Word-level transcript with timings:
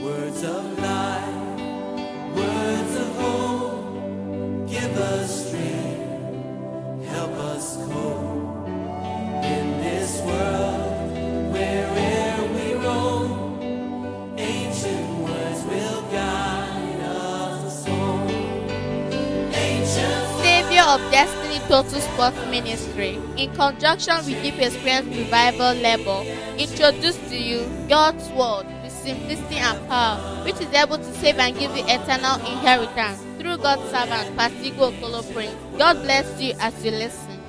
Words 0.00 0.44
of 0.44 0.78
life, 0.78 1.58
words 2.36 2.94
of 2.96 3.16
hope, 3.16 4.68
give 4.68 4.96
us 4.96 5.48
strength, 5.48 7.04
help 7.08 7.32
us 7.32 7.76
cope 7.76 8.68
in 9.42 9.80
this 9.82 10.20
world 10.22 11.52
where'er 11.52 12.46
we 12.54 12.74
roam. 12.74 14.38
Ancient 14.38 15.18
words 15.18 15.64
will 15.64 16.02
guide 16.12 17.00
us 17.02 17.84
home. 17.84 18.28
Ancient 19.52 20.42
Savior 20.42 20.82
of 20.82 21.00
Destiny 21.10 21.58
Total 21.66 22.00
Sports 22.00 22.46
Ministry, 22.48 23.18
in 23.36 23.52
conjunction 23.54 24.16
with 24.18 24.40
Deep 24.42 24.58
Experience 24.60 25.08
Revival 25.08 25.74
Label, 25.74 26.24
introduce 26.56 27.16
to 27.28 27.36
you 27.36 27.66
God's 27.88 28.28
Word 28.30 28.66
simplicity 29.08 29.56
and 29.56 29.88
power, 29.88 30.18
which 30.44 30.60
is 30.60 30.70
able 30.74 30.98
to 30.98 31.12
save 31.14 31.38
and 31.38 31.58
give 31.58 31.74
you 31.74 31.82
eternal 31.86 32.36
inheritance 32.40 33.24
through 33.38 33.56
God's 33.56 33.82
servant, 33.90 34.36
Pastor 34.36 34.70
Prince. 35.32 35.54
God 35.78 36.02
bless 36.02 36.40
you 36.40 36.52
as 36.60 36.84
you 36.84 36.90
listen. 36.90 37.40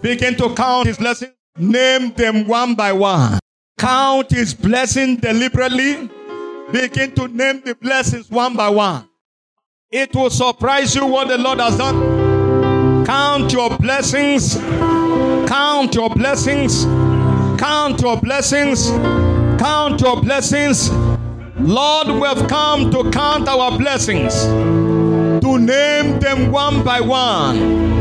Begin 0.00 0.36
to 0.36 0.54
count 0.54 0.86
his 0.86 0.98
blessings. 0.98 1.32
Name 1.58 2.12
them 2.12 2.46
one 2.46 2.74
by 2.74 2.92
one. 2.92 3.38
Count 3.78 4.30
his 4.30 4.54
blessing 4.54 5.16
deliberately. 5.16 6.08
Begin 6.70 7.12
to 7.16 7.26
name 7.28 7.60
the 7.64 7.74
blessings 7.74 8.30
one 8.30 8.54
by 8.54 8.68
one. 8.68 9.08
It 9.90 10.14
will 10.14 10.30
surprise 10.30 10.94
you 10.94 11.06
what 11.06 11.28
the 11.28 11.38
Lord 11.38 11.58
has 11.58 11.76
done. 11.76 13.04
Count 13.04 13.52
your 13.52 13.76
blessings. 13.78 14.56
Count 15.48 15.94
your 15.94 16.08
blessings. 16.08 16.86
Count 17.62 18.00
your 18.00 18.16
blessings. 18.16 18.90
Count 19.60 20.00
your 20.00 20.20
blessings. 20.20 20.90
Lord, 21.60 22.08
we 22.08 22.26
have 22.26 22.48
come 22.48 22.90
to 22.90 23.08
count 23.12 23.48
our 23.48 23.78
blessings, 23.78 24.34
to 25.44 25.58
name 25.58 26.18
them 26.18 26.50
one 26.50 26.82
by 26.82 27.00
one 27.00 27.92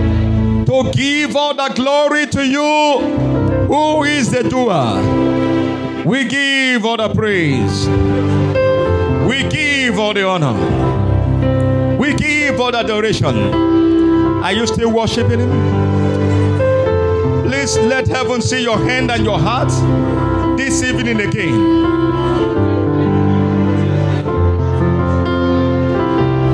to 0.65 0.91
give 0.93 1.35
all 1.35 1.53
the 1.53 1.67
glory 1.75 2.25
to 2.25 2.43
you 2.47 2.99
who 3.67 4.03
is 4.03 4.31
the 4.31 4.41
doer. 4.49 6.05
We 6.05 6.25
give 6.25 6.85
all 6.85 6.97
the 6.97 7.13
praise. 7.13 7.87
We 9.27 9.47
give 9.49 9.99
all 9.99 10.13
the 10.13 10.25
honor. 10.25 11.97
We 11.97 12.15
give 12.15 12.59
all 12.59 12.71
the 12.71 12.79
adoration. 12.79 13.35
Are 13.35 14.53
you 14.53 14.65
still 14.65 14.91
worshiping 14.91 15.39
Him? 15.41 16.00
Please 17.51 17.77
let 17.79 18.07
heaven 18.07 18.41
see 18.41 18.63
your 18.63 18.77
hand 18.77 19.11
and 19.11 19.25
your 19.25 19.37
heart 19.37 19.67
this 20.57 20.81
evening 20.83 21.19
again. 21.19 21.53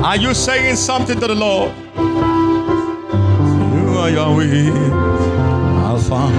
Are 0.04 0.16
you 0.16 0.34
saying 0.34 0.74
something 0.74 1.20
to 1.20 1.28
the 1.28 1.36
Lord? 1.36 1.72
You 3.76 3.96
are 3.96 4.10
Yahweh, 4.10 4.72
Alpha. 5.86 6.32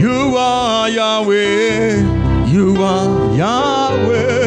You 0.00 0.36
are 0.38 0.88
Yahweh. 0.88 2.46
You 2.46 2.82
are 2.82 3.36
Yahweh. 3.36 4.46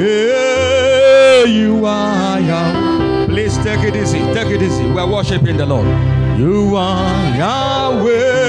Yeah, 0.00 1.44
you 1.44 1.84
are 1.84 2.40
Yahweh. 2.40 3.26
Please 3.26 3.58
take 3.58 3.80
it 3.80 3.96
easy. 3.96 4.20
Take 4.32 4.48
it 4.48 4.62
easy. 4.62 4.86
We 4.86 4.98
are 4.98 5.06
worshiping 5.06 5.58
the 5.58 5.66
Lord. 5.66 6.21
You 6.38 6.76
are 6.76 7.36
Yahweh. 7.36 8.41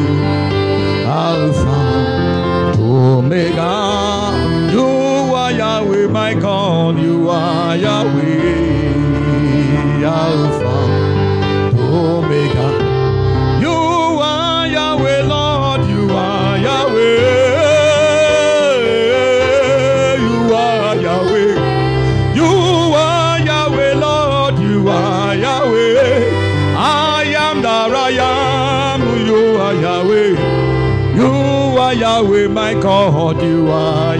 Alpha, 1.05 1.79
Omega. 2.79 3.73
You 4.71 4.87
are 5.33 5.51
Yahweh, 5.51 6.07
my 6.07 6.33
God. 6.33 6.64
My 32.49 32.73
God. 32.73 33.41
You 33.41 33.69
are 33.69 34.14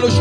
Shadalalush. 0.00 0.20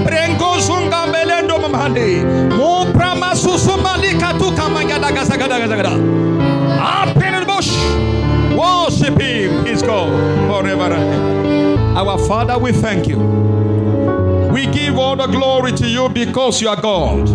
Mbrengo 0.00 0.58
zunga 0.60 1.06
melendo 1.06 1.58
mamande. 1.58 2.24
Mo 2.56 2.86
prama 2.92 3.34
susumali 3.34 4.14
katuka 4.14 4.68
mangada 4.68 5.12
gazagada 5.12 5.58
gazagada. 5.58 5.90
Up 6.80 7.16
in 7.16 7.40
the 7.40 7.46
bush. 7.46 7.70
Worship 8.56 9.20
him. 9.20 9.66
He's 9.66 9.82
God 9.82 10.10
forever 10.48 10.82
and 10.84 10.92
ever. 10.92 11.98
Our 11.98 12.18
Father, 12.26 12.58
we 12.58 12.72
thank 12.72 13.06
you. 13.08 13.18
We 14.52 14.66
give 14.66 14.96
all 14.98 15.16
the 15.16 15.26
glory 15.26 15.72
to 15.72 15.86
you 15.86 16.08
because 16.08 16.60
you 16.62 16.68
are 16.68 16.80
God. 16.80 17.28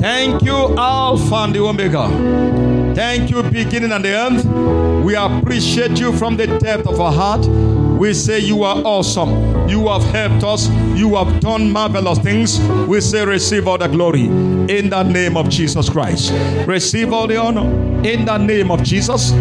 Thank 0.00 0.42
you, 0.42 0.76
Alpha 0.76 1.34
and 1.36 1.54
the 1.54 1.60
Omega. 1.60 2.94
Thank 2.94 3.30
you, 3.30 3.42
beginning 3.42 3.92
and 3.92 4.04
the 4.04 4.16
end. 4.16 5.04
We 5.04 5.14
appreciate 5.16 5.98
you 5.98 6.12
from 6.12 6.36
the 6.36 6.46
depth 6.46 6.86
of 6.86 7.00
our 7.00 7.12
heart. 7.12 7.46
We 7.46 8.12
say 8.14 8.38
you 8.40 8.64
are 8.64 8.76
awesome. 8.84 9.53
You 9.66 9.88
have 9.88 10.02
helped 10.04 10.44
us. 10.44 10.68
You 10.94 11.16
have 11.16 11.40
done 11.40 11.70
marvelous 11.70 12.18
things. 12.18 12.60
We 12.86 13.00
say 13.00 13.24
receive 13.24 13.66
all 13.66 13.78
the 13.78 13.88
glory 13.88 14.24
in 14.24 14.90
the 14.90 15.02
name 15.02 15.36
of 15.36 15.48
Jesus 15.48 15.88
Christ. 15.88 16.32
Receive 16.66 17.12
all 17.12 17.26
the 17.26 17.36
honor 17.36 17.66
in 18.06 18.26
the 18.26 18.36
name 18.36 18.70
of 18.70 18.82
Jesus. 18.82 19.32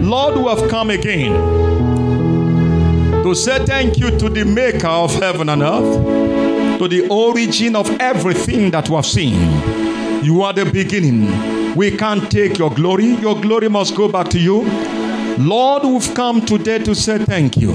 Lord, 0.00 0.34
who 0.34 0.48
have 0.48 0.70
come 0.70 0.90
again 0.90 1.32
to 3.22 3.34
say 3.34 3.64
thank 3.66 3.98
you 3.98 4.10
to 4.18 4.30
the 4.30 4.44
maker 4.44 4.86
of 4.86 5.14
heaven 5.16 5.50
and 5.50 5.62
earth, 5.62 6.78
to 6.78 6.88
the 6.88 7.06
origin 7.10 7.76
of 7.76 7.90
everything 8.00 8.70
that 8.70 8.88
we 8.88 8.96
have 8.96 9.04
seen. 9.06 9.34
You 10.24 10.42
are 10.42 10.54
the 10.54 10.64
beginning. 10.64 11.76
We 11.76 11.94
can't 11.94 12.30
take 12.30 12.58
your 12.58 12.70
glory. 12.70 13.16
Your 13.16 13.38
glory 13.38 13.68
must 13.68 13.94
go 13.94 14.08
back 14.08 14.28
to 14.30 14.38
you. 14.38 14.62
Lord, 15.38 15.84
we've 15.84 16.14
come 16.14 16.40
today 16.44 16.78
to 16.78 16.94
say 16.94 17.18
thank 17.18 17.58
you 17.58 17.72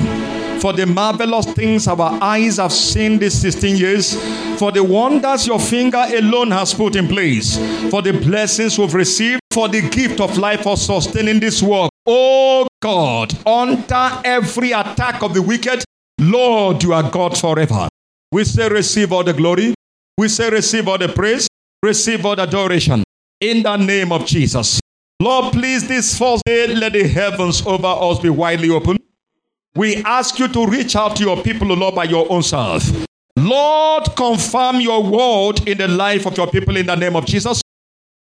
for 0.63 0.71
the 0.71 0.86
marvelous 0.86 1.45
things 1.45 1.89
our 1.89 2.18
eyes 2.24 2.56
have 2.56 2.71
seen 2.71 3.19
these 3.19 3.33
16 3.33 3.75
years, 3.75 4.15
for 4.57 4.71
the 4.71 4.81
wonders 4.81 5.45
your 5.45 5.60
finger 5.60 6.01
alone 6.15 6.51
has 6.51 6.74
put 6.74 6.95
in 6.95 7.06
place, 7.06 7.57
for 7.92 8.01
the 8.01 8.13
blessings 8.13 8.80
we've 8.80 8.94
received, 8.94 9.42
for 9.51 9.68
the 9.68 9.81
gift 9.89 10.21
of 10.21 10.38
life 10.38 10.62
for 10.62 10.77
sustaining 10.77 11.42
this 11.42 11.62
work. 11.62 11.89
Oh 12.07 12.65
God, 12.81 13.33
under 13.45 14.21
every 14.24 14.71
attack 14.71 15.21
of 15.21 15.33
the 15.33 15.42
wicked, 15.42 15.83
Lord, 16.18 16.81
you 16.81 16.94
are 16.94 17.12
God 17.12 17.38
forever. 17.38 17.89
We 18.31 18.45
say, 18.45 18.69
receive 18.69 19.12
all 19.12 19.25
the 19.25 19.33
glory. 19.33 19.74
We 20.18 20.30
say, 20.30 20.50
receive 20.50 20.88
all 20.88 20.98
the 20.98 21.09
praise. 21.09 21.45
Receive 21.83 22.25
all 22.25 22.38
the 22.38 22.44
adoration. 22.44 23.04
In 23.42 23.63
the 23.63 23.75
name 23.75 24.13
of 24.13 24.25
Jesus. 24.25 24.80
Lord, 25.21 25.51
please, 25.51 25.86
this 25.89 26.18
first 26.18 26.42
day, 26.45 26.68
let 26.68 26.94
the 26.94 27.06
heavens 27.06 27.66
over 27.66 27.88
us 27.88 28.19
be 28.19 28.30
widely 28.30 28.69
open. 28.69 28.98
We 29.75 29.98
ask 30.04 30.38
you 30.38 30.48
to 30.50 30.68
reach 30.68 30.96
out 30.96 31.16
to 31.16 31.24
your 31.24 31.42
people, 31.42 31.68
Lord, 31.68 31.96
by 31.96 32.04
your 32.04 32.31
own 32.31 32.44
self. 32.44 32.84
Lord, 33.36 34.16
confirm 34.16 34.80
your 34.80 35.02
word 35.02 35.68
in 35.68 35.80
the 35.80 35.88
life 35.88 36.28
of 36.28 36.38
your 36.38 36.48
people 36.48 36.78
in 36.78 36.86
the 36.86 36.96
name 36.96 37.16
of 37.16 37.25
Jesus. 37.25 37.62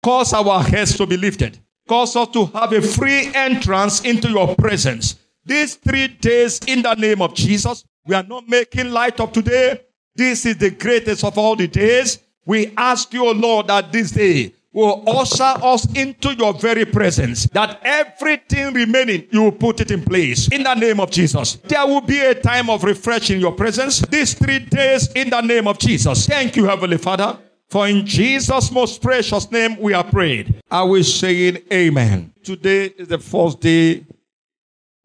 Cause 0.02 0.32
our 0.32 0.62
heads 0.62 0.96
to 0.96 1.06
be 1.06 1.16
lifted. 1.16 1.58
Cause 1.88 2.16
us 2.16 2.28
to 2.28 2.46
have 2.46 2.72
a 2.72 2.82
free 2.82 3.30
entrance 3.32 4.00
into 4.00 4.28
your 4.28 4.56
presence. 4.56 5.16
These 5.44 5.76
three 5.76 6.08
days 6.08 6.58
in 6.66 6.82
the 6.82 6.94
name 6.94 7.22
of 7.22 7.32
Jesus, 7.34 7.84
we 8.04 8.16
are 8.16 8.24
not 8.24 8.48
making 8.48 8.90
light 8.90 9.20
of 9.20 9.30
today. 9.30 9.80
This 10.16 10.46
is 10.46 10.56
the 10.56 10.70
greatest 10.70 11.22
of 11.22 11.38
all 11.38 11.54
the 11.54 11.68
days. 11.68 12.18
We 12.44 12.72
ask 12.76 13.12
you, 13.12 13.32
Lord, 13.32 13.68
that 13.68 13.92
this 13.92 14.10
day 14.10 14.52
will 14.76 15.02
usher 15.08 15.42
us 15.42 15.90
into 15.96 16.34
your 16.34 16.52
very 16.52 16.84
presence. 16.84 17.46
That 17.46 17.80
everything 17.82 18.74
remaining, 18.74 19.26
you 19.30 19.44
will 19.44 19.52
put 19.52 19.80
it 19.80 19.90
in 19.90 20.02
place. 20.02 20.48
In 20.52 20.64
the 20.64 20.74
name 20.74 21.00
of 21.00 21.10
Jesus. 21.10 21.54
There 21.64 21.86
will 21.86 22.02
be 22.02 22.20
a 22.20 22.34
time 22.34 22.68
of 22.68 22.84
refreshing 22.84 23.40
your 23.40 23.52
presence. 23.52 24.00
These 24.00 24.34
three 24.34 24.58
days 24.58 25.10
in 25.14 25.30
the 25.30 25.40
name 25.40 25.66
of 25.66 25.78
Jesus. 25.78 26.26
Thank 26.26 26.56
you, 26.56 26.66
Heavenly 26.66 26.98
Father. 26.98 27.38
For 27.70 27.88
in 27.88 28.04
Jesus' 28.04 28.70
most 28.70 29.00
precious 29.00 29.50
name 29.50 29.78
we 29.80 29.94
are 29.94 30.04
prayed. 30.04 30.60
I 30.70 30.82
will 30.82 31.02
saying 31.02 31.58
amen. 31.72 32.34
Today 32.44 32.92
is 32.98 33.08
the 33.08 33.18
first 33.18 33.60
day 33.60 34.04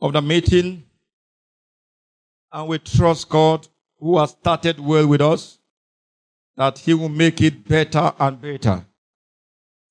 of 0.01 0.11
the 0.11 0.21
meeting. 0.21 0.83
And 2.51 2.67
we 2.67 2.77
trust 2.79 3.29
God 3.29 3.69
who 3.99 4.19
has 4.19 4.31
started 4.31 4.81
well 4.81 5.07
with 5.07 5.21
us 5.21 5.59
that 6.57 6.77
he 6.77 6.93
will 6.93 7.07
make 7.07 7.39
it 7.39 7.65
better 7.65 8.11
and 8.19 8.41
better 8.41 8.85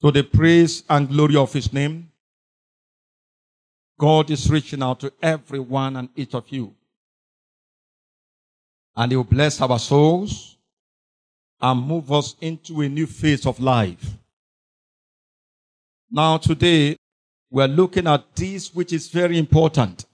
to 0.03 0.11
the 0.11 0.23
praise 0.23 0.83
and 0.89 1.09
glory 1.09 1.37
of 1.37 1.53
his 1.53 1.73
name. 1.73 2.11
God 3.99 4.31
is 4.31 4.51
reaching 4.51 4.83
out 4.83 5.01
to 5.01 5.13
everyone 5.23 5.97
and 5.97 6.09
each 6.17 6.35
of 6.35 6.49
you. 6.49 6.75
And 8.97 9.13
he 9.13 9.17
will 9.17 9.25
bless 9.25 9.61
our 9.61 9.79
souls 9.79 10.57
and 11.61 11.87
move 11.87 12.11
us 12.11 12.35
into 12.41 12.81
a 12.81 12.89
new 12.89 13.07
phase 13.07 13.45
of 13.45 13.61
life. 13.61 14.15
Now 16.11 16.39
today, 16.39 16.97
we're 17.51 17.69
looking 17.69 18.07
at 18.07 18.35
this 18.35 18.75
which 18.75 18.93
is 18.93 19.09
very 19.09 19.39
important. 19.39 20.07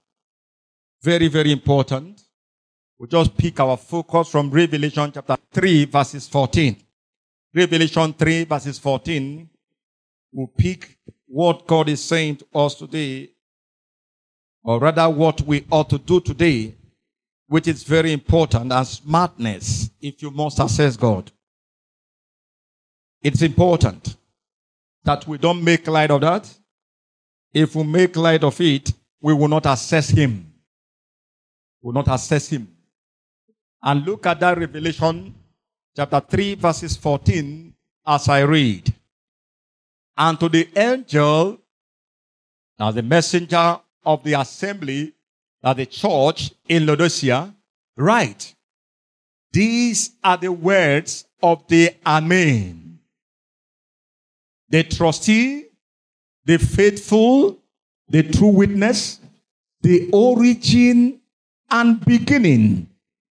Very, 1.03 1.29
very 1.29 1.53
important. 1.53 2.23
We 2.99 3.07
just 3.07 3.37
pick 3.37 3.61
our 3.61 3.77
focus 3.77 4.31
from 4.31 4.51
Revelation 4.51 5.13
chapter 5.13 5.37
3 5.53 5.85
verses 5.85 6.27
14. 6.29 6.77
Revelation 7.55 8.13
3 8.13 8.45
verses 8.45 8.79
14 8.79 9.49
will 10.33 10.49
pick 10.49 10.99
what 11.27 11.67
God 11.67 11.89
is 11.89 12.03
saying 12.03 12.37
to 12.37 12.47
us 12.55 12.75
today, 12.75 13.31
or 14.63 14.79
rather 14.79 15.09
what 15.09 15.41
we 15.43 15.65
ought 15.71 15.91
to 15.91 15.99
do 15.99 16.21
today, 16.21 16.75
which 17.49 17.69
is 17.69 17.83
very 17.85 18.13
important 18.13 18.73
as 18.73 18.91
smartness 18.91 19.91
if 20.01 20.23
you 20.23 20.31
must 20.31 20.59
assess 20.59 20.97
God. 20.97 21.31
It's 23.23 23.43
important 23.43 24.17
that 25.05 25.27
we 25.27 25.39
don't 25.39 25.63
make 25.63 25.87
light 25.87 26.11
of 26.11 26.21
that. 26.21 26.53
If 27.53 27.75
we 27.75 27.85
make 27.85 28.17
light 28.17 28.45
of 28.45 28.61
it, 28.61 28.93
we 29.21 29.33
will 29.33 29.49
not 29.49 29.67
assess 29.67 30.09
Him. 30.11 30.53
We 31.81 31.89
will 31.89 31.95
not 31.95 32.09
assess 32.09 32.49
Him. 32.49 32.69
And 33.83 34.05
look 34.05 34.27
at 34.27 34.41
that 34.41 34.59
Revelation 34.59 35.35
chapter 35.97 36.21
3, 36.21 36.55
verses 36.57 36.97
14, 36.97 37.73
as 38.07 38.29
I 38.29 38.41
read. 38.41 38.93
And 40.17 40.41
to 40.41 40.49
the 40.49 40.69
angel, 40.77 41.59
now 42.79 42.91
the 42.91 43.03
messenger 43.03 43.81
of 44.05 44.23
the 44.25 44.35
assembly, 44.35 45.13
of 45.63 45.77
the 45.77 45.87
church 45.87 46.53
in 46.69 46.87
Laodicea, 46.87 47.55
write, 47.97 48.55
These 49.53 50.13
are 50.23 50.37
the 50.37 50.53
words 50.53 51.27
of 51.43 51.67
the 51.69 51.95
Amen. 52.05 52.99
The 54.69 54.85
trustee, 54.85 55.67
the 56.45 56.59
faithful, 56.59 57.59
the 58.09 58.23
true 58.23 58.49
witness, 58.49 59.21
the 59.83 60.09
origin 60.13 61.21
and 61.71 62.05
beginning, 62.05 62.89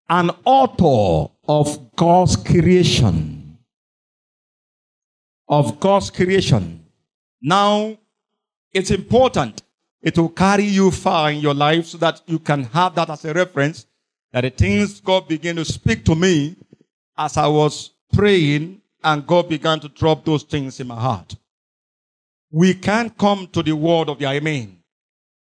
and 0.08 0.30
author 0.44 1.32
of 1.48 1.94
God's 1.96 2.36
creation. 2.36 3.33
Of 5.48 5.78
God's 5.80 6.10
creation. 6.10 6.84
Now, 7.42 7.96
it's 8.72 8.90
important. 8.90 9.62
It 10.02 10.18
will 10.18 10.30
carry 10.30 10.64
you 10.64 10.90
far 10.90 11.30
in 11.30 11.40
your 11.40 11.54
life 11.54 11.86
so 11.86 11.98
that 11.98 12.22
you 12.26 12.38
can 12.38 12.64
have 12.64 12.94
that 12.94 13.10
as 13.10 13.24
a 13.24 13.32
reference. 13.32 13.86
That 14.32 14.42
the 14.42 14.50
things 14.50 15.00
God 15.00 15.28
began 15.28 15.56
to 15.56 15.64
speak 15.64 16.04
to 16.06 16.14
me 16.14 16.56
as 17.16 17.36
I 17.36 17.46
was 17.46 17.90
praying 18.12 18.80
and 19.02 19.26
God 19.26 19.48
began 19.48 19.80
to 19.80 19.88
drop 19.88 20.24
those 20.24 20.42
things 20.42 20.80
in 20.80 20.88
my 20.88 20.98
heart. 21.00 21.36
We 22.50 22.74
can't 22.74 23.16
come 23.16 23.46
to 23.48 23.62
the 23.62 23.72
word 23.72 24.08
of 24.08 24.18
the 24.18 24.26
Amen 24.26 24.78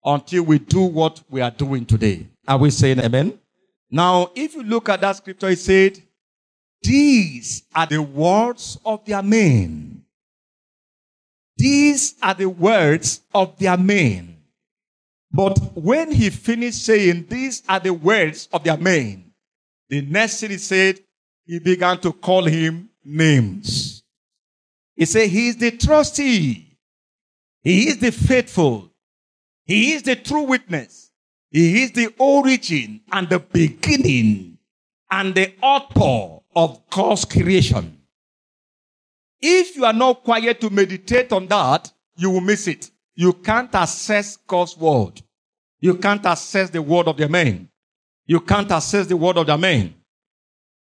until 0.04 0.42
we 0.44 0.58
do 0.58 0.82
what 0.82 1.22
we 1.30 1.40
are 1.40 1.50
doing 1.50 1.86
today. 1.86 2.26
Are 2.46 2.58
we 2.58 2.70
saying 2.70 3.00
Amen? 3.00 3.38
Now, 3.90 4.30
if 4.34 4.54
you 4.54 4.62
look 4.62 4.88
at 4.88 5.00
that 5.00 5.16
scripture, 5.16 5.48
it 5.48 5.58
said, 5.58 6.02
These 6.82 7.64
are 7.74 7.86
the 7.86 8.02
words 8.02 8.78
of 8.84 9.04
the 9.04 9.14
Amen. 9.14 10.04
These 11.56 12.14
are 12.22 12.34
the 12.34 12.48
words 12.48 13.20
of 13.34 13.58
the 13.58 13.68
Amen. 13.68 14.36
But 15.32 15.58
when 15.74 16.12
he 16.12 16.30
finished 16.30 16.84
saying, 16.84 17.26
These 17.28 17.62
are 17.68 17.80
the 17.80 17.92
words 17.92 18.48
of 18.52 18.64
the 18.64 18.70
Amen, 18.70 19.32
the 19.88 20.02
next 20.02 20.40
thing 20.40 20.50
he 20.50 20.58
said, 20.58 21.00
he 21.46 21.58
began 21.58 21.98
to 22.00 22.12
call 22.12 22.44
him 22.44 22.90
names. 23.04 24.02
He 24.94 25.04
said, 25.06 25.28
He 25.28 25.48
is 25.48 25.56
the 25.56 25.70
trustee. 25.72 26.76
He 27.62 27.88
is 27.88 27.98
the 27.98 28.12
faithful. 28.12 28.90
He 29.64 29.94
is 29.94 30.02
the 30.02 30.16
true 30.16 30.42
witness. 30.42 31.10
He 31.50 31.82
is 31.82 31.92
the 31.92 32.14
origin 32.18 33.00
and 33.10 33.28
the 33.28 33.38
beginning 33.38 34.58
and 35.10 35.34
the 35.34 35.54
author 35.62 36.37
of 36.58 36.90
God's 36.90 37.24
creation. 37.24 37.96
If 39.40 39.76
you 39.76 39.84
are 39.84 39.92
not 39.92 40.24
quiet 40.24 40.60
to 40.60 40.70
meditate 40.70 41.30
on 41.32 41.46
that, 41.46 41.92
you 42.16 42.30
will 42.30 42.40
miss 42.40 42.66
it. 42.66 42.90
You 43.14 43.32
can't 43.32 43.70
assess 43.74 44.36
God's 44.36 44.76
word. 44.76 45.22
You 45.78 45.94
can't 45.94 46.26
assess 46.26 46.68
the 46.70 46.82
word 46.82 47.06
of 47.06 47.16
the 47.16 47.28
man. 47.28 47.68
You 48.26 48.40
can't 48.40 48.72
assess 48.72 49.06
the 49.06 49.16
word 49.16 49.36
of 49.36 49.46
the 49.46 49.56
man. 49.56 49.94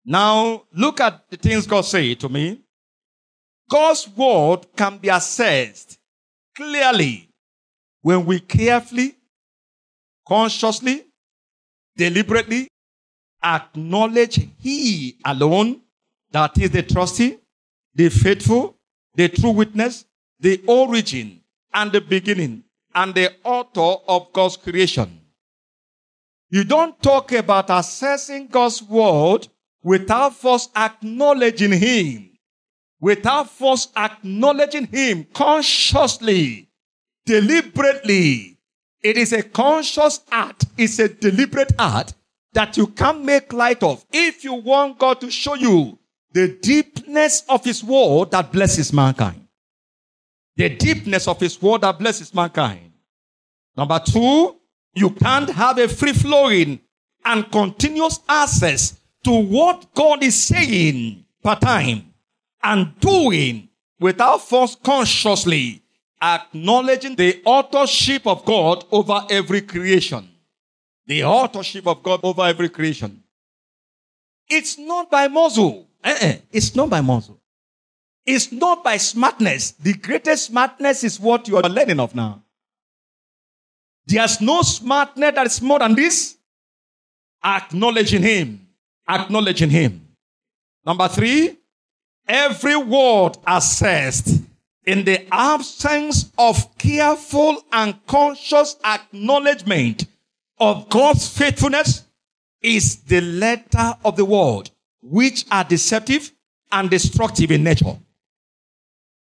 Now, 0.04 0.64
look 0.74 1.00
at 1.02 1.30
the 1.30 1.38
things 1.38 1.68
God 1.68 1.82
said 1.82 2.20
to 2.22 2.30
me. 2.30 2.60
God's 3.70 4.10
word 4.10 4.66
can 4.76 4.98
be 4.98 5.10
assessed 5.10 6.00
clearly 6.56 7.30
when 8.02 8.26
we 8.26 8.40
carefully, 8.40 9.16
consciously, 10.28 11.06
deliberately 11.96 12.70
acknowledge 13.44 14.48
He 14.60 15.18
alone 15.26 15.82
that 16.32 16.58
is 16.58 16.72
the 16.72 16.84
trusty, 16.84 17.40
the 17.96 18.10
faithful, 18.10 18.78
the 19.16 19.30
true 19.30 19.52
witness, 19.52 20.06
the 20.40 20.62
origin 20.68 21.42
and 21.74 21.92
the 21.92 22.02
beginning 22.02 22.64
and 22.94 23.14
the 23.14 23.34
author 23.44 24.02
of 24.08 24.32
God's 24.34 24.58
creation. 24.58 25.22
You 26.50 26.64
don't 26.64 27.02
talk 27.02 27.32
about 27.32 27.70
assessing 27.70 28.48
God's 28.48 28.82
word 28.82 29.48
without 29.84 30.36
first 30.36 30.72
acknowledging 30.76 31.74
Him, 31.74 32.32
without 33.00 33.50
first 33.50 33.96
acknowledging 33.96 34.88
Him 34.88 35.26
consciously, 35.34 36.70
deliberately. 37.26 38.58
It 39.02 39.18
is 39.18 39.32
a 39.32 39.44
conscious 39.44 40.22
act. 40.32 40.66
It's 40.78 41.00
a 41.00 41.08
deliberate 41.08 41.72
act 41.78 42.16
that 42.54 42.78
you 42.78 42.88
can't 42.88 43.24
make 43.24 43.54
light 43.54 43.84
of. 43.84 44.06
If 44.12 44.44
you 44.44 44.54
want 44.54 44.98
God 44.98 45.22
to 45.22 45.32
show 45.32 45.56
you 45.56 46.00
the 46.32 46.58
deepness 46.62 47.44
of 47.50 47.64
His 47.64 47.84
word 47.84 48.32
that 48.32 48.52
blesses 48.52 48.94
mankind. 48.94 49.48
The 50.56 50.70
deepness 50.70 51.28
of 51.28 51.40
His 51.40 51.62
word 51.62 51.82
that 51.82 51.98
blesses 51.98 52.34
mankind. 52.34 52.92
Number 53.76 54.00
two, 54.00 54.56
you 54.94 55.10
can't 55.12 55.50
have 55.50 55.78
a 55.78 55.88
free 55.88 56.14
flowing 56.14 56.80
and 57.26 57.52
continuous 57.52 58.20
access 58.28 59.00
to 59.24 59.32
what 59.32 59.94
God 59.94 60.24
is 60.24 60.42
saying 60.42 61.26
per 61.44 61.56
time 61.56 62.14
and 62.64 63.00
doing 63.00 63.70
without 64.00 64.42
first 64.42 64.82
consciously 64.84 65.82
acknowledging 66.22 67.16
the 67.16 67.42
authorship 67.46 68.28
of 68.28 68.44
God 68.46 68.86
over 68.92 69.22
every 69.30 69.62
creation. 69.62 70.29
The 71.10 71.26
authorship 71.26 71.86
of 71.88 72.02
God 72.02 72.22
over 72.24 72.44
every 72.44 72.70
creation. 72.70 73.22
It's 74.48 74.78
not 74.78 75.12
by 75.12 75.28
muzzle. 75.28 75.90
Uh-uh. 76.04 76.36
It's 76.52 76.74
not 76.74 76.90
by 76.90 77.02
muzzle. 77.02 77.42
It's 78.26 78.52
not 78.54 78.84
by 78.84 78.96
smartness. 78.96 79.72
The 79.72 79.94
greatest 79.94 80.46
smartness 80.46 81.04
is 81.04 81.20
what 81.20 81.50
you 81.50 81.58
are 81.58 81.68
learning 81.68 82.00
of 82.00 82.16
now. 82.16 82.42
There's 84.06 84.40
no 84.40 84.62
smartness 84.62 85.36
that 85.36 85.46
is 85.48 85.62
more 85.62 85.80
than 85.80 85.96
this. 85.96 86.38
Acknowledging 87.44 88.24
Him 88.24 88.70
acknowledging 89.10 89.70
Him. 89.70 90.08
Number 90.86 91.08
three, 91.08 91.58
every 92.28 92.78
word 92.78 93.38
assessed 93.46 94.42
in 94.86 95.04
the 95.04 95.28
absence 95.34 96.32
of 96.38 96.78
careful 96.78 97.62
and 97.72 97.96
conscious 98.06 98.78
acknowledgement 98.86 100.06
of 100.60 100.90
God's 100.90 101.28
faithfulness 101.28 102.04
is 102.62 102.98
the 103.04 103.22
letter 103.22 103.96
of 104.04 104.16
the 104.16 104.26
word, 104.26 104.70
which 105.02 105.46
are 105.52 105.64
deceptive 105.64 106.32
and 106.72 106.90
destructive 106.90 107.52
in 107.52 107.64
nature. 107.64 107.98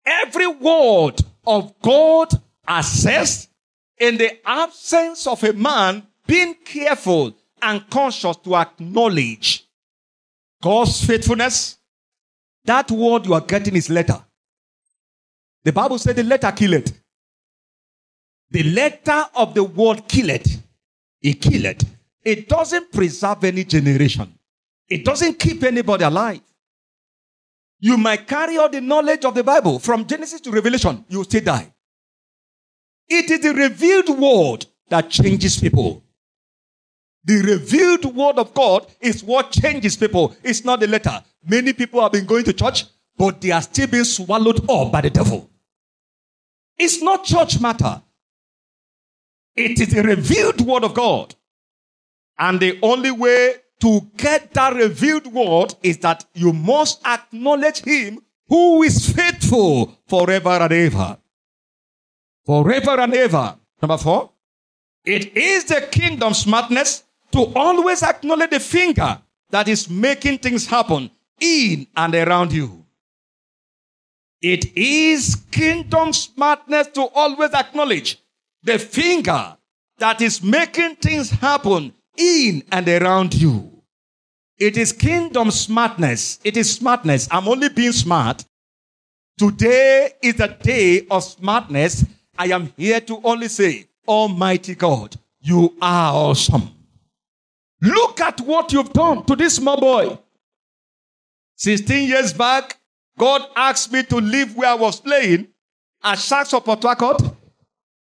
Every 0.06 0.48
word 0.48 1.22
of 1.48 1.74
God 1.82 2.30
assessed 2.68 3.50
in 3.98 4.18
the 4.18 4.38
absence 4.48 5.28
of 5.28 5.44
a 5.44 5.54
man 5.54 6.06
being 6.28 6.56
careful 6.66 7.34
and 7.62 7.90
conscious 7.90 8.36
to 8.38 8.56
acknowledge 8.56 9.66
God's 10.62 11.06
faithfulness. 11.06 11.78
That 12.66 12.92
word 12.92 13.26
you 13.26 13.34
are 13.34 13.42
getting 13.42 13.76
is 13.76 13.90
letter. 13.90 14.22
The 15.64 15.72
Bible 15.72 15.98
said 15.98 16.18
the 16.18 16.24
letter 16.24 16.52
kill 16.52 16.74
it. 16.74 16.92
The 18.52 18.64
letter 18.64 19.26
of 19.36 19.54
the 19.54 19.64
word 19.64 20.08
kill 20.08 20.30
it. 21.24 21.30
It 21.30 21.42
kill 21.42 21.66
it. 21.66 21.84
It 22.24 22.48
doesn't 22.48 22.92
preserve 22.92 23.44
any 23.44 23.64
generation. 23.64 24.38
It 24.88 25.04
doesn't 25.04 25.40
keep 25.40 25.64
anybody 25.64 26.04
alive. 26.04 26.42
You 27.80 27.98
might 27.98 28.28
carry 28.28 28.58
all 28.58 28.70
the 28.70 28.80
knowledge 28.80 29.26
of 29.26 29.36
the 29.36 29.44
Bible 29.44 29.80
from 29.80 30.06
Genesis 30.06 30.40
to 30.42 30.52
Revelation. 30.52 31.04
You 31.10 31.24
still 31.24 31.44
die. 31.44 31.74
It 33.10 33.30
is 33.30 33.42
the 33.42 33.54
revealed 33.54 34.10
word 34.18 34.66
that 34.90 35.10
changes 35.10 35.60
people. 35.60 36.04
The 37.26 37.42
revealed 37.42 38.06
word 38.16 38.38
of 38.38 38.54
God 38.54 38.88
is 39.00 39.24
what 39.24 39.52
changes 39.52 39.98
people. 39.98 40.36
It's 40.44 40.64
not 40.64 40.80
the 40.80 40.88
letter. 40.88 41.24
Many 41.46 41.74
people 41.74 42.02
have 42.02 42.12
been 42.12 42.26
going 42.26 42.44
to 42.46 42.54
church, 42.54 42.86
but 43.18 43.42
they 43.42 43.52
are 43.52 43.62
still 43.62 43.88
being 43.88 44.04
swallowed 44.04 44.70
up 44.70 44.92
by 44.92 45.02
the 45.02 45.10
devil. 45.10 45.50
It's 46.78 47.02
not 47.02 47.24
church 47.24 47.60
matter. 47.60 48.02
It 49.56 49.80
is 49.80 49.90
the 49.90 50.04
revealed 50.04 50.62
word 50.62 50.84
of 50.84 50.94
God. 50.94 51.36
And 52.38 52.60
the 52.60 52.80
only 52.82 53.12
way 53.12 53.56
to 53.82 54.02
get 54.18 54.54
that 54.54 54.74
revealed 54.74 55.28
word 55.28 55.76
is 55.84 55.98
that 56.00 56.26
you 56.34 56.54
must 56.54 57.06
acknowledge 57.06 57.82
him 57.84 58.20
who 58.48 58.84
is 58.84 59.10
faithful 59.14 60.00
forever 60.08 60.50
and 60.50 60.74
ever. 60.74 61.18
Forever 62.46 63.00
and 63.00 63.14
ever. 63.14 63.56
Number 63.82 63.98
four. 63.98 64.32
It 65.06 65.36
is 65.36 65.66
the 65.66 65.82
kingdom 65.92 66.34
smartness 66.34 67.04
to 67.32 67.52
always 67.56 68.04
acknowledge 68.04 68.52
the 68.52 68.60
finger 68.60 69.20
that 69.50 69.68
is 69.68 69.90
making 69.90 70.40
things 70.40 70.66
happen 70.66 71.12
in 71.40 71.88
and 71.96 72.16
around 72.16 72.54
you. 72.54 72.86
It 74.42 74.76
is 74.76 75.36
kingdom 75.52 76.12
smartness 76.14 76.88
to 76.88 77.02
always 77.14 77.54
acknowledge 77.54 78.18
the 78.64 78.80
finger 78.80 79.58
that 79.98 80.22
is 80.22 80.42
making 80.42 80.96
things 80.96 81.30
happen 81.30 81.94
in 82.18 82.64
and 82.72 82.88
around 82.88 83.34
you. 83.34 83.70
It 84.58 84.78
is 84.78 84.92
kingdom 84.92 85.52
smartness. 85.52 86.40
It 86.44 86.58
is 86.58 86.74
smartness. 86.74 87.28
I'm 87.32 87.48
only 87.48 87.70
being 87.70 87.92
smart. 87.92 88.46
Today 89.38 90.12
is 90.22 90.40
a 90.40 90.48
day 90.48 91.06
of 91.10 91.24
smartness. 91.24 92.06
I 92.38 92.48
am 92.48 92.72
here 92.78 93.02
to 93.02 93.20
only 93.24 93.48
say, 93.48 93.88
Almighty 94.08 94.76
God, 94.76 95.16
you 95.42 95.76
are 95.82 96.14
awesome. 96.14 96.70
Look 97.82 98.22
at 98.22 98.40
what 98.42 98.72
you've 98.72 98.94
done 98.94 99.26
to 99.26 99.36
this 99.36 99.56
small 99.56 99.80
boy. 99.80 100.18
16 101.58 102.08
years 102.08 102.32
back, 102.32 102.78
God 103.18 103.42
asked 103.56 103.92
me 103.92 104.04
to 104.04 104.18
leave 104.18 104.56
where 104.56 104.70
I 104.70 104.76
was 104.76 105.00
playing 105.00 105.48
at 106.04 106.20
Sharks 106.20 106.54
of 106.54 106.64
Port. 106.64 106.82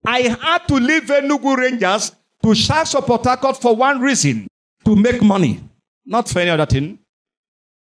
I 0.06 0.22
had 0.22 0.68
to 0.68 0.76
leave 0.76 1.04
Enugu 1.04 1.58
Rangers 1.58 2.12
to 2.44 2.54
Sharks 2.54 2.94
of 2.96 3.06
Port 3.06 3.24
Harcourt 3.24 3.58
for 3.58 3.76
one 3.76 4.02
reason 4.02 4.48
to 4.86 4.96
make 4.96 5.22
money, 5.22 5.62
not 6.06 6.28
for 6.28 6.40
any 6.40 6.50
other 6.50 6.66
thing. 6.66 7.00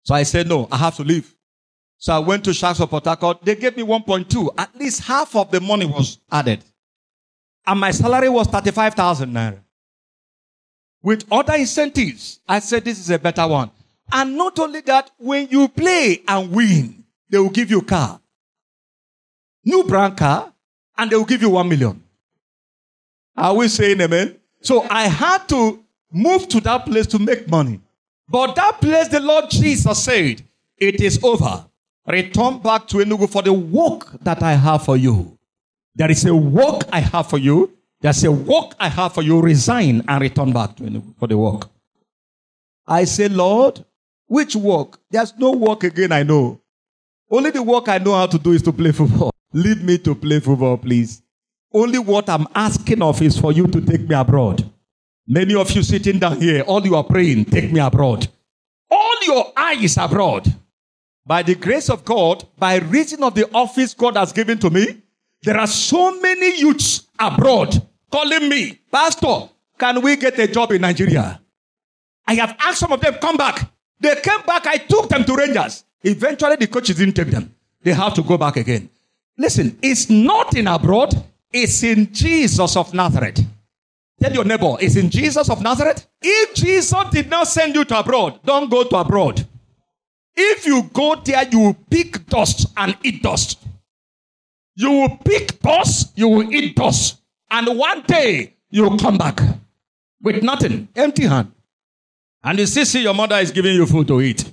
So 0.03 0.15
I 0.15 0.23
said, 0.23 0.49
no, 0.49 0.69
I 0.71 0.77
have 0.77 0.97
to 0.97 1.03
leave. 1.03 1.35
So 1.97 2.15
I 2.15 2.19
went 2.19 2.45
to 2.45 2.53
Sharks 2.53 2.81
of 2.81 2.91
Port 2.91 3.05
Harcourt. 3.05 3.43
They 3.43 3.55
gave 3.55 3.77
me 3.77 3.83
1.2. 3.83 4.55
At 4.59 4.75
least 4.77 5.05
half 5.05 5.35
of 5.35 5.51
the 5.51 5.61
money 5.61 5.87
was 5.87 6.19
added. 6.31 6.63
And 7.67 7.81
my 7.81 7.91
salary 7.91 8.29
was 8.29 8.47
35,000 8.49 9.33
naira 9.33 9.61
with 11.05 11.25
other 11.31 11.55
incentives. 11.55 12.41
I 12.49 12.59
said 12.59 12.85
this 12.85 12.99
is 12.99 13.11
a 13.11 13.19
better 13.19 13.47
one. 13.47 13.71
And 14.11 14.37
not 14.37 14.59
only 14.59 14.81
that, 14.83 15.11
when 15.19 15.49
you 15.51 15.69
play 15.69 16.23
and 16.27 16.51
win, 16.51 17.05
they 17.29 17.39
will 17.39 17.51
give 17.51 17.71
you 17.71 17.81
a 17.81 17.85
car. 17.85 18.21
New 19.65 19.85
brand 19.85 20.17
car, 20.17 20.53
and 20.97 21.11
they 21.11 21.17
will 21.17 21.25
give 21.25 21.43
you 21.43 21.51
one 21.51 21.69
million. 21.69 22.03
Are 23.37 23.55
we 23.55 23.69
saying 23.69 24.01
amen? 24.01 24.37
So 24.61 24.87
I 24.89 25.09
had 25.09 25.49
to 25.49 25.83
move 26.13 26.49
to 26.49 26.61
that 26.61 26.87
place 26.87 27.07
to 27.09 27.19
make 27.19 27.49
money. 27.49 27.81
But 28.29 28.55
that 28.57 28.81
place, 28.81 29.09
the 29.09 29.21
Lord 29.21 29.51
Jesus 29.51 30.03
said, 30.03 30.43
it 30.79 31.01
is 31.01 31.23
over. 31.23 31.67
Return 32.07 32.59
back 32.59 32.87
to 32.89 32.99
Enugu 32.99 33.29
for 33.31 33.43
the 33.43 33.53
work 33.53 34.13
that 34.23 34.43
I 34.43 34.53
have 34.55 34.85
for 34.85 34.97
you. 34.97 35.37
There 35.95 36.11
is 36.11 36.25
a 36.25 36.35
work 36.35 36.83
I 36.93 37.01
have 37.01 37.29
for 37.29 37.39
you 37.39 37.75
there's 38.05 38.23
a 38.23 38.31
work 38.31 38.75
I 38.79 38.91
have 38.91 39.15
for 39.15 39.23
you. 39.23 39.41
Resign 39.41 40.05
and 40.07 40.21
return 40.21 40.53
back 40.53 40.77
to 40.77 40.83
Enugu 40.83 41.17
for 41.19 41.27
the 41.27 41.39
work. 41.39 41.71
I 42.87 43.05
say, 43.05 43.29
Lord, 43.31 43.83
which 44.27 44.55
work? 44.55 44.99
There's 45.11 45.33
no 45.39 45.53
work 45.53 45.85
again 45.85 46.13
I 46.13 46.23
know. 46.23 46.61
Only 47.31 47.51
the 47.51 47.63
work 47.63 47.89
I 47.89 47.97
know 47.97 48.13
how 48.13 48.27
to 48.27 48.39
do 48.39 48.53
is 48.53 48.61
to 48.61 48.73
play 48.75 48.93
football. 48.93 49.34
Leave 49.55 49.85
me 49.85 49.99
to 49.99 50.17
play 50.17 50.41
football, 50.41 50.77
please. 50.77 51.23
Only 51.73 51.99
what 52.01 52.29
I'm 52.29 52.49
asking 52.55 53.01
of 53.03 53.23
is 53.23 53.39
for 53.39 53.53
you 53.53 53.69
to 53.69 53.81
take 53.81 54.09
me 54.09 54.15
abroad. 54.17 54.69
Many 55.29 55.55
of 55.55 55.71
you 55.71 55.83
sitting 55.85 56.19
down 56.19 56.41
here, 56.41 56.63
all 56.63 56.85
you 56.85 56.97
are 56.97 57.05
praying, 57.05 57.45
take 57.47 57.71
me 57.73 57.79
abroad. 57.79 58.27
All 58.91 59.17
your 59.23 59.53
eyes 59.57 59.97
abroad. 59.97 60.53
By 61.25 61.43
the 61.43 61.55
grace 61.55 61.89
of 61.89 62.05
God, 62.05 62.45
by 62.59 62.79
reason 62.79 63.23
of 63.23 63.37
the 63.37 63.49
office 63.55 63.95
God 63.95 64.17
has 64.17 64.33
given 64.33 64.59
to 64.59 64.71
me, 64.71 65.03
there 65.43 65.57
are 65.57 65.69
so 65.69 66.21
many 66.21 66.59
youths 66.59 67.07
abroad 67.19 67.81
calling 68.11 68.49
me, 68.49 68.81
Pastor, 68.91 69.49
can 69.79 70.03
we 70.03 70.17
get 70.17 70.37
a 70.39 70.49
job 70.49 70.73
in 70.73 70.81
Nigeria? 70.83 71.41
I 72.27 72.35
have 72.35 72.57
asked 72.61 72.81
some 72.81 72.93
of 72.93 73.01
them, 73.01 73.15
come 73.15 73.37
back. 73.37 73.71
They 74.01 74.15
came 74.17 74.43
back. 74.47 74.67
I 74.67 74.79
took 74.79 75.09
them 75.09 75.25
to 75.25 75.37
Rangers. 75.37 75.85
Eventually, 76.03 76.57
the 76.57 76.67
coaches 76.67 76.97
didn't 76.97 77.15
take 77.15 77.29
them. 77.29 77.55
They 77.83 77.93
have 77.93 78.15
to 78.15 78.23
go 78.23 78.37
back 78.37 78.57
again. 78.57 78.91
Listen, 79.37 79.79
it's 79.83 80.09
not 80.09 80.57
in 80.57 80.69
abroad. 80.69 81.15
It's 81.53 81.83
in 81.83 82.13
Jesus 82.13 82.77
of 82.77 82.93
Nazareth. 82.95 83.45
Tell 84.21 84.33
your 84.33 84.45
neighbor, 84.45 84.77
it's 84.81 84.97
in 84.97 85.11
Jesus 85.11 85.49
of 85.51 85.63
Nazareth. 85.63 86.07
If 86.23 86.55
Jesus 86.55 87.05
did 87.11 87.29
not 87.29 87.49
send 87.49 87.75
you 87.75 87.85
to 87.85 87.99
abroad, 87.99 88.41
don't 88.45 88.71
go 88.71 88.85
to 88.85 88.97
abroad. 88.97 89.47
If 90.37 90.67
you 90.67 90.89
go 90.93 91.17
there, 91.17 91.47
you 91.49 91.61
will 91.61 91.77
pick 91.91 92.27
dust 92.27 92.73
and 92.77 92.97
eat 93.03 93.23
dust. 93.23 93.61
You 94.77 94.91
will 94.91 95.17
pick 95.25 95.61
dust, 95.61 96.13
you 96.17 96.29
will 96.29 96.53
eat 96.53 96.75
dust. 96.75 97.21
And 97.51 97.79
one 97.79 98.03
day, 98.03 98.55
you 98.71 98.83
will 98.83 98.99
come 98.99 99.19
back 99.19 99.41
with 100.23 100.43
nothing, 100.43 100.89
empty 100.97 101.27
hand. 101.27 101.53
And 102.43 102.59
you 102.59 102.67
still 102.67 102.85
see 102.85 103.03
your 103.03 103.15
mother 103.15 103.37
is 103.37 103.51
giving 103.51 103.75
you 103.75 103.87
food 103.87 104.09
to 104.09 104.21
eat. 104.21 104.53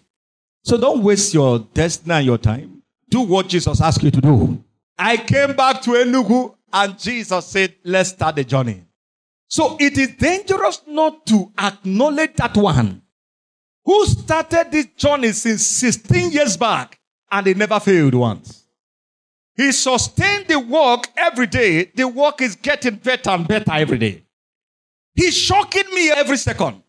So 0.63 0.77
don't 0.77 1.01
waste 1.01 1.33
your 1.33 1.59
destiny 1.59 2.13
and 2.13 2.25
your 2.25 2.38
time. 2.38 2.83
Do 3.09 3.21
what 3.21 3.47
Jesus 3.47 3.81
asked 3.81 4.03
you 4.03 4.11
to 4.11 4.21
do. 4.21 4.63
I 5.03 5.17
came 5.17 5.55
back 5.55 5.81
to 5.81 5.91
Enugu 5.91 6.53
and 6.72 7.00
Jesus 7.00 7.48
said, 7.48 7.74
let's 7.84 8.12
start 8.12 8.36
the 8.36 8.43
journey. 8.43 8.84
So 9.48 9.75
it 9.79 9.98
is 9.98 10.10
dangerous 10.15 10.84
not 10.86 11.25
to 11.25 11.51
acknowledge 11.58 12.36
that 12.36 12.55
one 12.55 13.01
who 13.84 14.05
started 14.05 14.67
this 14.72 14.86
journey 14.96 15.31
since 15.31 15.65
16 15.65 16.31
years 16.31 16.55
back 16.55 17.00
and 17.31 17.48
he 17.48 17.55
never 17.55 17.79
failed 17.79 18.13
once. 18.13 18.67
He 19.58 19.72
sustained 19.72 20.46
the 20.48 20.60
work 20.60 21.08
every 21.17 21.48
day. 21.48 21.86
The 21.96 22.08
work 22.08 22.39
is 22.39 22.55
getting 22.55 22.98
better 22.98 23.31
and 23.31 23.48
better 23.48 23.72
every 23.72 23.98
day. 23.98 24.24
He's 25.15 25.36
shocking 25.36 25.91
me 25.96 26.12
every 26.12 26.38
second. 26.38 26.84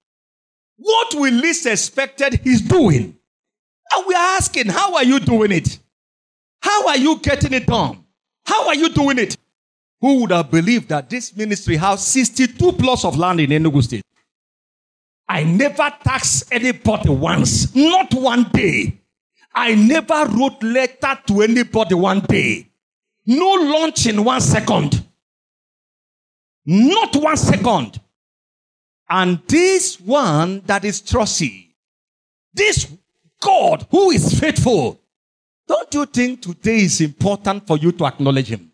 What 0.76 1.14
we 1.14 1.31
least 1.31 1.64
expected, 1.64 2.40
he's 2.45 2.61
doing. 2.61 3.16
And 3.95 4.07
we 4.07 4.14
are 4.14 4.37
asking, 4.37 4.66
how 4.66 4.97
are 4.97 5.04
you 5.04 5.19
doing 5.19 5.52
it? 5.52 5.78
How 6.61 6.88
are 6.88 6.99
you 6.99 7.19
getting 7.19 7.54
it 7.54 7.66
done? 7.66 8.01
How 8.44 8.68
are 8.68 8.75
you 8.75 8.88
doing 8.90 9.18
it? 9.18 9.37
Who 10.00 10.20
would 10.20 10.32
have 10.32 10.50
believed 10.50 10.88
that 10.88 11.08
this 11.08 11.37
ministry 11.37 11.76
has 11.76 12.04
62 12.06 12.72
plots 12.72 13.04
of 13.04 13.16
land 13.16 13.40
in 13.40 13.50
Enugu 13.50 13.82
State? 13.82 14.02
I 15.28 15.44
never 15.44 15.90
taxed 16.02 16.52
anybody 16.52 17.08
once, 17.08 17.75
not 17.75 18.12
one 18.12 18.44
day. 18.52 18.99
I 19.54 19.75
never 19.75 20.26
wrote 20.26 20.62
letter 20.62 21.18
to 21.28 21.42
anybody 21.42 21.94
one 21.94 22.20
day. 22.20 22.68
No 23.26 23.52
lunch 23.52 24.06
in 24.06 24.25
one 24.25 24.40
second. 24.40 25.06
Not 26.66 27.14
one 27.16 27.37
second. 27.37 28.00
And 29.08 29.40
this 29.46 30.00
one 30.00 30.62
that 30.66 30.84
is 30.84 31.00
trusty, 31.00 31.75
this 32.54 32.90
God 33.40 33.87
who 33.90 34.11
is 34.11 34.38
faithful, 34.40 35.01
don't 35.72 35.94
you 35.94 36.04
think 36.04 36.42
today 36.42 36.80
is 36.82 37.00
important 37.00 37.66
for 37.66 37.78
you 37.78 37.92
to 37.92 38.04
acknowledge 38.04 38.48
him? 38.48 38.70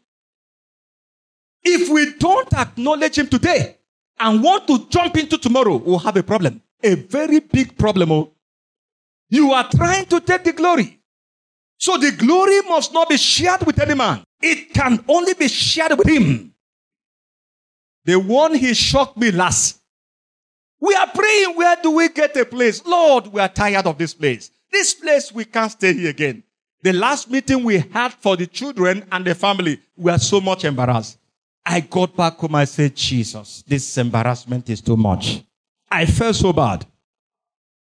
If 1.63 1.89
we 1.89 2.15
don't 2.19 2.53
acknowledge 2.53 3.19
him 3.19 3.29
today 3.29 3.77
and 4.19 4.43
want 4.43 4.67
to 4.67 4.89
jump 4.89 5.17
into 5.17 5.39
tomorrow, 5.39 5.77
we'll 5.77 6.01
have 6.01 6.17
a 6.17 6.25
problem. 6.25 6.61
A 6.83 6.95
very 6.95 7.39
big 7.39 7.79
problem. 7.79 8.11
Oh. 8.11 8.33
You 9.29 9.53
are 9.53 9.69
trying 9.71 10.07
to 10.07 10.21
take 10.21 10.43
the 10.43 10.53
glory. 10.53 10.99
So 11.77 11.97
the 11.97 12.11
glory 12.11 12.61
must 12.63 12.93
not 12.93 13.09
be 13.09 13.17
shared 13.17 13.65
with 13.65 13.79
any 13.79 13.95
man. 13.95 14.25
It 14.43 14.75
can 14.75 15.05
only 15.07 15.35
be 15.35 15.47
shared 15.47 15.97
with 15.97 16.09
him. 16.09 16.53
The 18.05 18.19
one 18.19 18.55
he 18.55 18.75
shocked 18.75 19.17
me 19.17 19.31
last. 19.31 19.81
We 20.81 20.95
are 20.95 21.09
praying, 21.09 21.55
where 21.57 21.77
do 21.81 21.93
we 21.93 22.09
get 22.09 22.37
a 22.37 22.45
place? 22.45 22.85
Lord, 22.85 23.29
we 23.29 23.41
are 23.41 23.49
tired 23.49 23.87
of 23.87 23.99
this 23.99 24.15
place. 24.15 24.51
This 24.73 24.95
place, 24.95 25.33
we 25.33 25.45
can't 25.45 25.71
stay 25.71 25.93
here 25.93 26.11
again. 26.11 26.43
The 26.89 26.95
last 26.95 27.31
meeting 27.31 27.65
we 27.65 27.81
had 27.93 28.15
for 28.15 28.35
the 28.35 28.47
children 28.47 29.05
and 29.13 29.23
the 29.23 29.35
family, 29.35 29.79
we 29.95 30.11
are 30.11 30.19
so 30.19 30.41
much 30.41 30.65
embarrassed. 30.65 31.19
I 31.67 31.81
got 31.81 32.17
back 32.17 32.39
home. 32.39 32.55
I 32.55 32.65
said, 32.65 32.97
Jesus, 32.97 33.63
this 33.67 33.99
embarrassment 33.99 34.71
is 34.71 34.81
too 34.81 34.97
much. 34.97 35.45
I 35.91 36.07
felt 36.07 36.35
so 36.37 36.51
bad. 36.51 36.87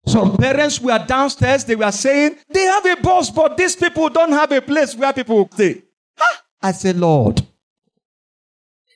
Some 0.08 0.36
parents 0.36 0.82
were 0.82 0.98
downstairs. 0.98 1.64
They 1.64 1.76
were 1.76 1.92
saying, 1.92 2.38
they 2.50 2.64
have 2.64 2.84
a 2.84 2.96
boss, 2.96 3.30
but 3.30 3.56
these 3.56 3.76
people 3.76 4.10
don't 4.10 4.32
have 4.32 4.52
a 4.52 4.60
place 4.60 4.96
where 4.96 5.14
people 5.14 5.48
stay. 5.54 5.84
Ah, 6.20 6.42
I 6.64 6.72
said, 6.72 6.98
Lord, 6.98 7.46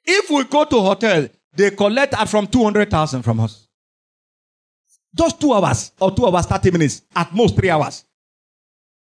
if 0.03 0.27
we 0.31 0.43
go 0.45 0.65
to 0.65 0.81
hotel, 0.81 1.27
they 1.53 1.69
collect 1.69 2.15
from 2.27 2.47
200,000 2.47 3.21
from 3.21 3.41
us. 3.41 3.67
Just 5.15 5.39
two 5.39 5.53
hours 5.53 5.91
or 5.99 6.09
two 6.09 6.25
hours, 6.25 6.47
30 6.47 6.71
minutes, 6.71 7.03
at 7.15 7.31
most 7.31 7.55
three 7.55 7.69
hours. 7.69 8.05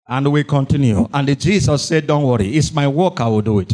And 0.08 0.32
we 0.32 0.42
continue. 0.42 1.06
And 1.12 1.38
Jesus 1.38 1.86
said, 1.86 2.06
Don't 2.06 2.24
worry, 2.24 2.48
it's 2.56 2.72
my 2.72 2.88
work, 2.88 3.20
I 3.20 3.28
will 3.28 3.42
do 3.42 3.58
it. 3.58 3.72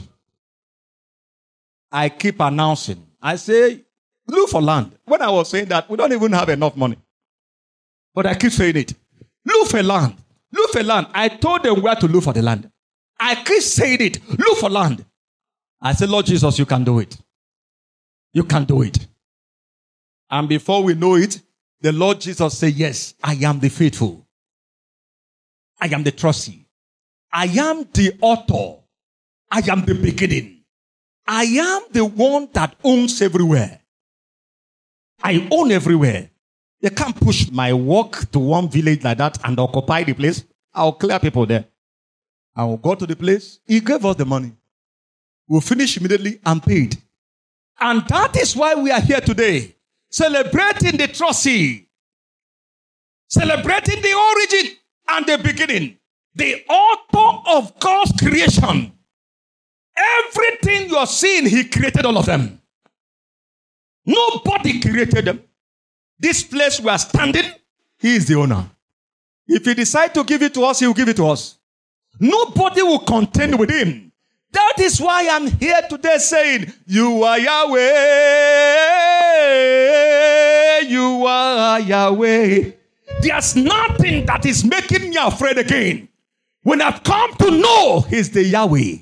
I 1.95 2.09
keep 2.09 2.41
announcing. 2.41 3.07
I 3.23 3.37
say, 3.37 3.81
look 4.27 4.51
for 4.51 4.61
land. 4.61 4.99
When 5.05 5.23
I 5.23 5.31
was 5.31 5.49
saying 5.49 5.67
that, 5.67 5.89
we 5.89 5.97
don't 5.97 6.13
even 6.13 6.33
have 6.33 6.49
enough 6.49 6.77
money. 6.77 6.99
But 8.13 8.27
I 8.27 8.35
keep 8.35 8.51
saying 8.51 8.77
it. 8.77 8.95
Look 9.47 9.69
for 9.69 9.81
land. 9.81 10.17
Look 10.51 10.73
for 10.73 10.83
land. 10.83 11.07
I 11.15 11.29
told 11.29 11.63
them 11.63 11.81
where 11.81 11.95
to 11.95 12.09
look 12.09 12.25
for 12.25 12.33
the 12.33 12.43
land. 12.43 12.69
I 13.21 13.37
keep 13.37 13.63
saying 13.63 14.01
it. 14.01 14.29
Look 14.29 14.59
for 14.59 14.69
land. 14.69 15.05
I 15.81 15.93
said, 15.93 16.11
Lord 16.11 16.27
Jesus, 16.27 16.59
you 16.59 16.67
can 16.67 16.83
do 16.83 16.99
it. 16.99 17.17
You 18.33 18.43
can 18.43 18.65
do 18.65 18.83
it. 18.83 19.07
And 20.29 20.49
before 20.49 20.83
we 20.83 20.95
know 20.95 21.15
it, 21.15 21.41
the 21.81 21.93
Lord 21.93 22.21
Jesus 22.21 22.59
said, 22.59 22.73
Yes, 22.73 23.15
I 23.23 23.35
am 23.35 23.61
the 23.61 23.69
faithful. 23.69 24.24
I 25.81 25.87
am 25.89 26.03
the 26.03 26.13
trustee. 26.13 26.67
I 27.33 27.47
am 27.47 27.87
the 27.93 28.17
author. 28.21 28.81
I 29.51 29.63
am 29.71 29.85
the 29.85 29.95
beginning. 29.95 30.63
I 31.27 31.45
am 31.45 31.83
the 31.91 32.05
one 32.05 32.49
that 32.53 32.77
owns 32.85 33.21
everywhere. 33.21 33.81
I 35.23 35.49
own 35.51 35.73
everywhere. 35.73 36.31
They 36.81 36.91
can't 36.91 37.19
push 37.19 37.51
my 37.51 37.73
work 37.73 38.31
to 38.33 38.39
one 38.39 38.69
village 38.69 39.03
like 39.03 39.19
that 39.19 39.39
and 39.45 39.59
occupy 39.59 40.05
the 40.05 40.13
place. 40.13 40.45
I'll 40.73 40.93
clear 40.93 41.19
people 41.19 41.47
there. 41.47 41.65
I 42.55 42.65
will 42.65 42.77
go 42.77 42.95
to 42.95 43.07
the 43.07 43.17
place. 43.17 43.59
He 43.67 43.81
gave 43.81 44.05
us 44.05 44.17
the 44.17 44.25
money. 44.25 44.53
We'll 45.49 45.61
finish 45.61 45.97
immediately 45.97 46.41
and 46.45 46.63
paid. 46.63 46.97
And 47.81 48.07
that 48.09 48.37
is 48.37 48.55
why 48.55 48.75
we 48.75 48.91
are 48.91 49.01
here 49.01 49.21
today. 49.21 49.75
Celebrating 50.11 50.97
the 50.97 51.09
trustee. 51.09 51.89
Celebrating 53.29 54.01
the 54.01 54.15
origin 54.15 54.77
and 55.09 55.27
the 55.27 55.39
beginning. 55.39 55.99
The 56.35 56.65
author 56.69 57.51
of 57.57 57.79
God's 57.79 58.13
creation. 58.21 58.93
Everything 60.27 60.89
you're 60.89 61.07
seeing, 61.07 61.47
He 61.47 61.65
created 61.65 62.05
all 62.05 62.19
of 62.19 62.27
them. 62.27 62.61
Nobody 64.05 64.81
created 64.81 65.25
them. 65.27 65.43
This 66.19 66.43
place 66.43 66.81
we 66.81 66.89
are 66.89 66.99
standing, 66.99 67.51
He 67.99 68.17
is 68.17 68.27
the 68.27 68.35
owner. 68.35 68.69
If 69.47 69.65
He 69.65 69.75
decide 69.75 70.15
to 70.15 70.25
give 70.25 70.43
it 70.43 70.55
to 70.55 70.65
us, 70.65 70.81
He 70.81 70.87
will 70.87 70.95
give 70.95 71.09
it 71.09 71.17
to 71.17 71.27
us. 71.29 71.59
Nobody 72.19 72.83
will 72.83 73.01
contend 73.01 73.59
with 73.59 73.71
Him. 73.71 74.13
That 74.51 74.75
is 74.79 75.01
why 75.01 75.29
I'm 75.29 75.49
here 75.49 75.83
today 75.89 76.19
saying, 76.19 76.73
You 76.87 77.25
are 77.25 77.39
Yahweh. 77.39 77.81
You 80.89 81.27
are 81.27 81.81
Yahweh. 81.81 82.71
There's 83.21 83.57
nothing 83.57 84.27
that 84.27 84.45
is 84.47 84.65
making 84.65 85.11
me 85.11 85.17
afraid 85.17 85.59
again. 85.59 86.09
When 86.63 86.81
I've 86.81 87.03
come 87.03 87.35
to 87.35 87.51
know 87.51 88.01
He's 88.01 88.31
the 88.31 88.43
Yahweh. 88.43 88.97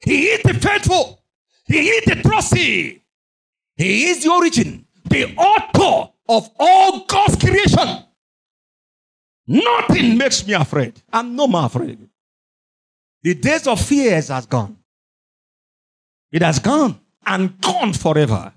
He 0.00 0.26
is 0.26 0.42
the 0.42 0.54
faithful. 0.54 1.18
He 1.66 1.88
is 1.88 2.04
the 2.06 2.22
trusty, 2.22 3.02
He 3.76 4.06
is 4.06 4.24
the 4.24 4.30
origin, 4.30 4.86
the 5.04 5.34
author 5.36 6.12
of 6.28 6.50
all 6.58 7.04
God's 7.04 7.36
creation. 7.36 8.04
Nothing 9.46 10.16
makes 10.16 10.46
me 10.46 10.54
afraid. 10.54 11.00
I'm 11.12 11.36
no 11.36 11.46
more 11.46 11.66
afraid. 11.66 12.08
The 13.22 13.34
days 13.34 13.66
of 13.66 13.80
fears 13.80 14.28
has 14.28 14.46
gone. 14.46 14.78
It 16.32 16.42
has 16.42 16.58
gone 16.58 17.00
and 17.26 17.60
gone 17.60 17.92
forever. 17.92 18.52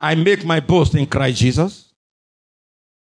I 0.00 0.14
make 0.14 0.44
my 0.44 0.60
boast 0.60 0.94
in 0.94 1.06
Christ 1.06 1.38
Jesus. 1.38 1.85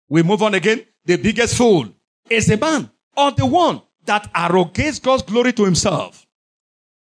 We 0.08 0.22
move 0.22 0.42
on 0.42 0.54
again. 0.54 0.84
The 1.04 1.16
biggest 1.16 1.56
fool 1.56 1.88
is 2.28 2.46
the 2.46 2.56
man 2.56 2.90
or 3.16 3.30
the 3.32 3.46
one 3.46 3.82
that 4.04 4.30
arrogates 4.34 4.98
God's 4.98 5.22
glory 5.22 5.52
to 5.54 5.64
himself. 5.64 6.26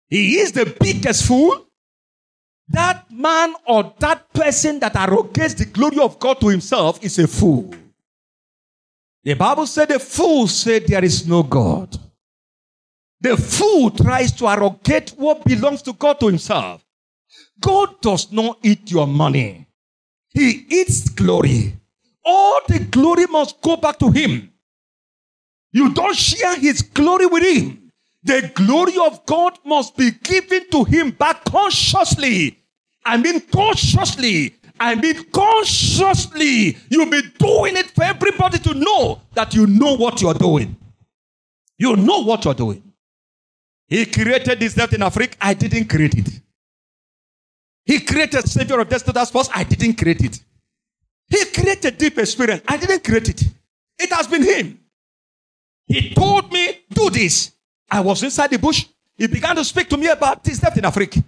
He 0.08 0.38
is 0.38 0.52
the 0.52 0.76
biggest 0.80 1.26
fool. 1.26 1.66
That 2.68 3.10
man 3.10 3.54
or 3.66 3.94
that 3.98 4.32
person 4.32 4.78
that 4.80 4.96
arrogates 4.96 5.54
the 5.54 5.66
glory 5.66 5.98
of 5.98 6.18
God 6.18 6.40
to 6.40 6.48
himself 6.48 7.02
is 7.04 7.18
a 7.18 7.26
fool. 7.26 7.74
The 9.24 9.34
Bible 9.34 9.66
said 9.66 9.88
the 9.88 9.98
fool 9.98 10.48
said 10.48 10.86
there 10.86 11.04
is 11.04 11.26
no 11.26 11.42
God. 11.42 11.96
The 13.20 13.36
fool 13.36 13.90
tries 13.90 14.32
to 14.32 14.48
arrogate 14.48 15.10
what 15.10 15.44
belongs 15.44 15.82
to 15.82 15.92
God 15.92 16.18
to 16.20 16.26
himself. 16.26 16.84
God 17.60 18.00
does 18.00 18.32
not 18.32 18.58
eat 18.62 18.90
your 18.90 19.06
money. 19.06 19.66
He 20.30 20.66
eats 20.68 21.08
glory. 21.08 21.74
All 22.24 22.60
the 22.68 22.78
glory 22.78 23.26
must 23.26 23.60
go 23.60 23.76
back 23.76 23.98
to 23.98 24.10
him. 24.10 24.52
You 25.72 25.92
don't 25.92 26.16
share 26.16 26.56
his 26.58 26.82
glory 26.82 27.26
with 27.26 27.42
him. 27.42 27.90
The 28.24 28.50
glory 28.54 28.96
of 28.98 29.24
God 29.26 29.58
must 29.64 29.96
be 29.96 30.12
given 30.12 30.68
to 30.70 30.84
him 30.84 31.10
back 31.10 31.44
consciously. 31.44 32.58
I 33.04 33.16
mean, 33.16 33.40
consciously. 33.40 34.54
I 34.78 34.94
mean, 34.94 35.24
consciously. 35.30 36.76
You'll 36.88 37.10
be 37.10 37.22
doing 37.38 37.76
it 37.76 37.90
for 37.90 38.04
everybody 38.04 38.58
to 38.58 38.74
know 38.74 39.22
that 39.34 39.54
you 39.54 39.66
know 39.66 39.96
what 39.96 40.20
you're 40.20 40.34
doing. 40.34 40.76
You 41.78 41.96
know 41.96 42.22
what 42.22 42.44
you're 42.44 42.54
doing. 42.54 42.82
He 43.88 44.06
created 44.06 44.60
this 44.60 44.74
death 44.74 44.92
in 44.92 45.02
Africa. 45.02 45.36
I 45.40 45.54
didn't 45.54 45.88
create 45.88 46.14
it. 46.14 46.40
He 47.84 47.98
created 48.00 48.48
Savior 48.48 48.78
of 48.78 48.88
Destitute 48.88 49.28
Force. 49.28 49.50
I 49.52 49.64
didn't 49.64 49.94
create 49.94 50.22
it. 50.22 50.40
He 51.32 51.46
created 51.46 51.96
deep 51.96 52.18
experience. 52.18 52.62
I 52.68 52.76
didn't 52.76 53.02
create 53.02 53.28
it. 53.30 53.42
It 53.98 54.12
has 54.12 54.26
been 54.26 54.42
Him. 54.42 54.78
He 55.86 56.12
told 56.14 56.52
me, 56.52 56.80
do 56.90 57.08
this. 57.08 57.52
I 57.90 58.00
was 58.00 58.22
inside 58.22 58.50
the 58.50 58.58
bush. 58.58 58.84
He 59.16 59.26
began 59.26 59.56
to 59.56 59.64
speak 59.64 59.88
to 59.88 59.96
me 59.96 60.08
about 60.08 60.44
this 60.44 60.58
depth 60.58 60.76
in 60.76 60.84
Africa. 60.84 61.22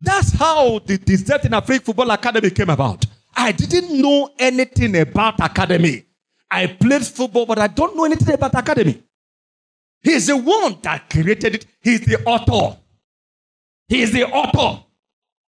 That's 0.00 0.32
how 0.32 0.78
the 0.78 0.96
this 0.96 1.22
depth 1.22 1.44
in 1.44 1.52
Africa 1.52 1.84
Football 1.84 2.10
Academy 2.10 2.50
came 2.50 2.70
about. 2.70 3.04
I 3.34 3.52
didn't 3.52 4.00
know 4.00 4.30
anything 4.38 4.96
about 4.96 5.40
academy. 5.40 6.04
I 6.50 6.66
played 6.66 7.04
football, 7.06 7.44
but 7.44 7.58
I 7.58 7.66
don't 7.66 7.94
know 7.96 8.04
anything 8.04 8.34
about 8.34 8.54
academy. 8.54 9.02
He's 10.02 10.26
the 10.28 10.36
one 10.36 10.78
that 10.82 11.10
created 11.10 11.56
it. 11.56 11.66
He's 11.82 12.00
the 12.00 12.22
author. 12.24 12.78
He 13.88 14.02
is 14.02 14.12
the 14.12 14.24
author. 14.24 14.84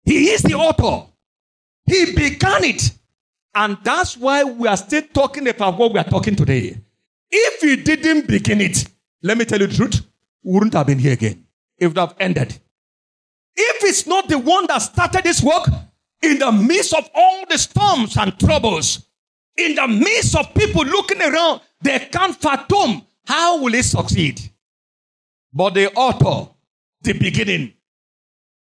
He 0.05 0.31
is 0.31 0.43
the 0.43 0.55
author. 0.55 1.07
He 1.85 2.15
began 2.15 2.65
it. 2.65 2.98
And 3.55 3.79
that's 3.83 4.17
why 4.17 4.45
we 4.45 4.69
are 4.69 4.77
still 4.77 5.03
talking 5.13 5.49
about 5.49 5.79
what 5.79 5.93
we 5.93 5.99
are 5.99 6.05
talking 6.05 6.37
today. 6.37 6.81
If 7.31 7.61
he 7.61 7.77
didn't 7.77 8.29
begin 8.29 8.61
it, 8.61 8.87
let 9.23 9.37
me 9.37 9.45
tell 9.45 9.61
you 9.61 9.67
the 9.67 9.75
truth, 9.75 10.07
we 10.43 10.53
wouldn't 10.53 10.75
have 10.75 10.87
been 10.87 10.99
here 10.99 11.13
again. 11.13 11.45
It 11.77 11.89
would 11.89 11.99
have 11.99 12.15
ended. 12.19 12.59
If 13.57 13.85
it's 13.85 14.07
not 14.07 14.29
the 14.29 14.39
one 14.39 14.67
that 14.69 14.79
started 14.79 15.25
this 15.25 15.43
work, 15.43 15.69
in 16.23 16.39
the 16.39 16.53
midst 16.53 16.95
of 16.95 17.09
all 17.15 17.45
the 17.49 17.59
storms 17.59 18.17
and 18.17 18.39
troubles, 18.39 19.07
in 19.57 19.75
the 19.75 19.89
midst 19.89 20.37
of 20.37 20.53
people 20.55 20.85
looking 20.85 21.21
around, 21.21 21.61
they 21.83 21.99
can't 21.99 22.37
fathom 22.37 23.03
how 23.27 23.61
will 23.63 23.75
it 23.75 23.85
succeed. 23.85 24.41
But 25.53 25.75
the 25.75 25.93
author, 25.95 26.51
the 27.03 27.13
beginning, 27.15 27.75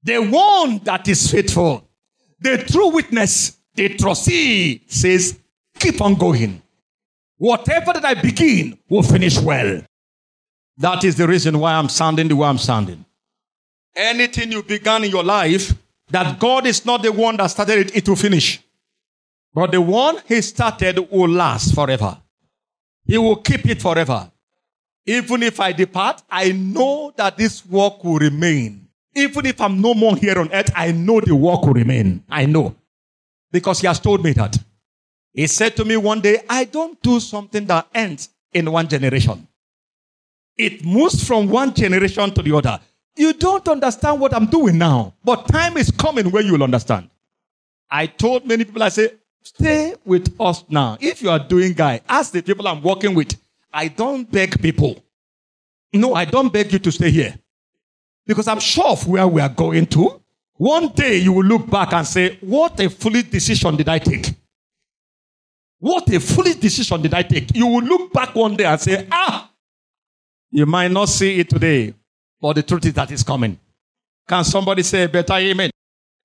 the 0.03 0.19
one 0.19 0.79
that 0.79 1.07
is 1.07 1.29
faithful, 1.31 1.87
the 2.39 2.57
true 2.57 2.89
witness, 2.89 3.57
the 3.75 3.89
trustee 3.95 4.81
says, 4.87 5.37
keep 5.77 6.01
on 6.01 6.15
going. 6.15 6.61
Whatever 7.37 7.93
that 7.93 8.05
I 8.05 8.15
begin 8.15 8.77
will 8.89 9.03
finish 9.03 9.39
well. 9.39 9.81
That 10.77 11.03
is 11.03 11.15
the 11.15 11.27
reason 11.27 11.59
why 11.59 11.73
I'm 11.73 11.89
sounding 11.89 12.27
the 12.27 12.35
way 12.35 12.47
I'm 12.47 12.57
sounding. 12.57 13.05
Anything 13.95 14.51
you 14.51 14.63
began 14.63 15.03
in 15.03 15.11
your 15.11 15.23
life, 15.23 15.73
that 16.09 16.39
God 16.39 16.65
is 16.65 16.85
not 16.85 17.03
the 17.03 17.11
one 17.11 17.37
that 17.37 17.47
started 17.47 17.79
it, 17.79 17.95
it 17.95 18.09
will 18.09 18.15
finish. 18.15 18.61
But 19.53 19.71
the 19.71 19.81
one 19.81 20.19
He 20.27 20.41
started 20.41 20.99
will 21.11 21.29
last 21.29 21.73
forever. 21.73 22.17
He 23.05 23.17
will 23.17 23.37
keep 23.37 23.65
it 23.67 23.81
forever. 23.81 24.31
Even 25.05 25.43
if 25.43 25.59
I 25.59 25.71
depart, 25.71 26.21
I 26.29 26.51
know 26.51 27.11
that 27.17 27.37
this 27.37 27.65
work 27.65 28.03
will 28.03 28.19
remain. 28.19 28.87
Even 29.15 29.45
if 29.47 29.59
I'm 29.59 29.81
no 29.81 29.93
more 29.93 30.15
here 30.15 30.37
on 30.37 30.51
earth, 30.53 30.71
I 30.75 30.91
know 30.91 31.19
the 31.19 31.35
work 31.35 31.63
will 31.63 31.73
remain. 31.73 32.23
I 32.29 32.45
know. 32.45 32.75
Because 33.51 33.79
He 33.79 33.87
has 33.87 33.99
told 33.99 34.23
me 34.23 34.33
that. 34.33 34.57
He 35.33 35.47
said 35.47 35.75
to 35.77 35.85
me 35.85 35.97
one 35.97 36.21
day, 36.21 36.41
I 36.49 36.65
don't 36.65 37.01
do 37.01 37.19
something 37.19 37.65
that 37.67 37.87
ends 37.93 38.29
in 38.51 38.71
one 38.71 38.87
generation. 38.87 39.47
It 40.57 40.83
moves 40.83 41.25
from 41.25 41.47
one 41.47 41.73
generation 41.73 42.31
to 42.33 42.41
the 42.41 42.55
other. 42.55 42.79
You 43.15 43.33
don't 43.33 43.67
understand 43.67 44.19
what 44.19 44.33
I'm 44.33 44.45
doing 44.45 44.77
now, 44.77 45.13
but 45.23 45.47
time 45.47 45.77
is 45.77 45.91
coming 45.91 46.31
when 46.31 46.45
you'll 46.45 46.63
understand. 46.63 47.09
I 47.89 48.07
told 48.07 48.45
many 48.45 48.65
people, 48.65 48.83
I 48.83 48.89
say, 48.89 49.13
stay 49.41 49.95
with 50.05 50.35
us 50.39 50.63
now. 50.69 50.97
If 50.99 51.21
you 51.21 51.29
are 51.29 51.39
doing 51.39 51.73
guy, 51.73 52.01
ask 52.07 52.31
the 52.31 52.41
people 52.41 52.67
I'm 52.67 52.81
working 52.81 53.15
with. 53.15 53.35
I 53.73 53.87
don't 53.87 54.29
beg 54.29 54.61
people. 54.61 55.03
No, 55.93 56.13
I 56.13 56.25
don't 56.25 56.51
beg 56.51 56.71
you 56.71 56.79
to 56.79 56.91
stay 56.91 57.11
here. 57.11 57.37
Because 58.25 58.47
I'm 58.47 58.59
sure 58.59 58.89
of 58.89 59.07
where 59.07 59.27
we 59.27 59.41
are 59.41 59.49
going 59.49 59.85
to. 59.87 60.21
One 60.59 60.89
day 60.89 61.19
you 61.19 61.31
will 61.31 61.45
look 61.45 61.69
back 61.69 61.93
and 61.93 62.05
say, 62.05 62.37
what 62.41 62.77
a 62.81 62.89
foolish 62.89 63.23
decision 63.23 63.77
did 63.77 63.87
I 63.87 63.97
take? 63.97 64.25
What 65.79 66.13
a 66.13 66.19
foolish 66.19 66.55
decision 66.55 67.01
did 67.01 67.13
I 67.13 67.23
take? 67.23 67.55
You 67.55 67.65
will 67.65 67.81
look 67.81 68.11
back 68.11 68.35
one 68.35 68.57
day 68.57 68.65
and 68.65 68.77
say, 68.77 69.07
ah, 69.09 69.49
you 70.51 70.65
might 70.65 70.91
not 70.91 71.07
see 71.07 71.39
it 71.39 71.49
today, 71.49 71.93
but 72.41 72.57
the 72.57 72.63
truth 72.63 72.85
is 72.85 72.93
that 72.95 73.09
it's 73.09 73.23
coming. 73.23 73.57
Can 74.27 74.43
somebody 74.43 74.83
say 74.83 75.03
a 75.03 75.07
better 75.07 75.35
amen? 75.35 75.71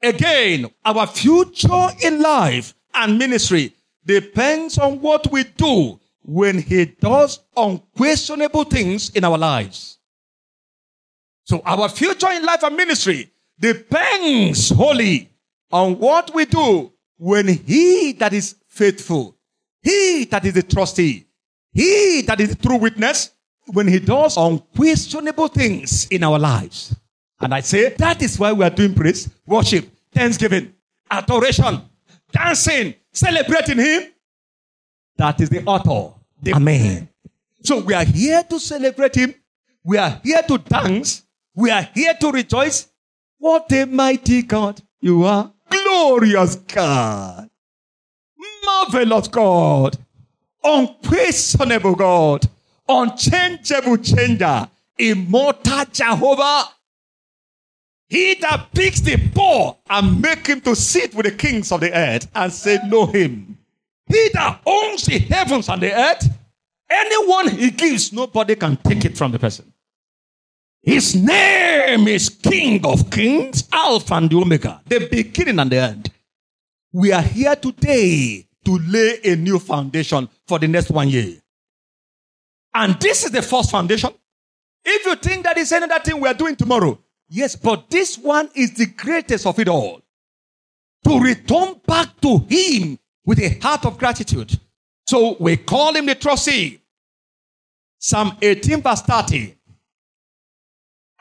Again, 0.03 0.69
our 0.85 1.07
future 1.07 1.91
in 2.03 2.21
life 2.21 2.75
and 2.93 3.17
ministry 3.17 3.73
depends 4.05 4.79
on 4.79 5.01
what 5.01 5.31
we 5.31 5.45
do 5.45 6.01
when 6.25 6.59
he 6.59 6.87
does 6.87 7.39
unquestionable 7.57 8.65
things 8.65 9.11
in 9.11 9.23
our 9.23 9.39
lives. 9.39 10.01
So 11.45 11.63
our 11.65 11.89
future 11.89 12.33
in 12.33 12.45
life 12.45 12.65
and 12.65 12.77
ministry 12.77 13.31
depends 13.59 14.71
wholly 14.71 15.31
on 15.71 15.99
what 15.99 16.35
we 16.35 16.45
do 16.45 16.93
when 17.17 17.49
he 17.49 18.13
that 18.13 18.33
is 18.33 18.57
faithful 18.67 19.35
he 19.85 20.25
that 20.31 20.45
is 20.47 20.55
the 20.55 20.63
trustee, 20.63 21.27
he 21.73 22.23
that 22.23 22.41
is 22.41 22.49
the 22.49 22.55
true 22.57 22.79
witness, 22.79 23.31
when 23.67 23.87
he 23.87 24.01
does 24.01 24.37
unquestionable 24.37 25.49
things 25.49 26.07
in 26.07 26.25
our 26.25 26.39
lives. 26.39 26.97
And 27.41 27.55
I 27.55 27.61
say 27.61 27.91
that 27.91 28.23
is 28.23 28.39
why 28.39 28.53
we 28.53 28.65
are 28.65 28.71
doing 28.71 28.95
praise, 28.95 29.29
worship, 29.47 29.87
thanksgiving, 30.11 30.73
adoration, 31.11 31.83
dancing, 32.33 32.95
celebrating 33.13 33.79
him. 33.79 34.05
That 35.17 35.41
is 35.41 35.51
the 35.51 35.63
author. 35.65 36.15
The 36.43 36.55
Amen. 36.55 37.09
So 37.63 37.81
we 37.81 37.93
are 37.93 38.05
here 38.05 38.43
to 38.43 38.59
celebrate 38.59 39.15
him. 39.15 39.35
We 39.85 39.99
are 39.99 40.19
here 40.25 40.43
to 40.49 40.59
dance. 40.59 41.25
We 41.55 41.71
are 41.71 41.83
here 41.95 42.15
to 42.21 42.31
rejoice. 42.31 42.89
What 43.45 43.71
a 43.73 43.85
mighty 43.85 44.41
God 44.43 44.81
you 45.01 45.25
are. 45.25 45.53
Glorious 45.69 46.55
God 46.55 47.51
marvelous 48.65 49.29
God, 49.29 49.99
unquestionable 50.63 51.95
God, 51.95 52.49
unchangeable 52.89 53.99
changer, 53.99 54.69
immortal 54.99 55.85
Jehovah. 55.93 56.65
He 58.09 58.35
that 58.37 58.69
picks 58.73 59.01
the 59.01 59.19
poor 59.35 59.77
and 59.91 60.23
make 60.23 60.47
him 60.47 60.63
to 60.63 60.75
sit 60.75 61.15
with 61.15 61.27
the 61.27 61.33
kings 61.33 61.73
of 61.73 61.81
the 61.81 61.95
earth 61.95 62.31
and 62.35 62.53
say, 62.53 62.79
Know 62.87 63.07
him. 63.07 63.59
He 64.07 64.31
that 64.35 64.61
owns 64.65 65.05
the 65.05 65.19
heavens 65.19 65.69
and 65.69 65.83
the 65.83 65.93
earth, 65.93 66.29
anyone 66.91 67.49
he 67.49 67.71
gives, 67.71 68.11
nobody 68.11 68.55
can 68.55 68.77
take 68.79 69.05
it 69.05 69.19
from 69.19 69.33
the 69.33 69.39
person. 69.39 69.74
His 70.85 71.15
name 71.17 72.07
is 72.09 72.29
King 72.29 72.85
of 72.85 73.11
Kings, 73.11 73.67
Alpha 73.73 74.15
and 74.17 74.29
the 74.29 74.37
Omega, 74.37 74.83
the 74.85 75.09
beginning 75.11 75.59
and 75.59 75.71
the 75.73 75.79
end. 75.79 76.11
We 76.93 77.11
are 77.11 77.23
here 77.23 77.57
today 77.57 78.47
to 78.67 78.79
lay 78.79 79.19
a 79.25 79.35
new 79.35 79.59
foundation 79.59 80.29
for 80.47 80.59
the 80.59 80.69
next 80.69 80.91
one 80.91 81.09
year. 81.09 81.37
And 82.75 83.01
this 83.01 83.25
is 83.25 83.31
the 83.31 83.41
first 83.41 83.71
foundation. 83.71 84.11
If 84.85 85.07
you 85.07 85.17
think 85.17 85.45
that 85.45 85.57
is 85.57 85.73
another 85.73 86.01
thing 86.01 86.21
we 86.21 86.29
are 86.29 86.35
doing 86.35 86.55
tomorrow, 86.55 86.99
yes, 87.31 87.57
but 87.57 87.89
this 87.89 88.19
one 88.19 88.51
is 88.55 88.75
the 88.75 88.87
greatest 88.87 89.47
of 89.47 89.59
it 89.59 89.69
all. 89.69 90.03
To 91.05 91.19
return 91.19 91.81
back 91.87 92.21
to 92.21 92.45
Him 92.47 92.99
with 93.25 93.39
a 93.39 93.59
heart 93.59 93.87
of 93.87 93.97
gratitude. 93.97 94.61
So 95.07 95.39
we 95.41 95.57
call 95.57 95.95
Him 95.97 96.05
the 96.05 96.15
trustee. 96.15 96.83
Psalm 97.99 98.37
18, 98.43 98.83
verse 98.83 99.01
30. 99.01 99.55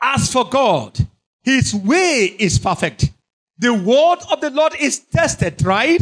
As 0.06 0.30
for 0.30 0.44
God, 0.44 0.98
His 1.42 1.74
way 1.74 2.36
is 2.38 2.58
perfect. 2.58 3.10
The 3.56 3.72
word 3.72 4.18
of 4.30 4.42
the 4.42 4.50
Lord 4.50 4.74
is 4.78 4.98
tested, 4.98 5.64
right? 5.64 5.98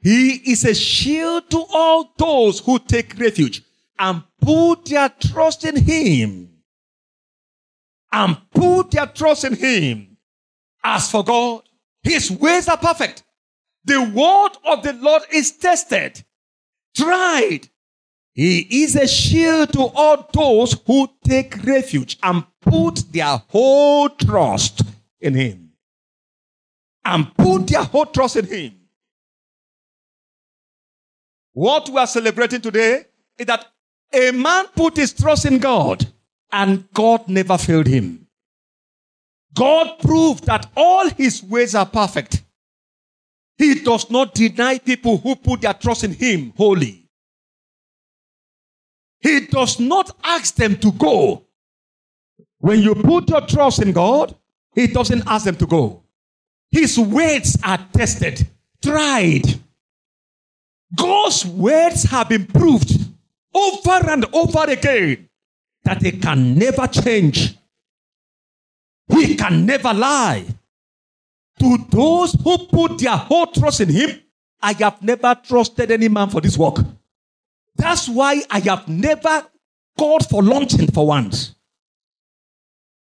He 0.00 0.36
is 0.50 0.64
a 0.64 0.74
shield 0.74 1.50
to 1.50 1.62
all 1.70 2.14
those 2.16 2.60
who 2.60 2.78
take 2.78 3.18
refuge 3.18 3.62
and 3.98 4.22
put 4.40 4.86
their 4.86 5.10
trust 5.10 5.66
in 5.66 5.76
Him. 5.76 6.48
And 8.10 8.38
put 8.54 8.92
their 8.92 9.06
trust 9.06 9.44
in 9.44 9.54
Him. 9.54 10.16
As 10.82 11.10
for 11.10 11.22
God, 11.22 11.62
His 12.02 12.30
ways 12.30 12.68
are 12.68 12.78
perfect. 12.78 13.22
The 13.84 14.00
word 14.00 14.56
of 14.64 14.82
the 14.82 14.94
Lord 14.94 15.24
is 15.30 15.52
tested, 15.52 16.24
tried. 16.96 17.68
He 18.32 18.82
is 18.82 18.96
a 18.96 19.06
shield 19.06 19.74
to 19.74 19.90
all 19.94 20.26
those 20.32 20.74
who 20.86 21.10
take 21.22 21.62
refuge 21.64 22.16
and 22.22 22.44
put 22.62 23.12
their 23.12 23.36
whole 23.48 24.08
trust 24.08 24.82
in 25.20 25.34
Him. 25.34 25.72
And 27.04 27.34
put 27.36 27.66
their 27.66 27.82
whole 27.82 28.06
trust 28.06 28.36
in 28.36 28.46
Him. 28.46 28.74
What 31.52 31.90
we 31.90 31.98
are 31.98 32.06
celebrating 32.06 32.62
today 32.62 33.04
is 33.36 33.46
that 33.46 33.66
A 34.12 34.30
man 34.30 34.66
put 34.74 34.96
his 34.96 35.12
trust 35.12 35.46
in 35.46 35.58
God 35.58 36.06
and 36.50 36.84
God 36.92 37.28
never 37.28 37.56
failed 37.56 37.86
him. 37.86 38.26
God 39.54 39.98
proved 40.00 40.44
that 40.44 40.70
all 40.76 41.08
his 41.10 41.42
ways 41.42 41.74
are 41.74 41.86
perfect. 41.86 42.42
He 43.56 43.76
does 43.76 44.10
not 44.10 44.34
deny 44.34 44.78
people 44.78 45.18
who 45.18 45.36
put 45.36 45.62
their 45.62 45.74
trust 45.74 46.04
in 46.04 46.12
him 46.12 46.52
wholly. 46.56 47.08
He 49.20 49.46
does 49.46 49.78
not 49.78 50.14
ask 50.22 50.54
them 50.56 50.76
to 50.76 50.92
go. 50.92 51.46
When 52.62 52.80
you 52.80 52.94
put 52.94 53.28
your 53.28 53.40
trust 53.40 53.82
in 53.82 53.90
God, 53.90 54.36
he 54.72 54.86
doesn't 54.86 55.24
ask 55.26 55.46
them 55.46 55.56
to 55.56 55.66
go. 55.66 56.04
His 56.70 56.96
words 56.96 57.58
are 57.64 57.84
tested, 57.92 58.46
tried. 58.80 59.42
God's 60.94 61.44
words 61.44 62.04
have 62.04 62.28
been 62.28 62.46
proved 62.46 62.92
over 63.52 64.08
and 64.08 64.24
over 64.32 64.70
again 64.70 65.28
that 65.82 65.98
they 65.98 66.12
can 66.12 66.56
never 66.56 66.86
change. 66.86 67.58
He 69.08 69.34
can 69.34 69.66
never 69.66 69.92
lie. 69.92 70.46
To 71.58 71.78
those 71.90 72.34
who 72.34 72.58
put 72.68 72.98
their 72.98 73.16
whole 73.16 73.46
trust 73.46 73.80
in 73.80 73.88
Him, 73.88 74.20
I 74.60 74.74
have 74.74 75.02
never 75.02 75.34
trusted 75.34 75.90
any 75.90 76.08
man 76.08 76.30
for 76.30 76.40
this 76.40 76.56
work. 76.56 76.76
That's 77.74 78.08
why 78.08 78.40
I 78.48 78.60
have 78.60 78.86
never 78.86 79.48
called 79.98 80.28
for 80.28 80.44
launching 80.44 80.92
for 80.92 81.08
once. 81.08 81.56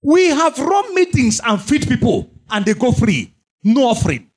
We 0.03 0.29
have 0.29 0.59
run 0.59 0.95
meetings 0.95 1.41
and 1.45 1.61
feed 1.61 1.89
people 1.89 2.31
and 2.51 2.65
they 2.65 2.75
go 2.75 2.93
free. 2.93 3.35
No 3.63 3.89
offering. 3.89 4.31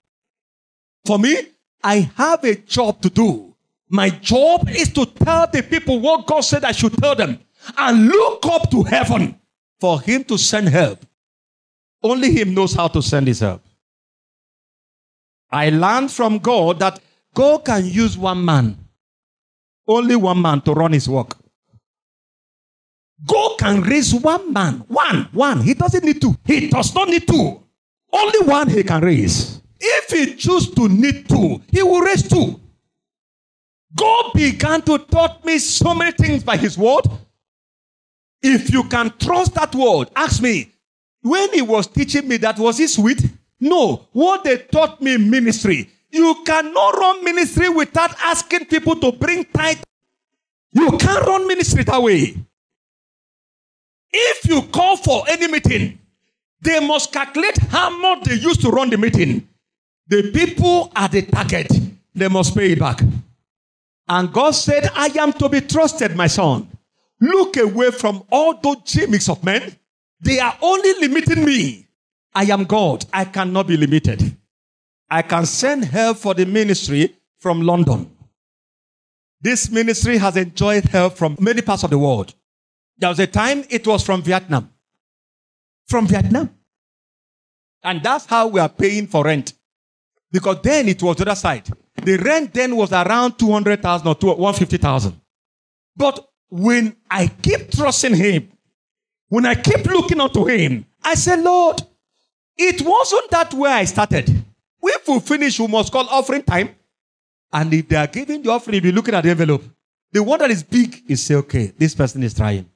For 1.06 1.17
me, 1.17 1.38
I 1.84 2.12
have 2.15 2.43
a 2.43 2.56
job 2.56 3.02
to 3.02 3.10
do. 3.10 3.56
My 3.89 4.10
job 4.10 4.69
is 4.69 4.91
to 4.93 5.06
tell 5.06 5.47
the 5.47 5.62
people 5.62 5.99
what 5.99 6.26
God 6.26 6.41
said 6.41 6.63
I 6.63 6.71
should 6.71 6.97
tell 6.97 7.15
them 7.15 7.39
and 7.78 8.08
look 8.08 8.45
up 8.45 8.69
to 8.71 8.84
heaven 8.84 9.39
for 9.80 10.02
Him 10.02 10.23
to 10.26 10.38
send 10.38 10.69
help. 10.69 11.06
Only 12.02 12.32
Him 12.32 12.54
knows 12.54 12.73
how 12.73 12.88
to 12.89 13.02
send 13.02 13.28
His 13.28 13.39
help. 13.39 13.62
I 15.52 15.69
learned 15.69 16.12
from 16.12 16.39
God 16.39 16.80
that 16.80 16.99
God 17.34 17.65
can 17.65 17.86
use 17.86 18.17
one 18.17 18.43
man, 18.43 18.78
only 19.88 20.15
one 20.15 20.41
man 20.41 20.62
to 20.62 20.73
run 20.73 20.93
His 20.93 21.08
work. 21.08 21.38
God 23.26 23.58
can 23.58 23.82
raise 23.82 24.14
one 24.14 24.52
man, 24.52 24.84
one, 24.88 25.30
one. 25.32 25.62
He 25.62 25.74
doesn't 25.74 26.04
need 26.04 26.22
two. 26.22 26.36
He 26.46 26.70
does 26.70 26.94
not 26.94 27.08
need 27.08 27.28
two. 27.28 27.64
Only 28.12 28.40
one 28.40 28.70
He 28.70 28.84
can 28.84 29.02
raise. 29.02 29.62
If 29.80 30.10
He 30.10 30.36
choose 30.36 30.70
to 30.72 30.90
need 30.90 31.30
two, 31.30 31.62
He 31.72 31.82
will 31.84 32.02
raise 32.02 32.28
two. 32.28 32.60
God 33.96 34.32
began 34.34 34.82
to 34.84 34.98
taught 34.98 35.46
me 35.46 35.60
so 35.60 35.94
many 35.94 36.12
things 36.12 36.44
by 36.44 36.58
His 36.58 36.78
word. 36.78 37.06
If 38.42 38.72
you 38.72 38.84
can 38.86 39.14
trust 39.18 39.54
that 39.56 39.74
word, 39.74 40.10
ask 40.16 40.42
me, 40.42 40.72
when 41.22 41.54
He 41.54 41.62
was 41.62 41.88
teaching 41.88 42.28
me 42.28 42.38
that, 42.38 42.60
was 42.60 42.78
He 42.78 42.88
sweet? 42.88 43.22
No. 43.60 44.08
What 44.12 44.44
they 44.44 44.58
taught 44.58 45.02
me 45.02 45.18
ministry. 45.18 45.90
You 46.12 46.44
cannot 46.46 46.98
run 46.98 47.24
ministry 47.24 47.70
without 47.70 48.14
asking 48.24 48.66
people 48.66 48.96
to 48.98 49.14
bring 49.14 49.46
tithe. 49.46 49.80
You 50.74 50.92
can't 50.98 51.26
run 51.26 51.48
ministry 51.48 51.84
that 51.84 52.02
way. 52.02 52.36
You 54.54 54.62
call 54.62 54.98
for 54.98 55.24
any 55.28 55.48
meeting, 55.48 55.98
they 56.62 56.80
must 56.80 57.12
calculate 57.12 57.58
how 57.58 57.89
much 57.89 58.26
they 58.26 58.36
used 58.36 58.62
to 58.62 58.70
run 58.70 58.92
the 58.92 59.00
meeting. 59.00 59.50
The 60.08 60.32
people 60.32 60.92
are 60.96 61.08
the 61.08 61.24
target. 61.24 61.72
They 62.13 62.28
must 62.28 62.56
pay 62.56 62.74
it 62.74 62.80
back. 62.80 63.02
And 64.08 64.32
God 64.32 64.52
said, 64.52 64.92
I 64.94 65.08
am 65.18 65.34
to 65.34 65.50
be 65.50 65.62
trusted, 65.62 66.16
my 66.16 66.28
son. 66.28 66.68
Look 67.20 67.58
away 67.58 67.89
from 67.89 68.24
all 68.30 68.56
those 68.62 68.84
gimmicks 68.86 69.28
of 69.28 69.44
men. 69.44 69.76
They 70.20 70.39
are 70.39 70.56
only 70.62 70.94
limiting 71.00 71.44
me. 71.44 71.88
I 72.36 72.44
am 72.44 72.66
God. 72.66 73.06
I 73.12 73.26
cannot 73.26 73.66
be 73.66 73.76
limited. 73.76 74.38
I 75.10 75.24
can 75.24 75.48
send 75.48 75.86
help 75.86 76.18
for 76.18 76.36
the 76.36 76.46
ministry 76.46 77.16
from 77.39 77.62
London. 77.62 78.16
This 79.42 79.72
ministry 79.72 80.18
has 80.18 80.38
enjoyed 80.38 80.86
help 80.86 81.18
from 81.18 81.38
many 81.39 81.63
parts 81.63 81.84
of 81.84 81.89
the 81.89 81.98
world. 81.98 82.36
There 82.98 83.10
was 83.10 83.20
a 83.20 83.28
time 83.28 83.64
it 83.70 83.86
was 83.86 84.04
from 84.04 84.22
Vietnam. 84.22 84.70
From 85.88 86.08
Vietnam. 86.08 86.50
And 87.84 88.02
that's 88.02 88.26
how 88.26 88.48
we 88.48 88.60
are 88.60 88.70
paying 88.70 89.08
for 89.08 89.26
rent. 89.26 89.54
Because 90.32 90.62
then 90.62 90.88
it 90.88 91.02
was 91.04 91.18
the 91.18 91.24
other 91.24 91.36
side. 91.36 91.70
The 91.96 92.18
rent 92.18 92.54
then 92.54 92.76
was 92.76 92.92
around 92.92 93.38
200,000 93.38 94.08
or 94.08 94.16
150,000. 94.36 95.20
But 95.96 96.28
when 96.50 96.96
I 97.10 97.28
keep 97.28 97.72
trusting 97.72 98.16
him, 98.16 98.50
when 99.28 99.46
I 99.46 99.56
keep 99.56 99.86
looking 99.86 100.22
unto 100.22 100.46
him, 100.46 100.86
I 101.04 101.16
say, 101.16 101.42
Lord, 101.42 101.82
it 102.58 102.82
wasn't 102.82 103.30
that 103.32 103.54
way 103.54 103.70
I 103.70 103.86
started. 103.86 104.30
If 104.82 105.08
we 105.08 105.20
finish, 105.20 105.60
we 105.60 105.68
must 105.68 105.92
call 105.92 106.08
offering 106.10 106.44
time. 106.44 106.70
And 107.52 107.74
if 107.74 107.88
they 107.88 107.96
are 107.96 108.08
giving 108.08 108.42
the 108.42 108.50
offering, 108.50 108.78
if 108.78 108.84
you're 108.84 108.94
looking 108.94 109.14
at 109.14 109.24
the 109.24 109.30
envelope, 109.30 109.64
the 110.12 110.22
one 110.22 110.40
that 110.40 110.52
is 110.52 110.64
big 110.64 111.04
is 111.08 111.24
say, 111.24 111.36
okay, 111.36 111.74
this 111.78 111.96
person 111.96 112.24
is 112.24 112.34
trying. 112.34 112.70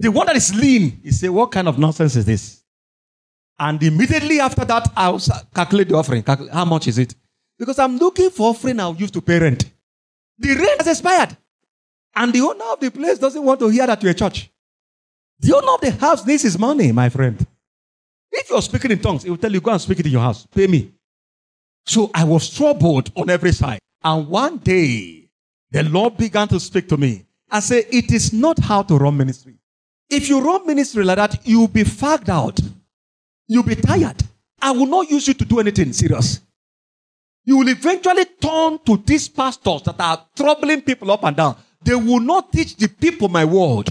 The 0.00 0.10
one 0.10 0.26
that 0.28 0.36
is 0.36 0.54
lean 0.54 0.98
he 1.02 1.10
say, 1.10 1.28
what 1.28 1.52
kind 1.52 1.68
of 1.68 1.78
nonsense 1.78 2.16
is 2.16 2.24
this? 2.24 2.62
And 3.58 3.82
immediately 3.82 4.40
after 4.40 4.64
that, 4.64 4.90
I'll 4.96 5.20
calculate 5.54 5.90
the 5.90 5.94
offering. 5.94 6.22
Calculate, 6.22 6.54
how 6.54 6.64
much 6.64 6.88
is 6.88 6.96
it? 6.96 7.14
Because 7.58 7.78
I'm 7.78 7.98
looking 7.98 8.30
for 8.30 8.48
offering 8.48 8.80
I'll 8.80 8.96
use 8.96 9.10
to 9.10 9.20
pay 9.20 9.38
rent. 9.38 9.70
The 10.38 10.54
rent 10.54 10.78
has 10.78 10.86
expired. 10.86 11.36
And 12.16 12.32
the 12.32 12.40
owner 12.40 12.64
of 12.72 12.80
the 12.80 12.90
place 12.90 13.18
doesn't 13.18 13.44
want 13.44 13.60
to 13.60 13.68
hear 13.68 13.86
that 13.86 14.02
you're 14.02 14.12
a 14.12 14.14
church. 14.14 14.50
The 15.38 15.54
owner 15.54 15.74
of 15.74 15.80
the 15.82 15.90
house 15.90 16.24
needs 16.24 16.44
his 16.44 16.58
money, 16.58 16.92
my 16.92 17.10
friend. 17.10 17.46
If 18.32 18.48
you're 18.48 18.62
speaking 18.62 18.92
in 18.92 19.00
tongues, 19.00 19.24
he 19.24 19.30
will 19.30 19.36
tell 19.36 19.52
you, 19.52 19.60
go 19.60 19.70
and 19.70 19.80
speak 19.80 20.00
it 20.00 20.06
in 20.06 20.12
your 20.12 20.22
house. 20.22 20.46
Pay 20.46 20.66
me. 20.66 20.94
So 21.84 22.10
I 22.14 22.24
was 22.24 22.48
troubled 22.48 23.12
on 23.14 23.28
every 23.28 23.52
side. 23.52 23.80
And 24.02 24.28
one 24.28 24.56
day, 24.56 25.28
the 25.70 25.82
Lord 25.82 26.16
began 26.16 26.48
to 26.48 26.58
speak 26.58 26.88
to 26.88 26.96
me 26.96 27.26
and 27.50 27.62
say, 27.62 27.84
it 27.90 28.10
is 28.10 28.32
not 28.32 28.58
how 28.58 28.82
to 28.82 28.96
run 28.96 29.18
ministry. 29.18 29.59
If 30.10 30.28
you 30.28 30.40
run 30.40 30.66
ministry 30.66 31.04
like 31.04 31.16
that, 31.16 31.46
you'll 31.46 31.68
be 31.68 31.84
fagged 31.84 32.28
out. 32.28 32.58
You'll 33.46 33.62
be 33.62 33.76
tired. 33.76 34.22
I 34.60 34.72
will 34.72 34.86
not 34.86 35.10
use 35.10 35.28
you 35.28 35.34
to 35.34 35.44
do 35.44 35.60
anything 35.60 35.92
serious. 35.92 36.40
You 37.44 37.56
will 37.58 37.68
eventually 37.68 38.24
turn 38.40 38.78
to 38.84 38.96
these 38.98 39.28
pastors 39.28 39.82
that 39.82 39.98
are 39.98 40.26
troubling 40.36 40.82
people 40.82 41.10
up 41.10 41.24
and 41.24 41.36
down. 41.36 41.56
They 41.82 41.94
will 41.94 42.20
not 42.20 42.52
teach 42.52 42.76
the 42.76 42.88
people 42.88 43.28
my 43.28 43.44
word. 43.44 43.88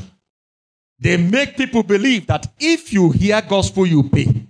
They 1.00 1.18
make 1.18 1.58
people 1.58 1.82
believe 1.82 2.28
that 2.28 2.48
if 2.60 2.94
you 2.94 3.12
hear 3.12 3.42
gospel, 3.42 3.86
you 3.86 4.04
pay. 4.04 4.46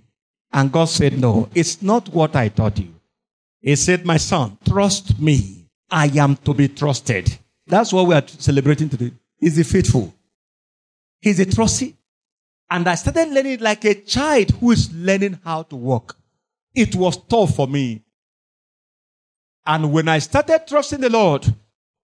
And 0.52 0.70
God 0.70 0.86
said, 0.86 1.18
no, 1.18 1.48
it's 1.54 1.80
not 1.80 2.08
what 2.08 2.34
I 2.34 2.48
taught 2.48 2.78
you. 2.78 2.92
He 3.60 3.76
said, 3.76 4.04
my 4.04 4.16
son, 4.16 4.58
trust 4.66 5.18
me. 5.20 5.68
I 5.90 6.06
am 6.18 6.36
to 6.36 6.54
be 6.54 6.68
trusted. 6.68 7.38
That's 7.66 7.92
what 7.92 8.06
we 8.06 8.14
are 8.14 8.26
celebrating 8.26 8.88
today. 8.88 9.12
He's 9.38 9.56
the 9.56 9.64
faithful. 9.64 10.12
He's 11.20 11.40
a 11.40 11.46
trustee. 11.46 11.96
And 12.70 12.88
I 12.88 12.94
started 12.94 13.28
learning 13.30 13.60
like 13.60 13.84
a 13.84 13.94
child 13.94 14.50
who 14.52 14.70
is 14.70 14.92
learning 14.92 15.40
how 15.44 15.64
to 15.64 15.76
walk. 15.76 16.16
It 16.74 16.94
was 16.94 17.16
tough 17.16 17.56
for 17.56 17.66
me. 17.66 18.02
And 19.66 19.92
when 19.92 20.08
I 20.08 20.20
started 20.20 20.66
trusting 20.66 21.00
the 21.00 21.10
Lord, 21.10 21.52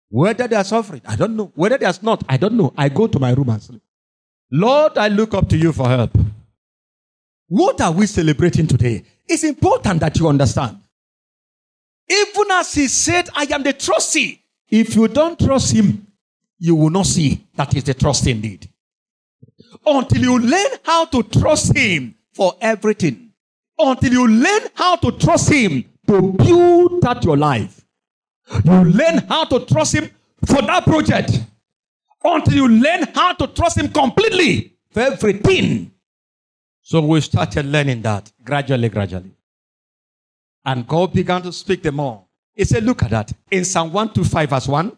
whether 0.10 0.48
they 0.48 0.56
are 0.56 0.64
suffering, 0.64 1.02
I 1.06 1.16
don't 1.16 1.36
know. 1.36 1.52
Whether 1.56 1.78
there's 1.78 2.02
not, 2.02 2.24
I 2.30 2.38
don't 2.38 2.54
know. 2.54 2.74
I 2.78 2.90
go 2.90 3.08
to 3.08 3.20
my 3.20 3.32
room 3.32 3.50
and 3.50 3.62
sleep. 3.62 3.82
Lord, 4.52 4.98
I 4.98 5.10
look 5.10 5.34
up 5.34 5.50
to 5.50 5.58
you 5.58 5.74
for 5.74 5.88
help. 5.88 6.18
What 7.48 7.82
are 7.82 7.92
we 7.92 8.08
celebrating 8.08 8.66
today? 8.66 9.04
It's 9.28 9.44
important 9.44 10.00
that 10.00 10.18
you 10.18 10.28
understand. 10.28 10.80
Even 12.10 12.52
as 12.52 12.74
he 12.74 12.88
said, 12.88 13.30
I 13.36 13.44
am 13.52 13.64
the 13.64 13.74
trustee. 13.74 14.42
If 14.70 14.96
you 14.96 15.08
don't 15.08 15.40
trust 15.40 15.74
him, 15.74 16.08
you 16.60 16.76
will 16.76 16.90
not 16.90 17.06
see 17.08 17.46
that 17.56 17.76
is 17.76 17.84
the 17.84 17.94
trust 17.94 18.26
indeed. 18.28 18.70
Until 19.86 20.22
you 20.22 20.40
learn 20.40 20.72
how 20.84 21.06
to 21.06 21.24
trust 21.24 21.76
him 21.76 22.16
for 22.34 22.54
everything. 22.62 23.32
Until 23.78 24.14
you 24.14 24.28
learn 24.28 24.62
how 24.74 24.96
to 24.98 25.12
trust 25.12 25.52
him 25.52 25.86
to 26.08 26.22
build 26.34 27.02
that 27.02 27.24
your 27.24 27.38
life. 27.38 27.86
You 28.64 28.84
learn 28.84 29.20
how 29.28 29.46
to 29.46 29.66
trust 29.66 29.96
him 29.96 30.10
for 30.46 30.62
that 30.62 30.84
project 30.84 31.42
until 32.24 32.54
you 32.54 32.68
learn 32.68 33.04
how 33.14 33.34
to 33.34 33.48
trust 33.48 33.78
him 33.78 33.90
completely 33.90 34.74
for 34.92 35.02
everything. 35.02 35.92
So 36.82 37.02
we 37.02 37.22
started 37.22 37.66
learning 37.66 38.04
that 38.04 38.32
gradually, 38.44 38.90
gradually. 38.90 39.32
And 40.64 40.88
God 40.88 41.14
began 41.14 41.42
to 41.44 41.52
speak 41.52 41.84
them 41.84 41.96
more. 41.96 42.26
He 42.54 42.64
said, 42.66 42.84
look 42.84 43.04
at 43.04 43.12
that. 43.12 43.32
In 43.52 43.66
Psalm 43.66 43.92
125 43.92 44.50
verse 44.50 44.68
1, 44.68 44.98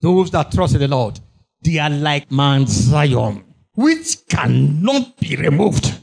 those 0.00 0.30
that 0.30 0.52
trust 0.52 0.74
in 0.74 0.80
the 0.80 0.88
Lord, 0.88 1.18
they 1.62 1.78
are 1.78 1.90
like 1.90 2.30
Mount 2.30 2.68
Zion, 2.68 3.44
which 3.76 4.26
cannot 4.28 5.16
be 5.18 5.36
removed. 5.36 6.00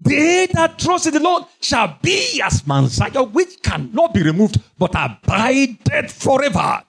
They 0.00 0.46
that 0.52 0.78
trust 0.78 1.06
in 1.06 1.14
the 1.14 1.20
Lord 1.20 1.44
shall 1.60 1.96
be 2.02 2.42
as 2.42 2.66
Mount 2.66 2.90
Zion, 2.90 3.32
which 3.32 3.62
cannot 3.62 4.12
be 4.12 4.22
removed, 4.22 4.60
but 4.76 4.90
abided 4.94 6.10
forever. 6.10 6.82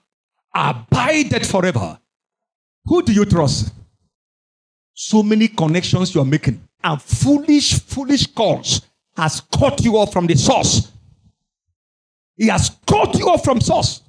Abided 0.52 1.46
forever. 1.46 1.98
Who 2.86 3.02
do 3.02 3.12
you 3.12 3.24
trust? 3.24 3.72
So 4.92 5.22
many 5.22 5.48
connections 5.48 6.14
you're 6.14 6.24
making 6.24 6.60
and 6.82 7.00
foolish, 7.00 7.80
foolish 7.80 8.26
calls 8.26 8.82
has 9.16 9.40
cut 9.40 9.82
you 9.84 9.96
off 9.96 10.12
from 10.12 10.26
the 10.26 10.36
source. 10.36 10.90
He 12.36 12.48
has 12.48 12.70
cut 12.86 13.16
you 13.16 13.28
off 13.28 13.44
from 13.44 13.60
source. 13.60 14.02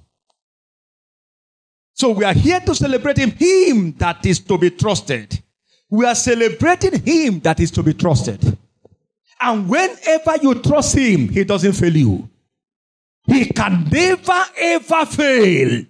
So 1.94 2.10
we 2.10 2.26
are 2.26 2.34
here 2.34 2.60
to 2.60 2.76
celebrate 2.76 3.18
him, 3.18 3.32
him 3.32 3.94
that 4.00 4.26
is 4.26 4.40
to 4.40 4.58
be 4.58 4.72
trusted. 4.72 5.42
We 5.96 6.06
are 6.06 6.16
celebrating 6.16 7.02
him 7.04 7.40
that 7.40 7.62
is 7.62 7.72
to 7.72 7.82
be 7.82 7.94
trusted. 7.94 8.58
And 9.40 9.70
whenever 9.70 10.36
you 10.42 10.56
trust 10.56 10.98
him, 10.98 11.30
he 11.30 11.46
doesn't 11.46 11.72
fail 11.72 11.96
you. 11.96 12.30
He 13.26 13.46
can 13.46 13.88
never 13.90 14.44
ever 14.58 15.06
fail. 15.06 15.86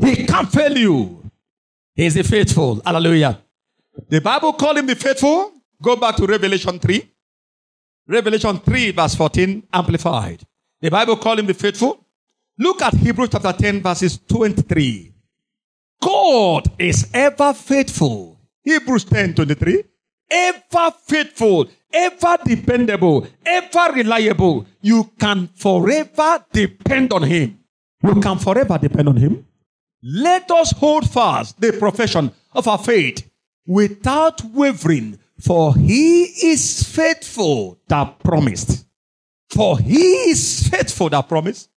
He 0.00 0.26
can't 0.26 0.50
fail 0.50 0.76
you. 0.76 1.30
He 1.94 2.06
is 2.06 2.16
faithful. 2.26 2.80
Hallelujah. 2.86 3.38
The 4.08 4.20
Bible 4.22 4.54
called 4.54 4.78
him 4.78 4.86
the 4.86 4.94
faithful. 4.94 5.52
Go 5.82 5.96
back 5.96 6.16
to 6.16 6.26
Revelation 6.26 6.78
3. 6.78 7.06
Revelation 8.08 8.58
3 8.58 8.92
verse 8.92 9.14
14 9.14 9.62
amplified. 9.74 10.42
The 10.80 10.90
Bible 10.90 11.16
called 11.18 11.40
him 11.40 11.46
the 11.46 11.54
faithful. 11.54 12.02
Look 12.58 12.80
at 12.80 12.94
Hebrews 12.94 13.28
chapter 13.30 13.52
10 13.52 13.82
verses 13.82 14.18
23. 14.26 15.12
God 16.00 16.68
is 16.78 17.10
ever 17.12 17.52
faithful. 17.52 18.35
Hebrews 18.66 19.04
10 19.04 19.34
23. 19.34 19.84
Ever 20.28 20.90
faithful, 21.06 21.68
ever 21.92 22.36
dependable, 22.44 23.26
ever 23.46 23.92
reliable. 23.94 24.66
You 24.80 25.04
can 25.20 25.48
forever 25.54 26.44
depend 26.52 27.12
on 27.12 27.22
him. 27.22 27.60
You 28.02 28.20
can 28.20 28.38
forever 28.38 28.76
depend 28.76 29.08
on 29.08 29.16
him. 29.16 29.46
Let 30.02 30.50
us 30.50 30.72
hold 30.72 31.08
fast 31.08 31.60
the 31.60 31.72
profession 31.74 32.32
of 32.54 32.66
our 32.66 32.78
faith 32.78 33.30
without 33.66 34.42
wavering, 34.44 35.20
for 35.38 35.72
he 35.76 36.24
is 36.24 36.82
faithful 36.82 37.78
that 37.86 38.18
promised. 38.18 38.84
For 39.50 39.78
he 39.78 40.30
is 40.30 40.68
faithful 40.68 41.08
that 41.10 41.28
promised. 41.28 41.70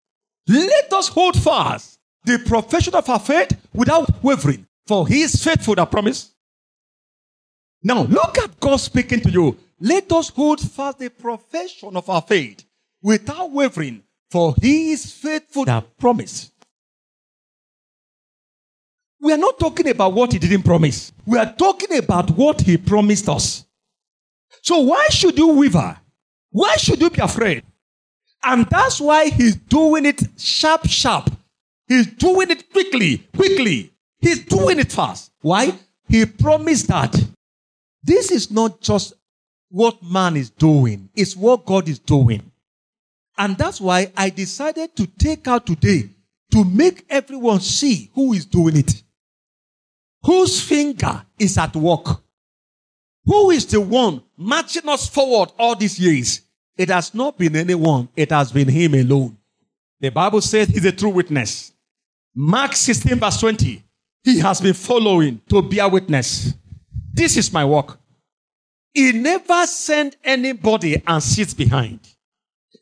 Let 0.47 0.93
us 0.93 1.09
hold 1.09 1.37
fast 1.37 1.99
the 2.23 2.39
profession 2.39 2.95
of 2.95 3.09
our 3.09 3.19
faith 3.19 3.59
without 3.73 4.23
wavering, 4.23 4.65
for 4.87 5.05
he 5.05 5.23
is 5.23 5.43
faithful 5.43 5.75
that 5.75 5.91
promised. 5.91 6.33
Now, 7.83 8.03
look 8.03 8.37
at 8.37 8.59
God 8.59 8.77
speaking 8.77 9.21
to 9.21 9.29
you. 9.29 9.57
Let 9.79 10.11
us 10.11 10.29
hold 10.29 10.59
fast 10.59 10.99
the 10.99 11.09
profession 11.09 11.95
of 11.95 12.09
our 12.09 12.21
faith 12.21 12.65
without 13.01 13.51
wavering, 13.51 14.03
for 14.31 14.55
he 14.59 14.91
is 14.91 15.11
faithful 15.11 15.65
that 15.65 15.97
promise. 15.97 16.51
We 19.19 19.33
are 19.33 19.37
not 19.37 19.59
talking 19.59 19.87
about 19.89 20.13
what 20.13 20.33
he 20.33 20.39
didn't 20.39 20.63
promise. 20.63 21.11
We 21.25 21.37
are 21.37 21.53
talking 21.53 21.97
about 21.97 22.31
what 22.31 22.61
he 22.61 22.77
promised 22.77 23.29
us. 23.29 23.65
So 24.61 24.79
why 24.79 25.07
should 25.09 25.37
you 25.37 25.49
waver? 25.49 25.97
Why 26.51 26.75
should 26.77 27.01
you 27.01 27.09
be 27.09 27.21
afraid? 27.21 27.63
And 28.43 28.65
that's 28.69 29.01
why 29.01 29.29
he's 29.29 29.55
doing 29.55 30.05
it 30.05 30.21
sharp, 30.37 30.87
sharp. 30.87 31.29
He's 31.87 32.07
doing 32.07 32.51
it 32.51 32.71
quickly, 32.71 33.19
quickly. 33.35 33.93
He's 34.19 34.43
doing 34.43 34.79
it 34.79 34.91
fast. 34.91 35.31
Why? 35.41 35.73
He 36.07 36.25
promised 36.25 36.87
that 36.87 37.15
this 38.07 38.31
is 38.31 38.49
not 38.49 38.79
just 38.79 39.13
what 39.69 40.01
man 40.01 40.37
is 40.37 40.49
doing, 40.49 41.09
it's 41.13 41.35
what 41.35 41.65
God 41.65 41.89
is 41.89 41.99
doing. 41.99 42.51
And 43.37 43.57
that's 43.57 43.79
why 43.79 44.11
I 44.15 44.29
decided 44.29 44.95
to 44.95 45.05
take 45.05 45.47
out 45.47 45.65
today 45.67 46.09
to 46.51 46.63
make 46.63 47.05
everyone 47.09 47.59
see 47.59 48.09
who 48.15 48.33
is 48.33 48.45
doing 48.45 48.77
it. 48.77 49.03
Whose 50.23 50.61
finger 50.61 51.23
is 51.37 51.57
at 51.57 51.75
work? 51.75 52.23
Who 53.25 53.51
is 53.51 53.65
the 53.65 53.81
one 53.81 54.23
marching 54.37 54.87
us 54.87 55.07
forward 55.07 55.51
all 55.59 55.75
these 55.75 55.99
years? 55.99 56.41
It 56.77 56.89
has 56.89 57.13
not 57.13 57.37
been 57.37 57.57
anyone, 57.57 58.07
it 58.15 58.31
has 58.31 58.53
been 58.53 58.69
him 58.69 58.93
alone. 58.93 59.37
The 59.99 60.09
Bible 60.09 60.41
says 60.41 60.69
he's 60.69 60.85
a 60.85 60.91
true 60.93 61.09
witness. 61.09 61.73
Mark 62.33 62.73
16, 62.73 63.19
verse 63.19 63.39
20. 63.39 63.83
He 64.23 64.39
has 64.39 64.61
been 64.61 64.73
following 64.73 65.41
to 65.49 65.61
bear 65.61 65.89
witness. 65.89 66.53
This 67.17 67.35
is 67.35 67.51
my 67.51 67.65
work. 67.65 67.99
He 68.93 69.11
never 69.11 69.65
sent 69.65 70.17
anybody 70.23 71.01
and 71.07 71.21
sits 71.21 71.51
behind. 71.51 71.99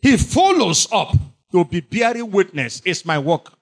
He 0.01 0.17
follows 0.17 0.87
up 0.91 1.15
to 1.53 1.63
be 1.63 1.79
bearing 1.79 2.29
witness. 2.31 2.81
It's 2.83 3.05
my 3.05 3.17
work. 3.17 3.53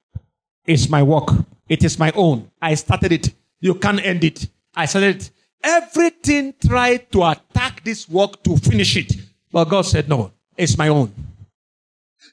It's 0.65 0.89
my 0.89 1.03
work. 1.03 1.29
It 1.69 1.83
is 1.83 1.99
my 1.99 2.11
own. 2.15 2.49
I 2.59 2.73
started 2.73 3.11
it. 3.11 3.33
You 3.59 3.75
can't 3.75 4.03
end 4.03 4.23
it. 4.23 4.49
I 4.75 4.87
started 4.87 5.17
it. 5.17 5.31
Everything 5.63 6.55
tried 6.59 7.11
to 7.11 7.23
attack 7.23 7.83
this 7.83 8.09
work 8.09 8.41
to 8.43 8.57
finish 8.57 8.97
it. 8.97 9.13
But 9.51 9.65
God 9.65 9.83
said, 9.83 10.09
no, 10.09 10.31
it's 10.57 10.75
my 10.75 10.87
own. 10.87 11.13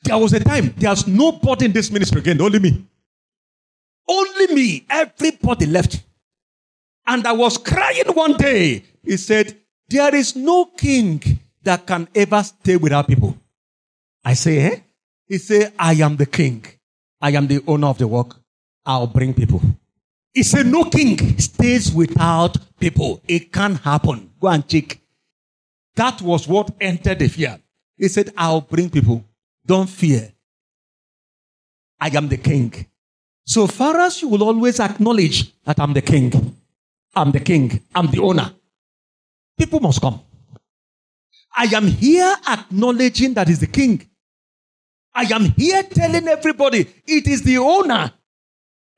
There 0.03 0.17
was 0.17 0.33
a 0.33 0.41
time, 0.41 0.73
there's 0.79 1.07
nobody 1.07 1.67
in 1.67 1.73
this 1.73 1.91
ministry 1.91 2.21
again, 2.21 2.41
only 2.41 2.59
me. 2.59 2.87
Only 4.09 4.55
me. 4.55 4.87
Everybody 4.89 5.67
left. 5.67 6.03
And 7.11 7.27
I 7.27 7.33
was 7.33 7.59
crying 7.59 8.07
one 8.15 8.35
day. 8.35 8.85
He 9.03 9.17
said, 9.17 9.57
There 9.89 10.15
is 10.15 10.37
no 10.37 10.67
king 10.67 11.21
that 11.65 11.85
can 11.85 12.07
ever 12.15 12.41
stay 12.45 12.77
without 12.77 13.09
people. 13.09 13.37
I 14.25 14.35
say, 14.35 14.59
eh? 14.59 14.77
He 15.27 15.39
said, 15.39 15.73
I 15.77 15.95
am 15.95 16.15
the 16.17 16.27
king. 16.27 16.65
I 17.21 17.31
am 17.33 17.49
the 17.49 17.65
owner 17.67 17.89
of 17.89 17.99
the 17.99 18.07
work. 18.07 18.37
I'll 18.87 19.09
bring 19.09 19.35
people. 19.35 19.61
He 20.33 20.45
said, 20.45 20.67
No 20.67 20.85
king 20.85 21.37
stays 21.41 21.93
without 21.93 22.57
people. 22.79 23.21
It 23.27 23.53
can't 23.53 23.81
happen. 23.81 24.31
Go 24.41 24.47
and 24.47 24.69
check. 24.69 25.01
That 25.97 26.23
was 26.23 26.47
what 26.47 26.71
entered 26.81 27.19
the 27.19 27.27
fear. 27.27 27.59
He 27.97 28.07
said, 28.07 28.33
I'll 28.37 28.61
bring 28.61 28.89
people. 28.89 29.25
Don't 29.67 29.91
fear. 29.91 30.33
I 32.01 32.09
am 32.17 32.29
the 32.29 32.37
king. 32.37 32.87
So 33.45 33.67
far 33.67 33.99
as 33.99 34.23
you 34.23 34.29
will 34.29 34.45
always 34.45 34.79
acknowledge 34.79 35.53
that 35.65 35.81
I'm 35.81 35.93
the 35.93 36.03
king, 36.03 36.55
I'm 37.15 37.33
the 37.33 37.41
king, 37.41 37.83
I'm 37.95 38.07
the 38.07 38.21
owner, 38.21 38.53
people 39.59 39.81
must 39.81 40.01
come. 40.01 40.21
I 41.57 41.65
am 41.75 41.87
here 41.87 42.35
acknowledging 42.49 43.35
that 43.35 43.49
he's 43.49 43.61
the 43.61 43.67
king. 43.67 44.09
I 45.15 45.23
am 45.25 45.47
here 45.57 45.83
telling 45.83 46.29
everybody 46.29 46.87
it 47.07 47.27
is 47.27 47.43
the 47.43 47.59
owner 47.59 48.13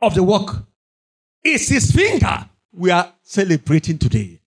of 0.02 0.14
the 0.14 0.22
work. 0.22 0.64
It's 1.42 1.68
his 1.68 1.90
finger 1.90 2.48
we 2.72 2.90
are 2.90 3.12
celebrating 3.22 3.98
today. 3.98 4.40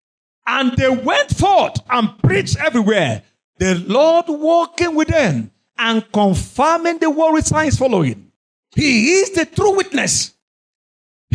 And 0.46 0.78
they 0.78 0.90
went 0.90 1.36
forth 1.36 1.80
and 1.90 2.18
preached 2.20 2.58
everywhere. 2.58 3.24
The 3.58 3.76
Lord 3.88 4.26
walking 4.28 4.96
with 4.96 5.08
them 5.08 5.52
and 5.78 6.10
confirming 6.12 7.00
the 7.00 7.10
word 7.10 7.34
with 7.34 7.48
signs 7.48 7.78
following. 7.78 8.32
He 8.76 9.14
is 9.14 9.32
the 9.32 9.46
true 9.46 9.76
witness. 9.76 10.35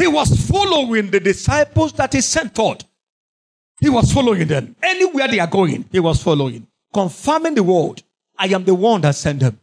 He 0.00 0.06
was 0.06 0.48
following 0.48 1.10
the 1.10 1.20
disciples 1.20 1.92
that 1.92 2.14
he 2.14 2.22
sent 2.22 2.54
forth. 2.54 2.84
He 3.80 3.90
was 3.90 4.10
following 4.10 4.48
them. 4.48 4.74
Anywhere 4.82 5.28
they 5.28 5.38
are 5.38 5.46
going, 5.46 5.84
he 5.92 6.00
was 6.00 6.22
following. 6.22 6.66
Confirming 6.92 7.54
the 7.54 7.62
word. 7.62 8.02
I 8.38 8.46
am 8.46 8.64
the 8.64 8.74
one 8.74 9.02
that 9.02 9.14
sent 9.14 9.40
them. 9.40 9.60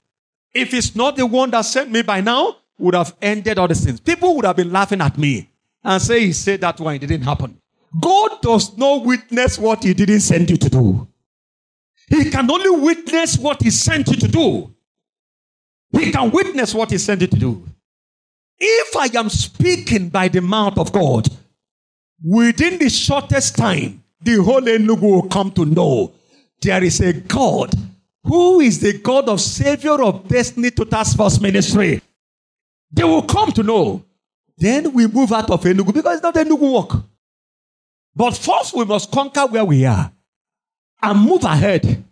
If 0.54 0.76
it's 0.76 0.96
not 0.96 1.16
the 1.16 1.26
one 1.26 1.50
that 1.52 1.62
sent 1.62 1.92
me 1.92 2.04
by 2.04 2.22
now, 2.22 2.58
would 2.78 2.94
have 2.94 3.16
ended 3.20 3.58
all 3.58 3.68
the 3.68 3.74
things. 3.74 4.00
People 4.00 4.36
would 4.36 4.46
have 4.46 4.56
been 4.56 4.72
laughing 4.72 5.02
at 5.02 5.18
me 5.18 5.50
and 5.84 6.00
say 6.00 6.20
he 6.26 6.34
said 6.34 6.62
that 6.62 6.80
one, 6.80 6.94
it 6.94 7.00
didn't 7.00 7.24
happen. 7.24 7.60
God 8.00 8.40
does 8.44 8.78
not 8.78 9.04
witness 9.06 9.58
what 9.58 9.84
he 9.84 9.96
didn't 9.96 10.20
send 10.20 10.52
you 10.52 10.58
to 10.58 10.70
do. 10.70 11.08
He 12.10 12.30
can 12.30 12.50
only 12.52 12.70
witness 12.70 13.40
what 13.40 13.64
he 13.64 13.72
sent 13.72 14.08
you 14.10 14.16
to 14.18 14.28
do. 14.28 14.72
He 15.92 16.12
can 16.12 16.30
witness 16.30 16.76
what 16.76 16.92
he 16.92 17.00
sent 17.00 17.22
you 17.22 17.28
to 17.28 17.40
do. 17.40 17.66
If 18.60 18.96
I 18.96 19.18
am 19.18 19.30
speaking 19.30 20.10
by 20.10 20.28
the 20.28 20.42
mouth 20.42 20.78
of 20.78 20.92
God, 20.92 21.28
within 22.24 22.80
the 22.80 22.90
shortest 22.90 23.56
time, 23.56 24.04
the 24.22 24.42
whole 24.44 24.62
Enugu 24.62 25.02
will 25.02 25.30
come 25.30 25.52
to 25.52 25.66
know 25.66 26.14
there 26.62 26.84
is 26.84 27.00
a 27.00 27.14
God 27.14 27.74
who 28.24 28.60
is 28.60 28.80
the 28.80 28.98
God 29.00 29.30
of 29.30 29.40
Savior 29.40 30.02
of 30.02 30.28
Destiny 30.28 30.72
Total 30.72 31.06
Sports 31.06 31.40
Ministry. 31.40 32.02
They 32.92 33.04
will 33.04 33.22
come 33.22 33.52
to 33.52 33.64
know. 33.64 34.04
Then 34.58 34.92
we 34.94 35.08
move 35.08 35.32
out 35.32 35.52
of 35.52 35.62
Enugu 35.64 35.94
because 35.94 36.16
it's 36.16 36.24
not 36.24 36.36
Enugu 36.36 36.74
work. 36.74 37.04
But 38.16 38.36
first, 38.36 38.76
we 38.76 38.84
must 38.86 39.12
conquer 39.12 39.46
where 39.46 39.66
we 39.66 39.86
are 39.86 40.12
and 41.02 41.20
move 41.20 41.44
ahead. 41.44 42.04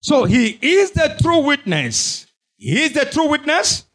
So 0.00 0.24
he 0.24 0.58
is 0.62 0.92
the 0.92 1.16
true 1.20 1.40
witness. 1.40 2.26
He 2.56 2.84
is 2.84 2.92
the 2.92 3.04
true 3.04 3.28
witness. 3.28 3.85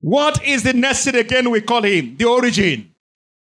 What 0.00 0.44
is 0.44 0.62
the 0.62 0.72
thing 0.72 1.14
again 1.16 1.50
we 1.50 1.60
call 1.60 1.82
him? 1.82 2.16
The 2.16 2.24
origin. 2.24 2.94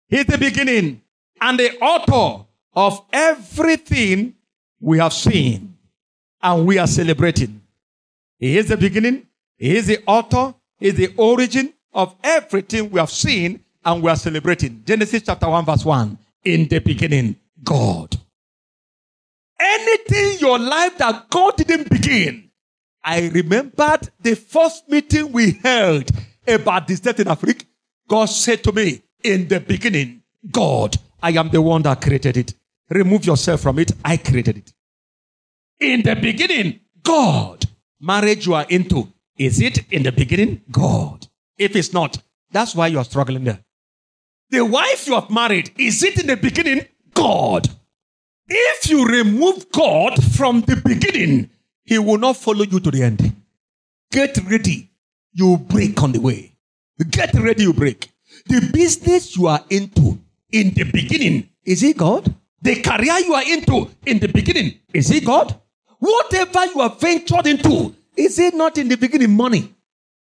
He's 0.08 0.26
the 0.26 0.38
beginning 0.38 1.02
and 1.42 1.60
the 1.60 1.78
author 1.80 2.46
of 2.74 3.02
everything 3.12 4.36
we 4.80 5.00
have 5.00 5.14
seen 5.14 5.78
and 6.42 6.68
we 6.68 6.78
are 6.78 6.88
celebrating. 6.88 7.62
He 8.38 8.58
is 8.58 8.68
the 8.68 8.78
beginning. 8.78 9.28
He 9.58 9.76
is 9.76 9.88
the 9.88 10.04
author. 10.06 10.54
He 10.78 10.88
is 10.88 10.96
the 10.96 11.14
origin 11.18 11.74
of 11.94 12.16
everything 12.24 12.92
we 12.92 13.00
have 13.00 13.10
seen 13.10 13.64
and 13.84 14.04
we 14.04 14.10
are 14.10 14.16
celebrating. 14.16 14.84
Genesis 14.86 15.24
chapter 15.26 15.50
1, 15.50 15.66
verse 15.66 15.86
1. 15.86 16.18
In 16.44 16.68
the 16.68 16.80
beginning, 16.80 17.38
God. 17.64 18.16
Anything 19.60 20.34
in 20.34 20.40
your 20.40 20.60
life 20.60 20.98
that 21.00 21.30
God 21.30 21.56
didn't 21.56 21.90
begin. 21.90 22.52
I 23.04 23.30
remembered 23.30 24.10
the 24.20 24.36
first 24.36 24.88
meeting 24.90 25.32
we 25.32 25.54
held 25.64 26.12
about 26.48 26.88
this 26.88 27.00
death 27.00 27.20
in 27.20 27.28
Africa. 27.28 27.66
God 28.08 28.26
said 28.26 28.64
to 28.64 28.72
me, 28.72 29.02
in 29.24 29.48
the 29.48 29.60
beginning, 29.60 30.22
God, 30.52 30.98
I 31.22 31.32
am 31.32 31.50
the 31.50 31.62
one 31.62 31.82
that 31.84 32.02
created 32.02 32.38
it. 32.38 32.54
Remove 32.90 33.26
yourself 33.26 33.62
from 33.62 33.80
it. 33.80 33.92
I 34.04 34.18
created 34.18 34.58
it. 34.58 34.74
In 35.80 36.04
the 36.04 36.16
beginning, 36.16 36.82
God. 37.02 37.66
Marriage 38.00 38.46
you 38.46 38.54
are 38.54 38.66
into. 38.70 39.12
Is 39.38 39.60
it 39.60 39.92
in 39.92 40.04
the 40.04 40.12
beginning? 40.12 40.62
God. 40.72 41.28
If 41.58 41.76
it's 41.76 41.94
not, 41.94 42.22
that's 42.52 42.76
why 42.76 42.88
you 42.88 43.00
are 43.00 43.04
struggling 43.04 43.44
there. 43.44 43.60
The 44.50 44.64
wife 44.64 45.08
you 45.08 45.16
have 45.16 45.30
married, 45.30 45.72
is 45.78 46.04
it 46.04 46.20
in 46.20 46.28
the 46.28 46.38
beginning? 46.38 46.86
God. 47.14 47.68
If 48.48 48.90
you 48.90 49.08
remove 49.08 49.72
God 49.72 50.24
from 50.36 50.62
the 50.62 50.76
beginning, 50.76 51.50
He 51.84 51.98
will 51.98 52.20
not 52.20 52.38
follow 52.38 52.64
you 52.64 52.80
to 52.80 52.92
the 52.92 53.02
end. 53.02 53.36
Get 54.12 54.38
ready. 54.50 54.92
You 55.38 55.58
break 55.58 56.02
on 56.02 56.14
the 56.14 56.22
way. 56.22 56.56
Get 57.10 57.34
ready, 57.34 57.64
you 57.64 57.74
break. 57.74 58.10
The 58.48 58.70
business 58.72 59.36
you 59.36 59.48
are 59.48 59.60
into 59.70 60.18
in 60.50 60.74
the 60.74 60.84
beginning, 60.84 61.50
is 61.66 61.84
it 61.84 61.98
God? 61.98 62.34
The 62.62 62.82
career 62.82 63.20
you 63.20 63.34
are 63.34 63.44
into 63.46 63.90
in 64.06 64.20
the 64.20 64.30
beginning, 64.30 64.80
is 64.94 65.12
it 65.12 65.26
God? 65.26 65.54
Whatever 66.00 66.66
you 66.68 66.80
have 66.80 67.02
ventured 67.02 67.48
into, 67.48 67.94
is 68.16 68.40
it 68.40 68.54
not 68.54 68.78
in 68.78 68.88
the 68.88 68.96
beginning 68.96 69.36
money? 69.36 69.76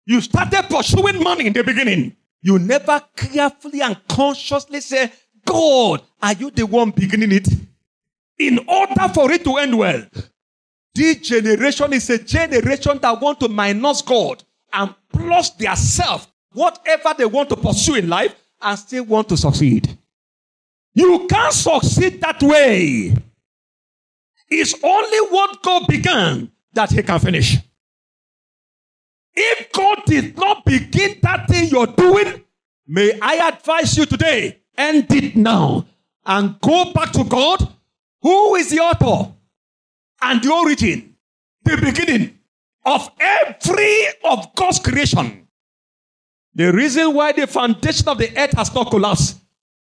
You 0.08 0.20
started 0.20 0.64
pursuing 0.68 1.22
money 1.22 1.46
in 1.46 1.54
the 1.54 1.64
beginning. 1.64 2.16
You 2.42 2.58
never 2.58 3.00
carefully 3.16 3.82
and 3.82 3.96
consciously 4.08 4.82
say, 4.82 5.12
God, 5.46 6.02
are 6.24 6.34
you 6.34 6.50
the 6.50 6.66
one 6.66 6.90
beginning 6.90 7.34
it? 7.34 7.48
In 8.40 8.66
order 8.68 9.14
for 9.14 9.32
it 9.32 9.44
to 9.44 9.58
end 9.58 9.78
well, 9.78 10.04
this 10.96 11.18
generation 11.18 11.94
is 11.94 12.10
a 12.10 12.18
generation 12.18 12.98
that 13.00 13.22
want 13.22 13.40
to 13.42 13.48
minus 13.48 14.02
God 14.02 14.44
and 14.74 14.94
plus 15.12 15.52
their 15.52 15.76
self, 15.76 16.32
whatever 16.52 17.14
they 17.18 17.26
want 17.26 17.50
to 17.50 17.56
pursue 17.56 17.96
in 17.96 18.10
life, 18.10 18.36
and 18.62 18.80
still 18.80 19.06
want 19.06 19.30
to 19.30 19.38
succeed. 19.38 19.98
You 20.94 21.28
can't 21.30 21.54
succeed 21.54 22.22
that 22.22 22.42
way. 22.42 23.14
It's 24.50 24.76
only 24.84 25.18
what 25.32 25.62
God 25.64 25.88
began 25.88 26.52
that 26.74 26.92
He 26.92 27.02
can 27.04 27.20
finish. 27.20 27.58
If 29.36 29.72
God 29.72 30.00
did 30.06 30.38
not 30.38 30.64
begin 30.66 31.18
that 31.24 31.48
thing 31.48 31.70
you're 31.70 31.88
doing, 31.88 32.44
may 32.88 33.18
I 33.20 33.48
advise 33.48 33.98
you 33.98 34.06
today, 34.06 34.60
end 34.78 35.12
it 35.12 35.36
now 35.36 35.88
and 36.26 36.60
go 36.62 36.94
back 36.94 37.12
to 37.14 37.24
God, 37.24 37.68
who 38.22 38.56
is 38.56 38.70
the 38.70 38.80
author 38.80 39.34
and 40.22 40.42
the 40.42 40.52
origin, 40.52 41.16
the 41.64 41.78
beginning 41.78 42.38
of 42.86 43.10
every 43.20 44.06
of 44.24 44.54
God's 44.56 44.80
creation. 44.80 45.48
The 46.56 46.72
reason 46.72 47.14
why 47.14 47.32
the 47.32 47.48
foundation 47.48 48.08
of 48.08 48.18
the 48.18 48.30
earth 48.38 48.54
has 48.54 48.74
not 48.74 48.92
collapsed 48.92 49.40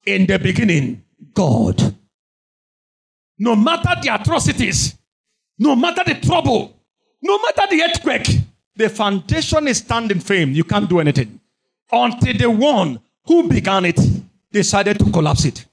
in 0.05 0.25
the 0.25 0.37
beginning, 0.37 1.03
God. 1.33 1.95
No 3.39 3.55
matter 3.55 3.95
the 4.01 4.13
atrocities, 4.13 4.97
no 5.59 5.75
matter 5.75 6.03
the 6.03 6.15
trouble, 6.19 6.73
no 7.21 7.39
matter 7.39 7.67
the 7.69 7.83
earthquake, 7.83 8.27
the 8.75 8.89
foundation 8.89 9.67
is 9.67 9.77
standing 9.77 10.19
firm. 10.19 10.51
You 10.51 10.63
can't 10.63 10.89
do 10.89 10.99
anything. 10.99 11.39
Until 11.91 12.37
the 12.37 12.49
one 12.49 12.99
who 13.25 13.47
began 13.47 13.85
it 13.85 13.99
decided 14.51 14.99
to 14.99 15.11
collapse 15.11 15.45
it. 15.45 15.65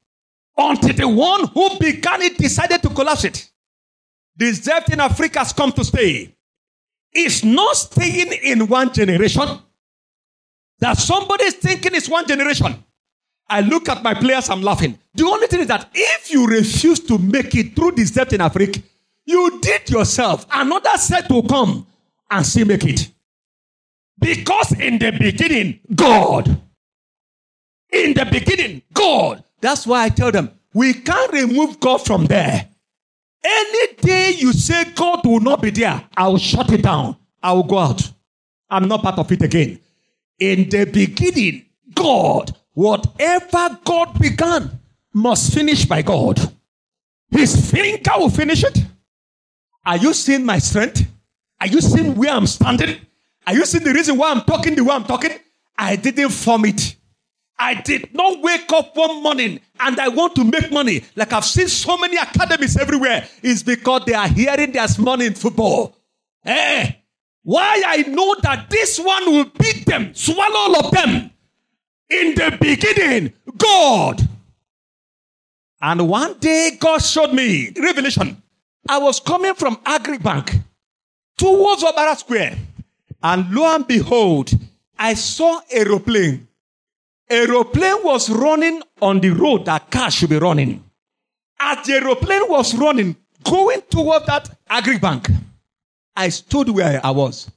Until 0.56 0.94
the 0.94 1.08
one 1.08 1.48
who 1.48 1.78
began 1.78 2.22
it 2.22 2.38
decided 2.38 2.82
to 2.82 2.88
collapse 2.90 3.24
it. 3.24 3.50
This 4.36 4.60
death 4.60 4.92
in 4.92 5.00
Africa 5.00 5.40
has 5.40 5.52
come 5.52 5.72
to 5.72 5.84
stay. 5.84 6.33
It's 7.14 7.44
not 7.44 7.76
staying 7.76 8.32
in 8.42 8.66
one 8.66 8.92
generation. 8.92 9.60
That 10.80 10.98
somebody 10.98 11.44
is 11.44 11.54
thinking 11.54 11.94
it's 11.94 12.08
one 12.08 12.26
generation. 12.26 12.82
I 13.48 13.60
look 13.60 13.88
at 13.88 14.02
my 14.02 14.14
players, 14.14 14.50
I'm 14.50 14.62
laughing. 14.62 14.98
The 15.14 15.24
only 15.24 15.46
thing 15.46 15.60
is 15.60 15.68
that 15.68 15.88
if 15.94 16.30
you 16.32 16.46
refuse 16.46 16.98
to 17.00 17.18
make 17.18 17.54
it 17.54 17.76
through 17.76 17.92
this 17.92 18.10
death 18.10 18.32
in 18.32 18.40
Africa, 18.40 18.80
you 19.26 19.60
did 19.60 19.88
yourself. 19.90 20.46
Another 20.50 20.96
set 20.96 21.30
will 21.30 21.42
come 21.42 21.86
and 22.30 22.44
still 22.44 22.66
make 22.66 22.84
it. 22.84 23.10
Because 24.18 24.72
in 24.72 24.98
the 24.98 25.12
beginning, 25.12 25.80
God. 25.94 26.48
In 27.92 28.14
the 28.14 28.24
beginning, 28.24 28.82
God. 28.92 29.44
That's 29.60 29.86
why 29.86 30.04
I 30.04 30.08
tell 30.08 30.32
them, 30.32 30.50
we 30.72 30.94
can't 30.94 31.32
remove 31.32 31.78
God 31.80 32.04
from 32.04 32.26
there. 32.26 32.68
Any 33.44 33.94
day 33.96 34.30
you 34.38 34.52
say 34.52 34.84
God 34.94 35.20
will 35.24 35.40
not 35.40 35.60
be 35.60 35.70
there, 35.70 36.02
I 36.16 36.28
will 36.28 36.38
shut 36.38 36.72
it 36.72 36.82
down. 36.82 37.16
I 37.42 37.52
will 37.52 37.64
go 37.64 37.78
out. 37.78 38.10
I'm 38.70 38.88
not 38.88 39.02
part 39.02 39.18
of 39.18 39.30
it 39.30 39.42
again. 39.42 39.78
In 40.38 40.68
the 40.68 40.86
beginning, 40.86 41.66
God, 41.94 42.56
whatever 42.72 43.78
God 43.84 44.18
began 44.18 44.80
must 45.12 45.52
finish 45.52 45.84
by 45.84 46.02
God. 46.02 46.40
His 47.30 47.70
finger 47.70 48.12
will 48.16 48.30
finish 48.30 48.64
it. 48.64 48.78
Are 49.84 49.98
you 49.98 50.14
seeing 50.14 50.44
my 50.44 50.58
strength? 50.58 51.06
Are 51.60 51.66
you 51.66 51.80
seeing 51.80 52.14
where 52.14 52.30
I'm 52.30 52.46
standing? 52.46 52.96
Are 53.46 53.54
you 53.54 53.66
seeing 53.66 53.84
the 53.84 53.92
reason 53.92 54.16
why 54.16 54.30
I'm 54.30 54.40
talking 54.42 54.74
the 54.74 54.82
way 54.82 54.94
I'm 54.94 55.04
talking? 55.04 55.32
I 55.76 55.96
didn't 55.96 56.30
form 56.30 56.64
it. 56.64 56.96
I 57.58 57.74
did 57.74 58.12
not 58.14 58.42
wake 58.42 58.72
up 58.72 58.96
one 58.96 59.22
morning 59.22 59.60
and 59.80 60.00
I 60.00 60.08
want 60.08 60.34
to 60.36 60.44
make 60.44 60.70
money. 60.72 61.04
Like 61.14 61.32
I've 61.32 61.44
seen 61.44 61.68
so 61.68 61.96
many 61.96 62.16
academies 62.16 62.76
everywhere. 62.76 63.28
It's 63.42 63.62
because 63.62 64.02
they 64.06 64.14
are 64.14 64.28
hearing 64.28 64.72
there's 64.72 64.98
money 64.98 65.26
in 65.26 65.34
football. 65.34 65.96
Eh? 66.44 66.92
Why 67.42 67.82
I 67.86 68.02
know 68.02 68.36
that 68.42 68.70
this 68.70 68.98
one 68.98 69.26
will 69.26 69.44
beat 69.44 69.86
them, 69.86 70.14
swallow 70.14 70.56
all 70.56 70.86
of 70.86 70.90
them. 70.90 71.30
In 72.10 72.34
the 72.34 72.56
beginning, 72.60 73.32
God. 73.56 74.20
And 75.80 76.08
one 76.08 76.38
day 76.38 76.76
God 76.78 76.98
showed 76.98 77.32
me 77.32 77.70
revelation. 77.76 78.42
I 78.88 78.98
was 78.98 79.20
coming 79.20 79.54
from 79.54 79.76
Agribank 79.76 80.62
towards 81.38 81.82
Okpara 81.82 82.16
Square. 82.16 82.58
And 83.22 83.50
lo 83.54 83.74
and 83.74 83.86
behold, 83.86 84.50
I 84.98 85.14
saw 85.14 85.60
aeroplane. 85.70 86.46
Aeroplane 87.28 88.02
was 88.04 88.28
running 88.30 88.82
on 89.00 89.20
the 89.20 89.30
road 89.30 89.64
that 89.64 89.90
car 89.90 90.10
should 90.10 90.30
be 90.30 90.38
running. 90.38 90.84
As 91.58 91.86
the 91.86 91.94
aeroplane 91.94 92.48
was 92.48 92.74
running, 92.74 93.16
going 93.42 93.80
toward 93.82 94.26
that 94.26 94.50
Agribank, 94.68 95.32
I 96.14 96.28
stood 96.28 96.68
where 96.68 97.00
I 97.04 97.10
was. 97.10 97.50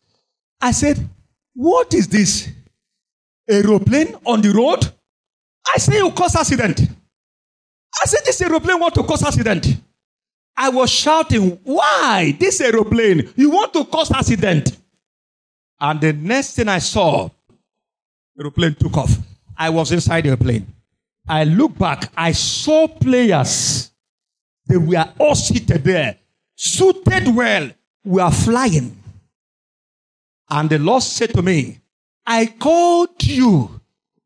I 0.61 0.71
said, 0.71 1.07
what 1.53 1.93
is 1.93 2.07
this? 2.07 2.49
Aeroplane 3.49 4.15
on 4.25 4.41
the 4.41 4.49
road? 4.49 4.85
I 5.75 5.79
said, 5.79 5.95
you 5.95 6.11
cause 6.11 6.35
accident. 6.35 6.81
I 6.81 8.05
said 8.05 8.21
this 8.25 8.41
aeroplane 8.41 8.79
want 8.79 8.93
to 8.95 9.03
cause 9.03 9.23
accident. 9.23 9.67
I 10.55 10.69
was 10.69 10.89
shouting, 10.89 11.59
why? 11.63 12.35
This 12.39 12.61
aeroplane, 12.61 13.31
you 13.35 13.49
want 13.49 13.73
to 13.73 13.85
cause 13.85 14.11
accident. 14.11 14.77
And 15.79 16.01
the 16.01 16.13
next 16.13 16.55
thing 16.55 16.67
I 16.67 16.79
saw, 16.79 17.29
aeroplane 18.39 18.75
took 18.75 18.97
off. 18.97 19.17
I 19.57 19.69
was 19.69 19.91
inside 19.91 20.25
the 20.25 20.37
plane. 20.37 20.73
I 21.27 21.43
look 21.43 21.77
back. 21.77 22.11
I 22.15 22.31
saw 22.31 22.87
players. 22.87 23.91
They 24.67 24.77
were 24.77 25.05
all 25.19 25.35
seated 25.35 25.83
there, 25.83 26.17
suited 26.55 27.35
well. 27.35 27.71
We 28.03 28.21
are 28.21 28.31
flying. 28.31 29.01
And 30.49 30.69
the 30.69 30.79
Lord 30.79 31.03
said 31.03 31.33
to 31.33 31.41
me, 31.41 31.79
I 32.25 32.45
called 32.45 33.23
you 33.23 33.81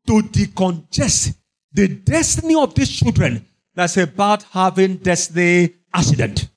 to 0.06 0.22
decongest 0.22 1.36
the 1.72 1.88
destiny 1.88 2.54
of 2.54 2.74
these 2.74 2.90
children 2.90 3.46
that's 3.74 3.96
about 3.96 4.42
having 4.44 4.96
destiny 4.96 5.74
accident. 5.94 6.48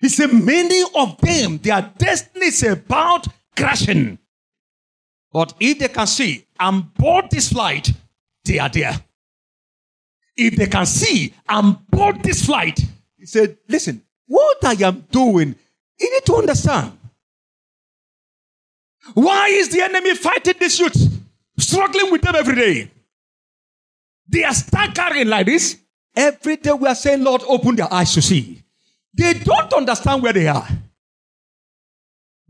He 0.00 0.08
said, 0.08 0.32
many 0.32 0.82
of 0.94 1.18
them, 1.18 1.58
their 1.58 1.90
destiny 1.96 2.46
is 2.46 2.62
about 2.62 3.26
crashing. 3.56 4.18
But 5.32 5.54
if 5.60 5.78
they 5.78 5.88
can 5.88 6.06
see, 6.06 6.46
I'm 6.58 6.82
board 6.82 7.30
this 7.30 7.52
flight, 7.52 7.92
they 8.44 8.58
are 8.58 8.68
there. 8.68 9.00
If 10.36 10.56
they 10.56 10.66
can 10.66 10.86
see, 10.86 11.34
I'm 11.48 11.74
board 11.88 12.22
this 12.22 12.44
flight, 12.44 12.80
he 13.16 13.26
said, 13.26 13.58
listen, 13.68 14.02
what 14.26 14.64
I 14.64 14.72
am 14.84 15.06
doing, 15.10 15.54
you 15.98 16.10
need 16.12 16.24
to 16.26 16.36
understand. 16.36 16.92
Why 19.14 19.48
is 19.48 19.68
the 19.68 19.82
enemy 19.82 20.14
fighting 20.14 20.54
these 20.58 20.78
youths? 20.78 21.06
Struggling 21.58 22.10
with 22.10 22.22
them 22.22 22.34
every 22.36 22.54
day. 22.54 22.90
They 24.28 24.44
are 24.44 24.54
staggering 24.54 25.28
like 25.28 25.46
this. 25.46 25.76
Every 26.14 26.56
day 26.56 26.72
we 26.72 26.88
are 26.88 26.94
saying, 26.94 27.22
Lord, 27.22 27.42
open 27.46 27.76
their 27.76 27.92
eyes 27.92 28.14
to 28.14 28.22
see. 28.22 28.62
They 29.12 29.34
don't 29.34 29.72
understand 29.72 30.22
where 30.22 30.32
they 30.32 30.48
are. 30.48 30.66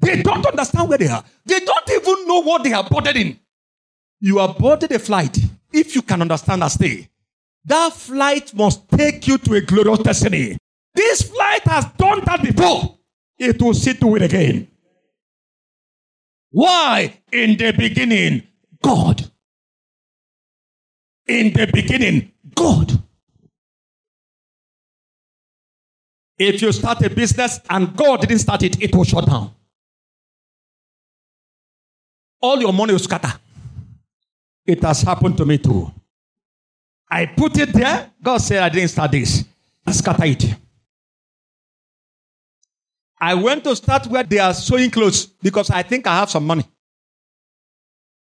They 0.00 0.22
don't 0.22 0.44
understand 0.46 0.88
where 0.88 0.98
they 0.98 1.08
are. 1.08 1.24
They 1.44 1.60
don't 1.60 1.90
even 1.90 2.26
know 2.26 2.42
what 2.42 2.64
they 2.64 2.72
are 2.72 2.84
boarded 2.84 3.16
in. 3.16 3.38
You 4.20 4.38
are 4.38 4.52
boarded 4.54 4.92
a 4.92 4.98
flight. 4.98 5.38
if 5.72 5.94
you 5.94 6.02
can 6.02 6.22
understand 6.22 6.62
and 6.62 6.72
stay, 6.72 7.08
that 7.64 7.92
flight 7.92 8.52
must 8.54 8.88
take 8.88 9.26
you 9.26 9.38
to 9.38 9.54
a 9.54 9.60
glorious 9.60 10.00
destiny. 10.00 10.56
This 10.94 11.22
flight 11.22 11.62
has 11.64 11.86
done 11.96 12.22
that 12.24 12.42
before. 12.42 12.98
It 13.38 13.60
will 13.60 13.74
see 13.74 13.94
to 13.94 14.16
it 14.16 14.22
again. 14.22 14.68
Why? 16.50 17.20
In 17.32 17.56
the 17.56 17.72
beginning, 17.72 18.42
God. 18.82 19.30
In 21.26 21.52
the 21.52 21.70
beginning, 21.72 22.32
God. 22.54 23.02
If 26.38 26.60
you 26.62 26.72
start 26.72 27.02
a 27.02 27.10
business 27.10 27.60
and 27.68 27.94
God 27.94 28.22
didn't 28.22 28.38
start 28.38 28.62
it, 28.62 28.82
it 28.82 28.94
will 28.94 29.04
shut 29.04 29.26
down. 29.26 29.54
All 32.40 32.60
your 32.60 32.72
money 32.72 32.92
will 32.92 32.98
scatter. 32.98 33.32
It 34.66 34.82
has 34.82 35.02
happened 35.02 35.36
to 35.36 35.44
me 35.44 35.58
too. 35.58 35.90
I 37.10 37.26
put 37.26 37.58
it 37.58 37.72
there. 37.72 38.10
God 38.22 38.38
said, 38.38 38.62
I 38.62 38.68
didn't 38.68 38.90
start 38.90 39.10
this. 39.10 39.44
I 39.86 39.92
scatter 39.92 40.24
it. 40.24 40.54
I 43.20 43.34
went 43.34 43.64
to 43.64 43.76
start 43.76 44.06
where 44.06 44.22
they 44.22 44.38
are 44.38 44.54
sewing 44.54 44.90
clothes 44.90 45.26
because 45.26 45.70
I 45.70 45.82
think 45.82 46.06
I 46.06 46.16
have 46.16 46.30
some 46.30 46.46
money. 46.46 46.64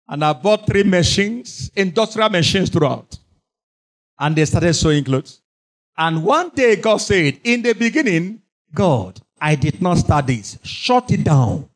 And 0.07 0.25
I 0.25 0.33
bought 0.35 0.67
three 0.67 0.83
machines, 0.85 1.71
industrial 1.75 2.29
machines 2.29 2.69
throughout. 2.69 3.19
And 4.21 4.37
they 4.37 4.45
started 4.45 4.75
sewing 4.75 5.03
clothes. 5.03 5.41
And 5.97 6.23
one 6.23 6.51
day 6.51 6.77
God 6.77 6.99
said, 6.99 7.41
in 7.43 7.62
the 7.62 7.73
beginning, 7.73 8.43
God, 8.73 9.21
I 9.41 9.55
did 9.55 9.81
not 9.81 9.99
start 9.99 10.27
this. 10.27 10.59
Shut 10.62 11.11
it 11.11 11.25
down. 11.25 11.69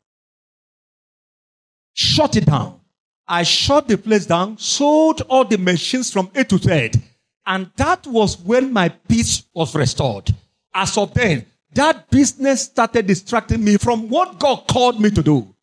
Shut 2.01 2.37
it 2.37 2.45
down. 2.45 2.79
I 3.27 3.43
shut 3.43 3.89
the 3.89 3.97
place 3.97 4.25
down, 4.25 4.57
sold 4.57 5.19
all 5.23 5.43
the 5.43 5.57
machines 5.57 6.13
from 6.13 6.31
A 6.33 6.45
to 6.45 6.57
Z. 6.57 6.91
And 7.45 7.69
that 7.75 8.07
was 8.07 8.39
when 8.39 8.71
my 8.71 8.87
peace 8.87 9.43
was 9.53 9.75
restored. 9.75 10.33
As 10.73 10.97
of 10.97 11.13
then, 11.13 11.45
that 11.73 12.09
business 12.09 12.61
started 12.61 13.05
distracting 13.05 13.61
me 13.61 13.75
from 13.75 14.07
what 14.07 14.39
God 14.39 14.65
called 14.65 15.01
me 15.01 15.11
to 15.11 15.21
do. 15.21 15.53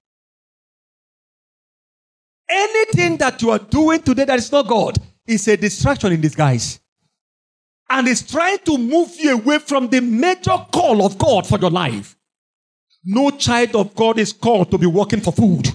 Anything 2.51 3.16
that 3.16 3.41
you 3.41 3.51
are 3.51 3.59
doing 3.59 4.03
today 4.03 4.26
that 4.26 4.39
is 4.39 4.53
not 4.53 4.68
God 4.68 4.99
is 5.26 5.49
a 5.49 5.57
distraction 5.57 6.12
in 6.12 6.20
disguise 6.20 6.80
and 7.89 8.07
is 8.07 8.20
trying 8.30 8.59
to 8.59 8.76
move 8.76 9.18
you 9.18 9.32
away 9.39 9.59
from 9.59 9.89
the 9.89 10.03
major 10.03 10.59
call 10.70 11.03
of 11.03 11.16
God 11.16 11.47
for 11.47 11.59
your 11.59 11.70
life. 11.70 12.14
No 13.03 13.30
child 13.30 13.74
of 13.74 13.95
God 13.95 14.18
is 14.18 14.34
called 14.34 14.70
to 14.70 14.76
be 14.76 14.87
working 14.87 15.20
for 15.20 15.32
food. 15.32 15.72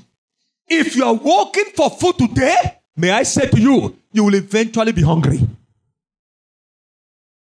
If 0.74 0.96
you 0.96 1.04
are 1.04 1.14
working 1.14 1.66
for 1.76 1.90
food 1.90 2.18
today, 2.18 2.56
may 2.96 3.12
I 3.12 3.24
say 3.24 3.48
to 3.48 3.60
you, 3.60 3.98
you 4.12 4.24
will 4.24 4.36
eventually 4.36 4.92
be 4.94 5.02
hungry. 5.02 5.40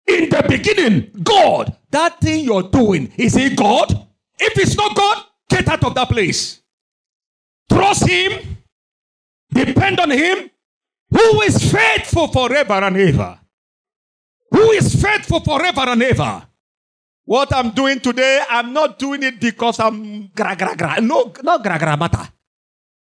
In 0.07 0.29
the 0.29 0.43
beginning, 0.47 1.11
God, 1.23 1.75
that 1.91 2.19
thing 2.19 2.45
you're 2.45 2.63
doing, 2.63 3.11
is 3.17 3.35
it 3.35 3.55
God? 3.55 3.91
If 4.39 4.57
it's 4.57 4.75
not 4.75 4.95
God, 4.95 5.25
get 5.49 5.67
out 5.67 5.83
of 5.83 5.93
that 5.95 6.09
place. 6.09 6.61
Trust 7.71 8.09
Him, 8.09 8.57
depend 9.53 9.99
on 9.99 10.09
Him, 10.09 10.49
who 11.11 11.41
is 11.41 11.71
faithful 11.71 12.27
forever 12.27 12.73
and 12.73 12.97
ever 12.97 13.37
who 14.51 14.71
is 14.71 15.01
faithful 15.01 15.39
forever 15.39 15.81
and 15.87 16.03
ever. 16.03 16.43
What 17.25 17.53
I'm 17.55 17.71
doing 17.71 17.99
today, 17.99 18.43
I'm 18.49 18.73
not 18.73 18.99
doing 18.99 19.23
it 19.23 19.39
because 19.39 19.79
I'm 19.79 20.27
gra 20.35 20.55
gra 20.55 20.75
gra. 20.75 20.99
No, 21.01 21.31
not 21.41 21.63
gra 21.63 21.79
gra 21.79 21.95
matter. 21.95 22.27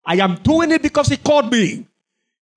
I 0.07 0.15
am 0.15 0.35
doing 0.37 0.71
it 0.71 0.81
because 0.81 1.09
he 1.09 1.17
called 1.17 1.51
me 1.51 1.85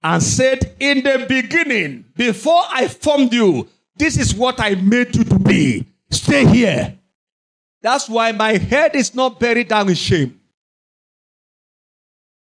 and 0.05 0.23
said, 0.23 0.77
In 0.79 1.03
the 1.03 1.27
beginning, 1.29 2.05
before 2.17 2.63
I 2.71 2.87
formed 2.87 3.35
you, 3.35 3.69
this 3.97 4.17
is 4.17 4.33
what 4.33 4.61
I 4.61 4.77
made 4.77 5.17
you 5.17 5.25
to 5.25 5.39
be. 5.39 5.85
Stay 6.11 6.47
here. 6.47 6.97
That's 7.83 8.09
why 8.09 8.31
my 8.31 8.57
head 8.57 8.95
is 8.95 9.17
not 9.17 9.41
buried 9.41 9.67
down 9.67 9.89
in 9.89 9.97
shame. 9.97 10.41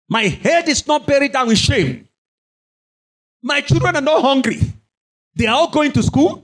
My 0.10 0.24
head 0.24 0.68
is 0.68 0.86
not 0.86 1.08
buried 1.08 1.32
down 1.32 1.50
in 1.50 1.56
shame. 1.56 2.08
My 3.42 3.62
children 3.62 3.96
are 3.96 4.02
not 4.02 4.22
hungry. 4.22 4.60
They 5.36 5.48
are 5.48 5.56
all 5.56 5.70
going 5.70 5.94
to 5.94 6.04
school 6.04 6.44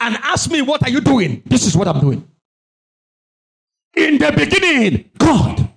and 0.00 0.16
ask 0.16 0.50
me, 0.50 0.62
What 0.62 0.82
are 0.82 0.90
you 0.90 1.00
doing? 1.00 1.42
This 1.46 1.64
is 1.64 1.76
what 1.76 1.86
I'm 1.86 2.00
doing. 2.00 2.28
In 3.94 4.18
the 4.18 4.32
beginning, 4.32 5.10
God. 5.16 5.68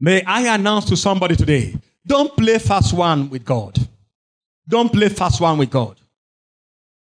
May 0.00 0.22
I 0.24 0.54
announce 0.54 0.86
to 0.86 0.96
somebody 0.96 1.36
today 1.36 1.74
don't 2.06 2.36
play 2.36 2.58
fast 2.58 2.92
one 2.92 3.30
with 3.30 3.44
God. 3.44 3.78
Don't 4.68 4.92
play 4.92 5.08
fast 5.08 5.40
one 5.40 5.58
with 5.58 5.70
God. 5.70 5.96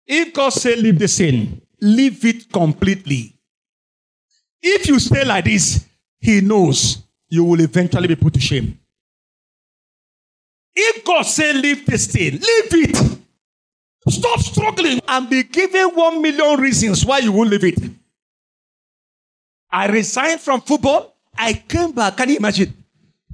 If 0.06 0.34
God 0.34 0.50
say 0.50 0.76
leave 0.76 1.00
the 1.00 1.08
sin, 1.08 1.62
leave 1.80 2.26
it 2.26 2.52
completely. 2.52 3.34
If 4.62 4.88
you 4.88 5.00
stay 5.00 5.24
like 5.24 5.46
this, 5.46 5.86
He 6.20 6.42
knows 6.42 7.04
you 7.30 7.44
will 7.46 7.62
eventually 7.62 8.08
be 8.08 8.16
put 8.16 8.34
to 8.34 8.40
shame. 8.40 8.78
If 10.76 11.04
God 11.06 11.24
say 11.24 11.54
leave 11.54 11.86
this 11.86 12.06
sin, 12.06 12.34
leave 12.34 12.90
it. 12.90 13.18
Stop 14.10 14.40
struggling 14.40 15.00
and 15.08 15.30
be 15.30 15.44
given 15.44 15.90
one 15.90 16.22
million 16.22 16.60
reasons 16.60 17.06
why 17.06 17.20
you 17.20 17.32
won't 17.32 17.50
leave 17.50 17.64
it. 17.64 17.80
I 19.72 19.88
resigned 19.88 20.42
from 20.42 20.62
football. 20.62 21.11
I 21.38 21.54
came 21.54 21.92
back. 21.92 22.18
Can 22.18 22.30
you 22.30 22.38
imagine? 22.38 22.74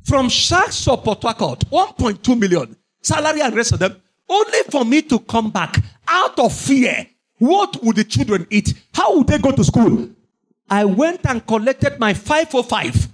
From 0.03 0.29
Sharks 0.29 0.87
or 0.87 0.97
Port 1.01 1.21
Harcourt, 1.23 1.59
1.2 1.69 2.39
million 2.39 2.75
salary 3.01 3.41
and 3.41 3.53
rest 3.55 3.73
of 3.73 3.79
them, 3.79 4.01
only 4.29 4.59
for 4.69 4.85
me 4.85 5.01
to 5.03 5.19
come 5.19 5.51
back 5.51 5.77
out 6.07 6.39
of 6.39 6.53
fear. 6.53 7.07
What 7.39 7.83
would 7.83 7.95
the 7.95 8.03
children 8.03 8.47
eat? 8.49 8.73
How 8.93 9.17
would 9.17 9.27
they 9.27 9.37
go 9.37 9.51
to 9.51 9.63
school? 9.63 10.09
I 10.69 10.85
went 10.85 11.25
and 11.25 11.45
collected 11.45 11.99
my 11.99 12.13
505 12.13 13.07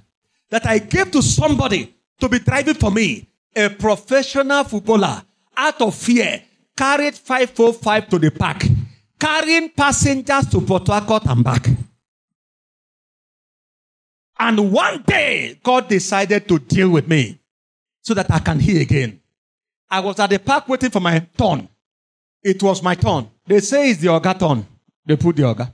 that 0.50 0.66
I 0.66 0.80
gave 0.80 1.12
to 1.12 1.22
somebody 1.22 1.94
to 2.20 2.30
be 2.30 2.40
driving 2.40 2.76
for 2.76 2.92
me 2.92 3.28
a 3.56 3.70
professional 3.70 4.64
footballer 4.64 5.22
out 5.56 5.82
of 5.82 5.96
fear 5.96 6.42
carried 6.76 7.16
545 7.16 8.10
to 8.10 8.20
the 8.20 8.32
park, 8.32 8.64
carrying 9.20 9.70
passengers 9.70 10.48
to 10.48 10.62
Port 10.62 10.88
Harcourt 10.88 11.26
and 11.26 11.44
back. 11.44 11.68
And 14.46 14.74
one 14.74 15.04
day, 15.04 15.58
God 15.64 15.88
decided 15.88 16.50
to 16.50 16.60
deal 16.60 16.90
with 16.90 17.08
me 17.08 17.40
so 18.02 18.14
that 18.14 18.30
I 18.30 18.40
can 18.40 18.60
hear 18.60 18.82
again. 18.82 19.22
I 19.90 20.02
was 20.02 20.20
at 20.20 20.32
the 20.32 20.38
park 20.38 20.68
waiting 20.68 20.90
for 20.90 21.00
my 21.00 21.20
turn. 21.38 21.70
It 22.44 22.62
was 22.62 22.84
my 22.84 22.94
turn. 22.94 23.30
They 23.48 23.62
say 23.62 23.92
it's 23.92 24.02
the 24.02 24.08
Oga 24.08 24.38
turn. 24.38 24.68
They 25.06 25.16
put 25.16 25.38
the 25.38 25.44
Oga. 25.44 25.74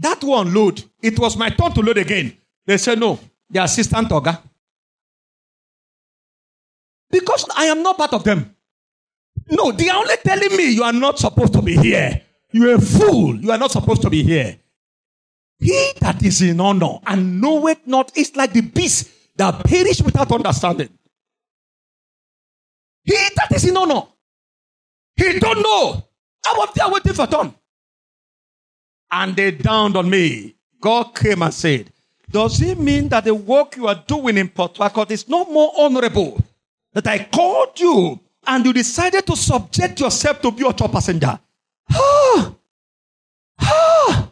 That 0.00 0.24
one 0.24 0.52
load. 0.52 0.82
It 1.00 1.16
was 1.16 1.36
my 1.36 1.50
turn 1.50 1.70
to 1.74 1.80
load 1.80 1.98
again. 1.98 2.36
They 2.66 2.76
said 2.76 2.98
no. 2.98 3.20
The 3.48 3.62
assistant 3.62 4.08
Oga. 4.08 4.40
Because 7.08 7.46
I 7.56 7.66
am 7.66 7.84
not 7.84 7.98
part 7.98 8.14
of 8.14 8.24
them. 8.24 8.52
No, 9.48 9.70
they 9.70 9.88
are 9.90 9.98
only 9.98 10.16
telling 10.24 10.56
me 10.56 10.72
you 10.72 10.82
are 10.82 10.92
not 10.92 11.20
supposed 11.20 11.52
to 11.52 11.62
be 11.62 11.76
here. 11.76 12.20
You 12.50 12.68
are 12.68 12.74
a 12.74 12.80
fool. 12.80 13.36
You 13.36 13.52
are 13.52 13.58
not 13.58 13.70
supposed 13.70 14.02
to 14.02 14.10
be 14.10 14.24
here. 14.24 14.58
He 15.60 15.92
that 16.00 16.22
is 16.22 16.40
in 16.42 16.60
honor 16.60 16.98
and 17.06 17.40
knoweth 17.40 17.86
not 17.86 18.16
is 18.16 18.34
like 18.34 18.52
the 18.52 18.62
beast 18.62 19.10
that 19.36 19.62
perish 19.64 20.00
without 20.02 20.32
understanding. 20.32 20.88
He 23.04 23.14
that 23.36 23.52
is 23.54 23.66
in 23.66 23.76
honor, 23.76 24.02
he 25.16 25.38
don't 25.38 25.62
know. 25.62 26.04
I 26.46 26.54
was 26.56 26.70
there 26.74 26.88
waiting 26.88 27.12
for 27.12 27.26
turn. 27.26 27.54
And 29.12 29.36
they 29.36 29.50
dawned 29.50 29.96
on 29.96 30.08
me. 30.08 30.54
God 30.80 31.14
came 31.14 31.42
and 31.42 31.52
said, 31.52 31.92
Does 32.30 32.62
it 32.62 32.78
mean 32.78 33.08
that 33.08 33.24
the 33.24 33.34
work 33.34 33.76
you 33.76 33.86
are 33.86 34.02
doing 34.06 34.38
in 34.38 34.48
Port 34.48 34.78
Harcourt 34.78 35.10
is 35.10 35.28
no 35.28 35.44
more 35.44 35.72
honorable 35.76 36.42
that 36.92 37.06
I 37.06 37.24
called 37.24 37.78
you 37.78 38.20
and 38.46 38.64
you 38.64 38.72
decided 38.72 39.26
to 39.26 39.36
subject 39.36 40.00
yourself 40.00 40.40
to 40.42 40.50
be 40.50 40.66
a 40.66 40.72
top 40.72 40.92
passenger. 40.92 41.38
Ah, 41.92 42.54
ah. 43.60 44.30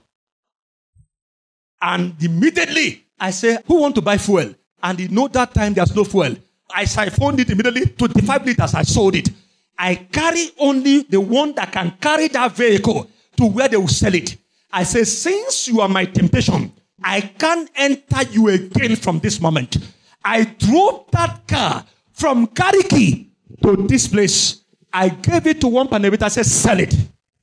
And 1.81 2.14
immediately 2.22 3.05
I 3.18 3.31
say, 3.31 3.59
Who 3.66 3.81
want 3.81 3.95
to 3.97 4.03
buy 4.03 4.18
fuel? 4.18 4.55
And 4.83 5.01
you 5.01 5.09
know 5.09 5.29
that 5.29 5.55
time 5.55 5.74
there's 5.74 5.95
no 5.95 6.05
fuel. 6.05 6.37
I 6.70 6.85
siphoned 6.85 7.41
it 7.41 7.51
immediately, 7.51 7.87
25 7.87 8.45
liters, 8.47 8.74
I 8.74 8.83
sold 8.83 9.14
it. 9.16 9.31
I 9.79 9.95
carry 9.95 10.51
only 10.59 11.03
the 11.03 11.20
one 11.20 11.55
that 11.55 11.72
can 11.72 11.93
carry 12.01 12.29
that 12.29 12.53
vehicle 12.53 13.09
to 13.37 13.47
where 13.47 13.68
they 13.68 13.76
will 13.76 13.89
sell 13.89 14.14
it. 14.14 14.37
I 14.72 14.83
say, 14.83 15.05
Since 15.05 15.68
you 15.68 15.81
are 15.81 15.89
my 15.89 16.05
temptation, 16.05 16.72
I 17.03 17.20
can't 17.20 17.70
enter 17.76 18.22
you 18.31 18.49
again 18.49 18.97
from 18.97 19.20
this 19.20 19.41
moment. 19.41 19.79
I 20.24 20.45
drove 20.45 21.11
that 21.12 21.47
car 21.47 21.85
from 22.12 22.49
Kariki 22.49 23.29
to 23.62 23.76
this 23.87 24.09
place. 24.09 24.62
I 24.93 25.09
gave 25.09 25.47
it 25.47 25.61
to 25.61 25.68
one 25.68 25.89
panelita. 25.89 26.22
I 26.22 26.29
said, 26.29 26.47
sell 26.47 26.81
it. 26.81 26.95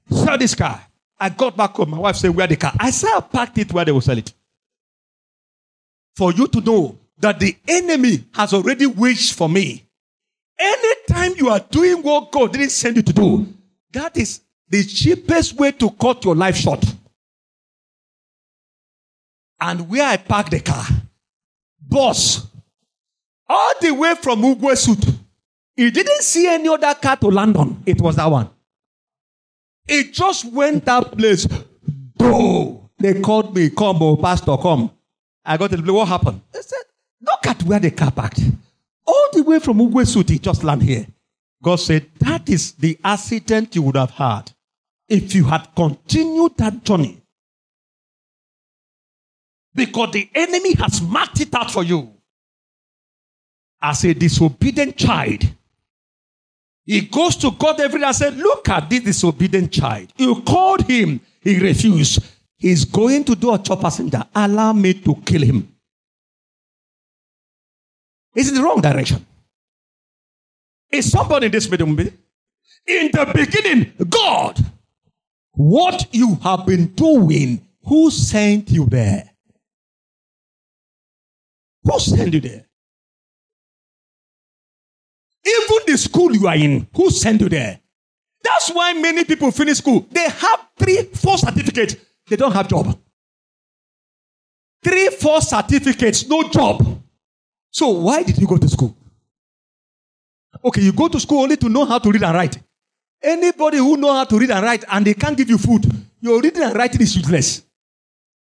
Sell 0.09 0.37
this 0.37 0.55
car. 0.55 0.81
I 1.19 1.29
got 1.29 1.55
back 1.55 1.71
home. 1.71 1.91
My 1.91 1.99
wife 1.99 2.17
said, 2.17 2.35
where 2.35 2.47
the 2.47 2.55
car? 2.55 2.73
I 2.79 2.91
said, 2.91 3.11
I 3.15 3.21
packed 3.21 3.57
it 3.57 3.71
where 3.73 3.85
they 3.85 3.91
will 3.91 4.01
sell 4.01 4.17
it. 4.17 4.33
For 6.15 6.31
you 6.33 6.47
to 6.47 6.61
know 6.61 6.97
that 7.19 7.39
the 7.39 7.55
enemy 7.67 8.25
has 8.33 8.53
already 8.53 8.85
waged 8.85 9.35
for 9.35 9.47
me. 9.49 9.83
Anytime 10.57 11.33
you 11.37 11.49
are 11.49 11.59
doing 11.59 12.01
what 12.01 12.31
God 12.31 12.53
didn't 12.53 12.69
send 12.69 12.95
you 12.97 13.01
to 13.01 13.13
do, 13.13 13.47
that 13.91 14.15
is 14.17 14.41
the 14.69 14.83
cheapest 14.83 15.55
way 15.55 15.71
to 15.73 15.89
cut 15.91 16.23
your 16.23 16.35
life 16.35 16.55
short. 16.55 16.83
And 19.59 19.89
where 19.89 20.05
I 20.07 20.17
park 20.17 20.49
the 20.49 20.59
car, 20.59 20.85
boss, 21.81 22.47
all 23.47 23.73
the 23.81 23.91
way 23.91 24.15
from 24.15 24.41
Ugwe 24.41 25.19
he 25.75 25.91
didn't 25.91 26.21
see 26.21 26.47
any 26.47 26.69
other 26.69 26.93
car 26.95 27.17
to 27.17 27.27
land 27.27 27.57
on. 27.57 27.83
It 27.85 27.99
was 27.99 28.15
that 28.15 28.27
one. 28.27 28.49
It 29.87 30.13
just 30.13 30.45
went 30.51 30.85
that 30.85 31.17
place. 31.17 31.47
Bro, 32.17 32.89
they 32.97 33.21
called 33.21 33.55
me, 33.55 33.69
come, 33.69 34.01
oh, 34.01 34.17
pastor, 34.17 34.57
come. 34.57 34.91
I 35.43 35.57
got 35.57 35.69
to 35.71 35.77
the 35.77 35.93
What 35.93 36.07
happened? 36.07 36.41
They 36.51 36.61
said, 36.61 36.83
look 37.21 37.45
at 37.45 37.61
where 37.63 37.79
the 37.79 37.91
car 37.91 38.11
parked. 38.11 38.41
All 39.05 39.27
the 39.33 39.43
way 39.43 39.59
from 39.59 39.77
Ugwe 39.77 40.07
Suit, 40.07 40.29
he 40.29 40.39
just 40.39 40.63
land 40.63 40.81
here. 40.81 41.05
God 41.61 41.75
said, 41.75 42.09
that 42.19 42.49
is 42.49 42.73
the 42.73 42.97
accident 43.03 43.75
you 43.75 43.83
would 43.83 43.95
have 43.95 44.11
had 44.11 44.51
if 45.07 45.35
you 45.35 45.45
had 45.45 45.67
continued 45.75 46.57
that 46.57 46.83
journey. 46.83 47.21
Because 49.73 50.11
the 50.13 50.29
enemy 50.33 50.73
has 50.75 51.01
marked 51.01 51.41
it 51.41 51.53
out 51.53 51.69
for 51.69 51.83
you 51.83 52.13
as 53.81 54.03
a 54.05 54.13
disobedient 54.13 54.95
child. 54.97 55.43
He 56.85 57.01
goes 57.01 57.35
to 57.37 57.51
God 57.51 57.79
every 57.81 57.99
day 57.99 58.05
and 58.05 58.15
said, 58.15 58.37
Look 58.37 58.69
at 58.69 58.89
this 58.89 59.03
disobedient 59.03 59.71
child. 59.71 60.11
You 60.17 60.41
called 60.41 60.83
him, 60.83 61.19
he 61.41 61.59
refused. 61.59 62.23
He's 62.57 62.85
going 62.85 63.23
to 63.25 63.35
do 63.35 63.53
a 63.53 63.59
chopper 63.59 63.89
center. 63.89 64.23
Allow 64.33 64.73
me 64.73 64.93
to 64.93 65.15
kill 65.25 65.41
him. 65.41 65.67
It's 68.33 68.49
in 68.49 68.55
the 68.55 68.63
wrong 68.63 68.81
direction. 68.81 69.25
Is 70.91 71.11
somebody 71.11 71.47
in 71.47 71.51
this 71.51 71.69
meeting? 71.69 71.97
In 72.87 73.09
the 73.11 73.31
beginning, 73.33 73.93
God, 74.07 74.59
what 75.53 76.07
you 76.11 76.35
have 76.43 76.65
been 76.65 76.87
doing, 76.87 77.67
who 77.83 78.11
sent 78.11 78.69
you 78.69 78.85
there? 78.85 79.31
Who 81.83 81.99
sent 81.99 82.33
you 82.33 82.41
there? 82.41 82.64
Even 85.45 85.77
the 85.85 85.97
school 85.97 86.35
you 86.35 86.47
are 86.47 86.55
in, 86.55 86.87
who 86.95 87.09
sent 87.09 87.41
you 87.41 87.49
there? 87.49 87.79
That's 88.43 88.69
why 88.71 88.93
many 88.93 89.23
people 89.23 89.51
finish 89.51 89.77
school. 89.77 90.05
They 90.11 90.27
have 90.27 90.67
three, 90.77 91.03
four 91.13 91.37
certificates. 91.37 91.95
They 92.27 92.35
don't 92.35 92.51
have 92.51 92.67
job. 92.67 92.97
Three, 94.83 95.09
four 95.09 95.41
certificates, 95.41 96.27
no 96.27 96.49
job. 96.49 97.01
So 97.71 97.89
why 97.89 98.23
did 98.23 98.37
you 98.37 98.47
go 98.47 98.57
to 98.57 98.69
school? 98.69 98.95
Okay, 100.63 100.81
you 100.81 100.93
go 100.93 101.07
to 101.07 101.19
school 101.19 101.43
only 101.43 101.57
to 101.57 101.69
know 101.69 101.85
how 101.85 101.99
to 101.99 102.11
read 102.11 102.23
and 102.23 102.35
write. 102.35 102.59
Anybody 103.21 103.77
who 103.77 103.97
know 103.97 104.13
how 104.13 104.23
to 104.25 104.37
read 104.37 104.51
and 104.51 104.63
write 104.63 104.83
and 104.91 105.05
they 105.05 105.13
can't 105.13 105.37
give 105.37 105.49
you 105.49 105.57
food, 105.57 105.85
your 106.21 106.41
reading 106.41 106.63
and 106.63 106.75
writing 106.75 107.01
is 107.01 107.15
useless. 107.15 107.63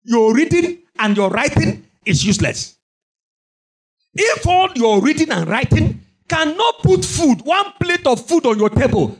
Your 0.04 0.34
reading 0.34 0.78
and 0.98 1.16
your 1.16 1.30
writing 1.30 1.84
is 2.04 2.24
useless. 2.24 2.78
If 4.14 4.46
all 4.46 4.70
your 4.74 5.00
reading 5.00 5.30
and 5.30 5.48
writing 5.48 6.00
cannot 6.28 6.78
put 6.82 7.04
food, 7.04 7.40
one 7.42 7.72
plate 7.80 8.06
of 8.06 8.26
food 8.26 8.46
on 8.46 8.58
your 8.58 8.70
table, 8.70 9.16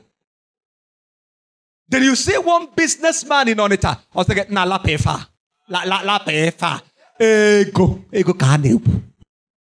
then 1.89 2.03
you 2.03 2.15
see 2.15 2.37
one 2.37 2.69
businessman 2.77 3.49
in 3.49 3.57
Onitsha, 3.59 3.97
I 3.97 3.99
was 4.15 4.29
like, 4.29 4.51
na 4.51 4.65
la 4.65 4.79
pefa, 4.79 5.27
la 5.69 5.83
la 5.85 6.01
la 6.03 6.19
pefa, 6.19 6.83
ego, 7.19 8.05
ego 8.13 8.33
kanebu, 8.35 9.03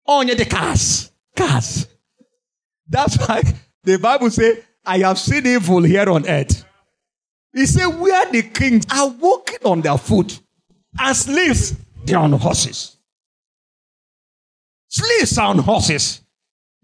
onye 0.08 0.36
the 0.36 0.44
cars, 0.44 1.10
cars. 1.36 1.88
That's 2.88 3.16
why 3.16 3.42
the 3.82 3.98
Bible 3.98 4.30
says, 4.30 4.58
I 4.86 4.98
have 4.98 5.18
seen 5.18 5.46
evil 5.46 5.82
here 5.82 6.08
on 6.08 6.28
earth. 6.28 6.64
He 7.52 7.66
said, 7.66 7.86
where 7.86 8.30
the 8.30 8.42
kings 8.42 8.84
are 8.92 9.08
walking 9.08 9.58
on 9.64 9.80
their 9.80 9.96
foot, 9.98 10.40
and 10.98 11.16
slaves, 11.16 11.74
they're 12.04 12.18
on 12.18 12.32
horses. 12.32 12.96
Slaves 14.88 15.38
are 15.38 15.48
on 15.48 15.58
horses. 15.58 16.20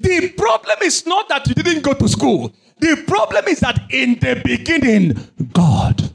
The 0.01 0.31
problem 0.31 0.79
is 0.83 1.07
not 1.07 1.29
that 1.29 1.47
you 1.47 1.55
didn't 1.55 1.83
go 1.83 1.93
to 1.93 2.09
school. 2.09 2.53
The 2.79 3.05
problem 3.07 3.45
is 3.49 3.61
that 3.61 3.79
in 3.91 4.19
the 4.19 4.41
beginning, 4.43 5.15
God, 5.53 6.11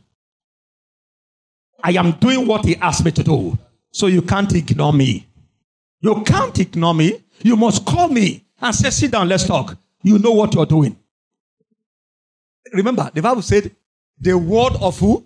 I 1.84 1.92
am 1.92 2.14
doing 2.14 2.48
what 2.48 2.66
He 2.66 2.76
asked 2.78 3.06
me 3.06 3.12
to 3.12 3.24
do. 3.24 3.58
So 3.92 4.08
you 4.08 4.24
can't 4.24 4.52
ignore 4.54 4.92
me. 4.92 5.28
You 6.02 6.24
can't 6.24 6.58
ignore 6.60 6.96
me. 6.96 7.24
You 7.44 7.56
must 7.56 7.86
call 7.86 8.08
me 8.08 8.46
and 8.60 8.74
say, 8.74 8.90
sit 8.90 9.12
down, 9.12 9.30
let's 9.30 9.46
talk. 9.46 9.78
You 10.02 10.18
know 10.18 10.32
what 10.32 10.56
you're 10.56 10.66
doing. 10.66 10.98
Remember, 12.74 13.12
the 13.14 13.22
Bible 13.22 13.44
said, 13.44 13.76
the 14.20 14.36
word 14.36 14.74
of 14.82 15.00
who? 15.00 15.26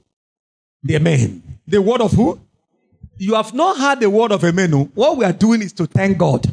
The 0.83 0.99
man. 0.99 1.41
The 1.65 1.81
word 1.81 2.01
of 2.01 2.11
who? 2.11 2.39
You 3.17 3.35
have 3.35 3.53
not 3.53 3.77
heard 3.77 4.01
the 4.01 4.09
word 4.09 4.31
of 4.33 4.43
a 4.43 4.51
man. 4.51 4.71
What 4.71 5.17
we 5.17 5.25
are 5.25 5.33
doing 5.33 5.61
is 5.61 5.71
to 5.73 5.85
thank 5.85 6.17
God, 6.17 6.45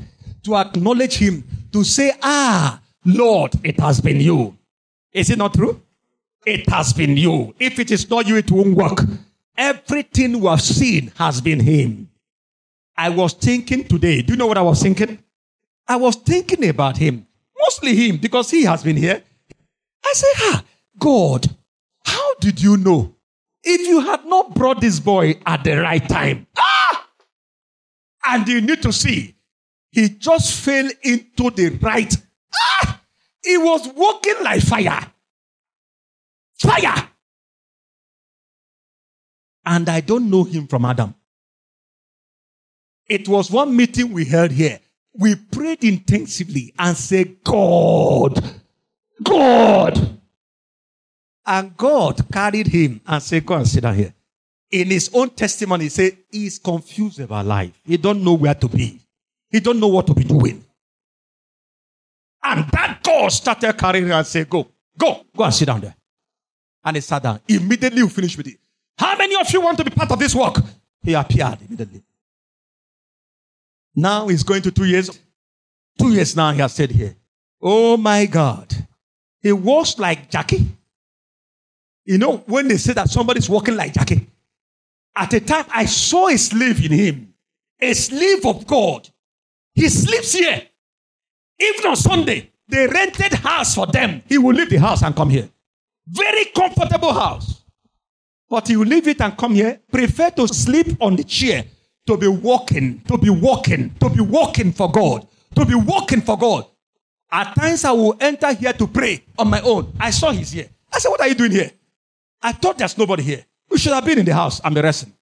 to 0.45 0.57
acknowledge 0.57 1.17
Him, 1.17 1.45
to 1.73 1.85
say, 1.85 2.13
Ah, 2.23 2.81
Lord, 3.05 3.53
it 3.63 3.79
has 3.81 4.01
been 4.01 4.21
you. 4.21 4.57
Is 5.13 5.31
it 5.31 5.39
not 5.39 5.55
true? 5.55 5.81
It 6.45 6.69
has 6.69 6.93
been 6.93 7.17
you. 7.17 7.55
If 7.59 7.79
it 7.79 7.91
is 7.91 8.09
not 8.09 8.27
you, 8.27 8.37
it 8.37 8.51
won't 8.51 8.77
work. 8.77 9.01
Everything 9.57 10.41
we 10.41 10.47
have 10.49 10.61
seen 10.61 11.13
has 11.17 11.41
been 11.41 11.61
Him. 11.61 12.11
I 12.97 13.11
was 13.11 13.33
thinking 13.33 13.85
today, 13.85 14.23
do 14.23 14.33
you 14.33 14.37
know 14.37 14.47
what 14.47 14.59
I 14.59 14.63
was 14.63 14.83
thinking? 14.83 15.19
I 15.89 15.97
was 15.97 16.17
thinking 16.17 16.69
about 16.69 16.97
Him, 16.97 17.27
mostly 17.59 17.95
Him, 17.95 18.17
because 18.19 18.51
He 18.51 18.65
has 18.65 18.83
been 18.83 18.97
here. 18.97 19.23
I 20.05 20.13
say, 20.15 20.29
Ah, 20.39 20.65
God, 20.99 21.47
how 22.05 22.35
did 22.41 22.63
you 22.63 22.77
know? 22.77 23.15
If 23.63 23.89
you 23.89 24.01
had 24.01 24.25
not 24.25 24.55
brought 24.55 24.81
this 24.81 25.01
boy 25.01 25.41
at 25.45 25.65
the 25.65 25.77
right 25.79 26.07
time, 26.09 26.47
ah! 26.57 27.09
And 28.27 28.47
you 28.47 28.61
need 28.61 28.83
to 28.83 28.93
see, 28.93 29.36
he 29.97 30.11
just 30.11 30.63
fell 30.63 30.91
into 31.05 31.51
the 31.53 31.71
right. 31.81 32.15
Ah! 32.55 33.01
He 33.43 33.57
was 33.57 33.89
walking 33.97 34.35
like 34.43 34.61
fire. 34.61 35.11
Fire. 36.59 37.09
And 39.65 39.89
I 39.89 40.03
don't 40.03 40.29
know 40.29 40.45
him 40.45 40.67
from 40.67 40.85
Adam. 40.85 41.15
It 43.09 43.27
was 43.27 43.51
one 43.51 43.75
meeting 43.75 44.13
we 44.13 44.27
held 44.27 44.51
here. 44.51 44.81
We 45.15 45.35
prayed 45.35 45.83
intensively 45.83 46.75
and 46.79 46.95
said, 46.95 47.43
God, 47.43 48.45
God. 49.23 50.21
And 51.47 51.75
God 51.75 52.31
carried 52.31 52.67
him 52.67 53.01
and 53.07 53.23
said, 53.23 53.47
Go 53.47 53.55
and 53.55 53.67
sit 53.67 53.81
down 53.81 53.95
here. 53.95 54.13
In 54.71 54.89
his 54.89 55.09
own 55.15 55.31
testimony, 55.31 55.85
he 55.85 55.89
said, 55.89 56.19
He's 56.31 56.59
confused 56.59 57.21
about 57.21 57.47
life. 57.47 57.81
He 57.83 57.97
don't 57.97 58.23
know 58.23 58.35
where 58.35 58.55
to 58.57 58.69
be. 58.69 59.01
He 59.51 59.61
don't 59.61 59.81
know 59.81 59.89
what 59.89 60.07
to 60.07 60.15
be 60.15 60.25
doing. 60.25 60.65
And 62.43 62.65
that 62.71 63.01
God 63.03 63.29
started 63.33 63.73
carrying 63.77 64.07
him 64.07 64.13
and 64.13 64.27
said, 64.27 64.49
Go, 64.49 64.69
go, 64.97 65.25
go 65.37 65.45
and 65.45 65.55
sit 65.55 65.67
down 65.67 65.81
there. 65.81 65.95
And 66.85 66.97
he 66.97 67.01
sat 67.01 67.23
down. 67.23 67.41
Immediately 67.49 68.03
we 68.03 68.09
finished 68.09 68.37
with 68.37 68.47
it. 68.47 68.59
How 68.97 69.17
many 69.17 69.35
of 69.37 69.51
you 69.51 69.61
want 69.61 69.79
to 69.79 69.85
be 69.85 69.91
part 69.91 70.11
of 70.11 70.19
this 70.19 70.35
work? 70.35 70.57
He 71.03 71.15
appeared 71.15 71.59
immediately. 71.61 72.03
Now 73.95 74.29
he's 74.29 74.43
going 74.43 74.63
to 74.63 74.71
two 74.71 74.85
years. 74.85 75.11
Two 75.99 76.11
years 76.11 76.37
now 76.37 76.53
he 76.53 76.61
has 76.61 76.73
stayed 76.75 76.91
here. 76.91 77.17
Oh 77.61 77.97
my 77.97 78.27
God. 78.27 78.73
He 79.41 79.53
walks 79.53 79.99
like 79.99 80.31
Jackie. 80.31 80.67
You 82.05 82.19
know, 82.19 82.39
when 82.47 82.69
they 82.69 82.77
say 82.77 82.93
that 82.93 83.11
somebody's 83.11 83.49
walking 83.49 83.77
like 83.77 83.93
Jackie, 83.93 84.27
at 85.17 85.33
a 85.33 85.41
time 85.41 85.65
I 85.71 85.87
saw 85.87 86.29
a 86.29 86.37
slave 86.37 86.85
in 86.85 86.93
him, 86.93 87.35
a 87.81 87.93
slave 87.95 88.45
of 88.47 88.67
God. 88.67 89.09
He 89.77 89.89
sleeps 89.91 90.33
here. 90.33 90.63
Even 91.61 91.87
on 91.91 91.97
Sunday, 91.97 92.51
they 92.67 92.87
rented 92.87 93.35
house 93.35 93.75
for 93.75 93.87
them. 93.87 94.23
He 94.27 94.39
will 94.39 94.55
leave 94.55 94.71
the 94.71 94.79
house 94.79 95.03
and 95.03 95.15
come 95.15 95.31
here. 95.31 95.49
Very 96.09 96.47
comfortable 96.47 97.13
house. 97.13 97.63
But 98.49 98.69
he 98.69 98.77
will 98.77 98.87
leave 98.87 99.07
it 99.07 99.21
and 99.21 99.37
come 99.37 99.55
here. 99.55 99.81
Prefer 99.93 100.31
to 100.31 100.49
sleep 100.49 100.97
on 101.01 101.15
the 101.17 101.25
chair 101.25 101.65
to 102.07 102.17
be 102.17 102.27
walking, 102.27 103.01
to 103.03 103.19
be 103.19 103.31
walking, 103.31 103.95
to 104.01 104.09
be 104.09 104.21
walking 104.21 104.73
for 104.73 104.91
God, 104.91 105.27
to 105.55 105.65
be 105.65 105.75
walking 105.75 106.23
for 106.23 106.39
God. 106.39 106.67
At 107.31 107.55
times 107.55 107.85
I 107.85 107.93
will 107.93 108.17
enter 108.21 108.53
here 108.55 108.73
to 108.73 108.87
pray 108.87 109.25
on 109.39 109.51
my 109.51 109.61
own. 109.61 109.93
I 110.01 110.11
saw 110.11 110.31
he's 110.31 110.53
here. 110.53 110.69
I 110.93 110.99
said, 111.01 111.11
What 111.11 111.21
are 111.21 111.29
you 111.29 111.35
doing 111.35 111.51
here? 111.53 111.71
I 112.41 112.53
thought 112.53 112.79
there's 112.79 112.97
nobody 112.97 113.25
here. 113.25 113.45
We 113.69 113.79
should 113.79 113.93
have 113.93 114.05
been 114.05 114.21
in 114.21 114.25
the 114.25 114.35
house 114.35 114.61
and 114.65 114.75
be 114.75 114.81
resting. 114.81 115.13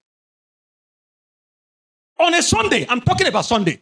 On 2.19 2.33
a 2.33 2.41
Sunday, 2.41 2.85
I'm 2.87 3.01
talking 3.01 3.27
about 3.27 3.45
Sunday. 3.45 3.81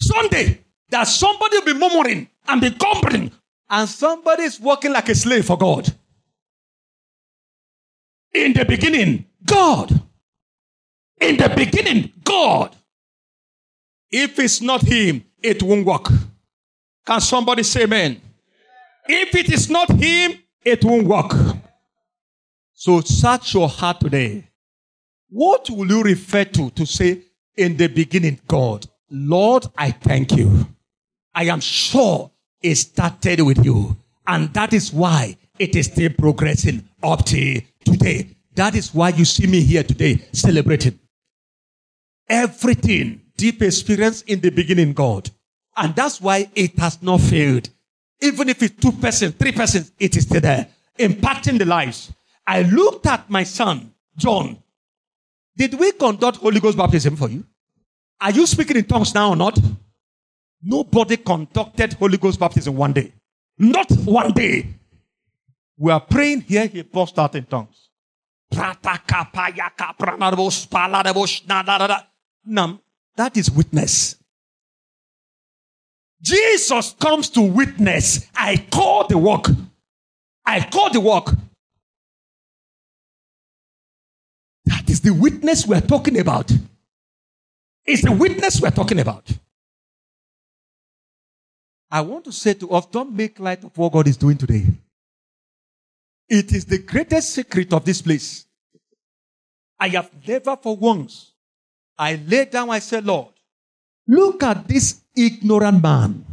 Sunday, 0.00 0.64
that 0.90 1.04
somebody 1.04 1.58
will 1.58 1.64
be 1.64 1.74
murmuring 1.74 2.28
and 2.48 2.60
be 2.60 2.70
grumbling, 2.70 3.32
and 3.68 3.88
somebody 3.88 4.44
is 4.44 4.60
working 4.60 4.92
like 4.92 5.08
a 5.08 5.14
slave 5.14 5.46
for 5.46 5.58
God. 5.58 5.92
In 8.32 8.52
the 8.52 8.64
beginning, 8.64 9.26
God. 9.44 9.90
In 11.20 11.36
the 11.36 11.48
beginning, 11.48 12.12
God. 12.22 12.76
If 14.10 14.38
it's 14.38 14.60
not 14.60 14.82
him, 14.82 15.24
it 15.42 15.62
won't 15.62 15.86
work. 15.86 16.08
Can 17.06 17.20
somebody 17.20 17.62
say 17.62 17.84
amen? 17.84 18.20
If 19.08 19.34
it 19.34 19.52
is 19.52 19.70
not 19.70 19.90
him, 19.90 20.38
it 20.64 20.84
won't 20.84 21.06
work. 21.06 21.32
So 22.74 23.00
search 23.00 23.54
your 23.54 23.68
heart 23.68 24.00
today. 24.00 24.48
What 25.28 25.70
will 25.70 25.88
you 25.88 26.02
refer 26.02 26.44
to 26.44 26.70
to 26.70 26.86
say 26.86 27.22
in 27.56 27.76
the 27.76 27.88
beginning, 27.88 28.40
God, 28.46 28.86
Lord, 29.10 29.66
I 29.76 29.90
thank 29.90 30.32
you. 30.32 30.66
I 31.34 31.44
am 31.44 31.60
sure 31.60 32.30
it 32.62 32.74
started 32.76 33.40
with 33.40 33.64
you. 33.64 33.96
And 34.26 34.52
that 34.54 34.72
is 34.72 34.92
why 34.92 35.36
it 35.58 35.76
is 35.76 35.86
still 35.86 36.10
progressing 36.18 36.88
up 37.02 37.24
to 37.26 37.60
today. 37.84 38.36
That 38.54 38.74
is 38.74 38.94
why 38.94 39.10
you 39.10 39.24
see 39.24 39.46
me 39.46 39.60
here 39.60 39.82
today 39.82 40.24
celebrating. 40.32 40.98
Everything 42.28 43.20
deep 43.36 43.62
experience 43.62 44.22
in 44.22 44.40
the 44.40 44.50
beginning, 44.50 44.92
God. 44.92 45.30
And 45.76 45.94
that's 45.94 46.20
why 46.20 46.50
it 46.54 46.78
has 46.78 47.00
not 47.02 47.20
failed. 47.20 47.68
Even 48.20 48.48
if 48.48 48.62
it's 48.62 48.74
two 48.80 48.92
persons, 48.92 49.34
three 49.34 49.52
persons, 49.52 49.92
it 49.98 50.16
is 50.16 50.24
still 50.24 50.40
there, 50.40 50.66
impacting 50.98 51.58
the 51.58 51.66
lives. 51.66 52.12
I 52.46 52.62
looked 52.62 53.06
at 53.06 53.28
my 53.28 53.44
son, 53.44 53.92
John. 54.16 54.62
Did 55.56 55.74
we 55.74 55.92
conduct 55.92 56.38
Holy 56.38 56.60
Ghost 56.60 56.78
baptism 56.78 57.16
for 57.16 57.28
you? 57.28 57.44
Are 58.20 58.30
you 58.30 58.46
speaking 58.46 58.76
in 58.76 58.84
tongues 58.84 59.14
now 59.14 59.30
or 59.30 59.36
not? 59.36 59.58
Nobody 60.62 61.16
conducted 61.16 61.92
Holy 61.94 62.16
Ghost 62.16 62.40
baptism 62.40 62.76
one 62.76 62.92
day. 62.92 63.12
Not 63.58 63.90
one 64.04 64.32
day. 64.32 64.66
We 65.78 65.92
are 65.92 66.00
praying 66.00 66.42
here, 66.42 66.66
he 66.66 66.82
burst 66.82 67.18
out 67.18 67.34
in 67.34 67.44
tongues. 67.44 67.90
That 73.16 73.36
is 73.36 73.50
witness. 73.50 74.16
Jesus 76.22 76.94
comes 76.98 77.28
to 77.30 77.42
witness. 77.42 78.26
I 78.34 78.66
call 78.70 79.06
the 79.06 79.18
work. 79.18 79.46
I 80.44 80.60
call 80.60 80.90
the 80.90 81.00
work. 81.00 81.34
That 84.64 84.88
is 84.88 85.00
the 85.00 85.12
witness 85.12 85.66
we're 85.66 85.80
talking 85.80 86.18
about. 86.18 86.50
It's 87.86 88.02
the 88.02 88.12
witness 88.12 88.60
we're 88.60 88.70
talking 88.70 88.98
about. 88.98 89.30
I 91.90 92.00
want 92.00 92.24
to 92.24 92.32
say 92.32 92.54
to 92.54 92.70
us, 92.70 92.86
don't 92.86 93.12
make 93.12 93.38
light 93.38 93.62
of 93.62 93.76
what 93.78 93.92
God 93.92 94.08
is 94.08 94.16
doing 94.16 94.36
today. 94.36 94.66
It 96.28 96.52
is 96.52 96.64
the 96.64 96.78
greatest 96.78 97.30
secret 97.30 97.72
of 97.72 97.84
this 97.84 98.02
place. 98.02 98.44
I 99.78 99.88
have 99.88 100.10
never 100.26 100.56
for 100.56 100.76
once, 100.76 101.32
I 101.98 102.16
lay 102.16 102.46
down, 102.46 102.70
I 102.70 102.80
said, 102.80 103.04
Lord, 103.04 103.28
look 104.08 104.42
at 104.42 104.66
this 104.66 105.02
ignorant 105.16 105.82
man. 105.82 106.24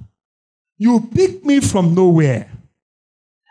You 0.77 1.09
picked 1.13 1.45
me 1.45 1.59
from 1.59 1.93
nowhere. 1.93 2.49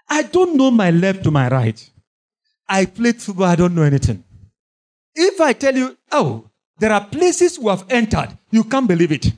I 0.09 0.23
don't 0.25 0.57
know 0.57 0.71
my 0.71 0.91
left 0.91 1.23
to 1.25 1.31
my 1.31 1.49
right. 1.49 1.91
I 2.69 2.87
played 2.87 3.23
football, 3.23 3.47
I 3.47 3.57
don't 3.57 3.75
know 3.75 3.83
anything. 3.83 4.25
If 5.15 5.41
I 5.41 5.53
tell 5.53 5.77
you, 5.77 5.97
oh, 6.11 6.51
there 6.83 6.93
are 6.93 7.05
places 7.05 7.61
we 7.61 7.71
have 7.71 7.85
entered, 7.89 8.37
you 8.51 8.65
can't 8.65 8.89
believe 8.89 9.13
it. 9.13 9.33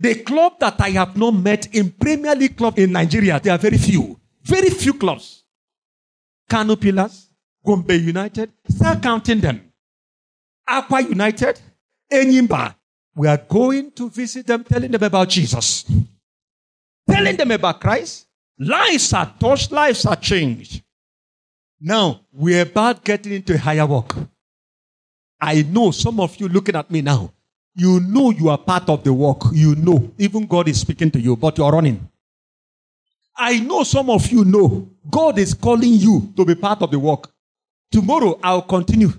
The 0.00 0.16
club 0.16 0.54
that 0.58 0.80
I 0.80 0.90
have 0.90 1.16
not 1.16 1.30
met 1.30 1.72
in 1.72 1.92
Premier 1.92 2.34
League 2.34 2.56
club 2.56 2.76
in 2.80 2.90
Nigeria, 2.90 3.38
there 3.38 3.54
are 3.54 3.58
very 3.58 3.78
few. 3.78 4.18
Very 4.42 4.70
few 4.70 4.94
clubs. 4.94 5.44
Kano 6.48 6.74
Pillars, 6.74 7.28
Gombe 7.64 7.94
United, 7.94 8.50
start 8.68 9.00
counting 9.00 9.38
them. 9.38 9.72
Akwa 10.68 11.08
United, 11.08 11.60
Enyimba. 12.12 12.74
We 13.14 13.28
are 13.28 13.36
going 13.36 13.92
to 13.92 14.10
visit 14.10 14.48
them, 14.48 14.64
telling 14.64 14.90
them 14.90 15.04
about 15.04 15.28
Jesus. 15.28 15.84
Telling 17.08 17.36
them 17.36 17.52
about 17.52 17.80
Christ. 17.80 18.26
Lives 18.58 19.12
are 19.12 19.32
touched, 19.38 19.70
lives 19.70 20.04
are 20.06 20.16
changed. 20.16 20.82
Now, 21.80 22.22
we're 22.32 22.62
about 22.62 23.04
getting 23.04 23.32
into 23.34 23.54
a 23.54 23.58
higher 23.58 23.86
work. 23.86 24.16
I 25.40 25.62
know 25.62 25.90
some 25.90 26.20
of 26.20 26.36
you 26.36 26.48
looking 26.48 26.76
at 26.76 26.90
me 26.90 27.00
now. 27.00 27.32
You 27.74 28.00
know 28.00 28.30
you 28.30 28.48
are 28.48 28.58
part 28.58 28.88
of 28.88 29.04
the 29.04 29.12
work. 29.12 29.42
You 29.52 29.74
know. 29.76 30.12
Even 30.18 30.46
God 30.46 30.68
is 30.68 30.80
speaking 30.80 31.10
to 31.12 31.20
you, 31.20 31.36
but 31.36 31.56
you 31.56 31.64
are 31.64 31.72
running. 31.72 32.06
I 33.36 33.60
know 33.60 33.84
some 33.84 34.10
of 34.10 34.30
you 34.30 34.44
know 34.44 34.88
God 35.08 35.38
is 35.38 35.54
calling 35.54 35.94
you 35.94 36.32
to 36.36 36.44
be 36.44 36.54
part 36.54 36.82
of 36.82 36.90
the 36.90 36.98
work. 36.98 37.32
Tomorrow 37.90 38.38
I'll 38.42 38.62
continue. 38.62 39.12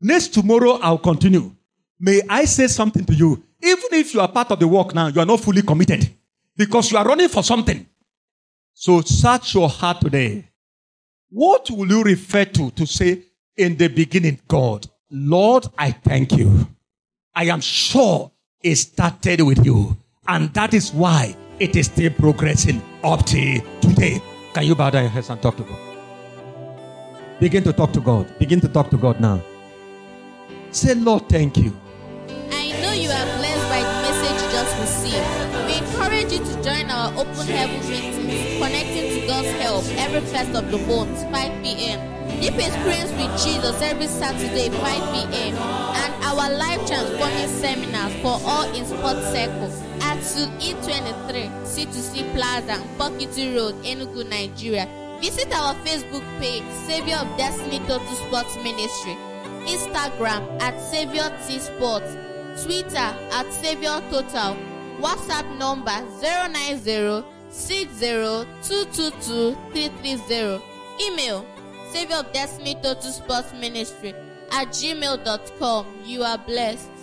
Next 0.00 0.34
tomorrow 0.34 0.78
I'll 0.82 0.98
continue. 0.98 1.50
May 1.98 2.20
I 2.28 2.44
say 2.44 2.66
something 2.66 3.04
to 3.06 3.14
you? 3.14 3.42
Even 3.62 3.88
if 3.92 4.12
you 4.12 4.20
are 4.20 4.28
part 4.28 4.50
of 4.50 4.60
the 4.60 4.68
work 4.68 4.94
now, 4.94 5.06
you 5.06 5.20
are 5.20 5.26
not 5.26 5.40
fully 5.40 5.62
committed 5.62 6.10
because 6.56 6.92
you 6.92 6.98
are 6.98 7.06
running 7.06 7.28
for 7.28 7.42
something. 7.42 7.86
So 8.74 9.00
search 9.00 9.54
your 9.54 9.68
heart 9.68 10.00
today. 10.02 10.50
What 11.30 11.70
will 11.70 11.88
you 11.88 12.02
refer 12.02 12.44
to 12.44 12.70
to 12.72 12.86
say 12.86 13.22
in 13.56 13.76
the 13.76 13.88
beginning, 13.88 14.40
God, 14.46 14.86
Lord, 15.16 15.66
I 15.78 15.92
thank 15.92 16.32
you. 16.32 16.66
I 17.36 17.44
am 17.44 17.60
sure 17.60 18.32
it 18.64 18.74
started 18.74 19.42
with 19.42 19.64
you. 19.64 19.96
And 20.26 20.52
that 20.54 20.74
is 20.74 20.92
why 20.92 21.36
it 21.60 21.76
is 21.76 21.86
still 21.86 22.10
progressing 22.10 22.82
up 23.04 23.24
to 23.26 23.60
today. 23.80 24.20
Can 24.54 24.64
you 24.64 24.74
bow 24.74 24.90
down 24.90 25.04
your 25.04 25.10
heads 25.10 25.30
and 25.30 25.40
talk 25.40 25.56
to 25.58 25.62
God? 25.62 25.78
Begin 27.38 27.62
to 27.62 27.72
talk 27.72 27.92
to 27.92 28.00
God. 28.00 28.26
Begin 28.40 28.60
to 28.62 28.68
talk 28.68 28.90
to 28.90 28.96
God 28.96 29.20
now. 29.20 29.40
Say, 30.72 30.94
Lord, 30.94 31.28
thank 31.28 31.58
you. 31.58 31.72
I 32.50 32.72
know 32.82 32.90
you 32.90 33.08
are 33.08 33.38
blessed 33.38 33.68
by 33.70 33.86
the 33.86 33.94
message 34.02 34.42
you 34.42 34.50
just 34.50 34.74
received. 34.80 35.30
We 35.66 35.78
encourage 35.78 36.32
you 36.32 36.38
to 36.38 36.62
join 36.64 36.90
our 36.90 37.12
open 37.12 37.46
heaven 37.46 37.78
meetings, 37.88 38.58
connecting 38.58 39.20
to 39.20 39.26
God's 39.28 39.50
help 39.62 39.84
every 39.96 40.22
first 40.22 40.56
of 40.56 40.72
the 40.72 40.78
month, 40.78 41.22
5 41.30 41.62
p.m. 41.62 42.23
Deep 42.44 42.56
Experience 42.56 43.10
with 43.12 43.32
Jesus 43.42 43.80
every 43.80 44.06
Saturday, 44.06 44.68
5 44.68 44.80
p.m. 45.14 45.54
And 45.56 46.24
our 46.24 46.52
life 46.52 46.86
transforming 46.86 47.48
seminars 47.48 48.12
for 48.20 48.38
all 48.44 48.68
in 48.76 48.84
Sports 48.84 49.32
Circle 49.32 49.72
at 50.02 50.22
Suite 50.22 50.50
E23, 50.60 51.48
C2C 51.64 52.34
Plaza, 52.34 52.76
Pokiti 52.98 53.56
Road, 53.56 53.74
Enugu, 53.82 54.28
Nigeria. 54.28 54.86
Visit 55.22 55.50
our 55.56 55.74
Facebook 55.86 56.22
page, 56.38 56.64
Savior 56.86 57.16
of 57.16 57.34
Destiny 57.38 57.78
Total 57.88 58.14
Sports 58.14 58.56
Ministry, 58.56 59.16
Instagram 59.64 60.44
at 60.60 60.78
Savior 60.78 61.32
T 61.48 61.58
Sports, 61.58 62.14
Twitter 62.62 63.08
at 63.32 63.50
Savior 63.54 64.02
Total, 64.10 64.54
WhatsApp 65.00 65.48
number 65.56 65.98
090 66.20 67.24
60 67.48 68.34
Email 71.00 71.53
Savior 71.94 72.16
of 72.16 72.32
Destiny 72.32 72.74
Total 72.74 73.12
Sports 73.12 73.52
Ministry 73.52 74.14
at 74.50 74.66
gmail.com. 74.70 75.86
You 76.04 76.24
are 76.24 76.38
blessed. 76.38 76.93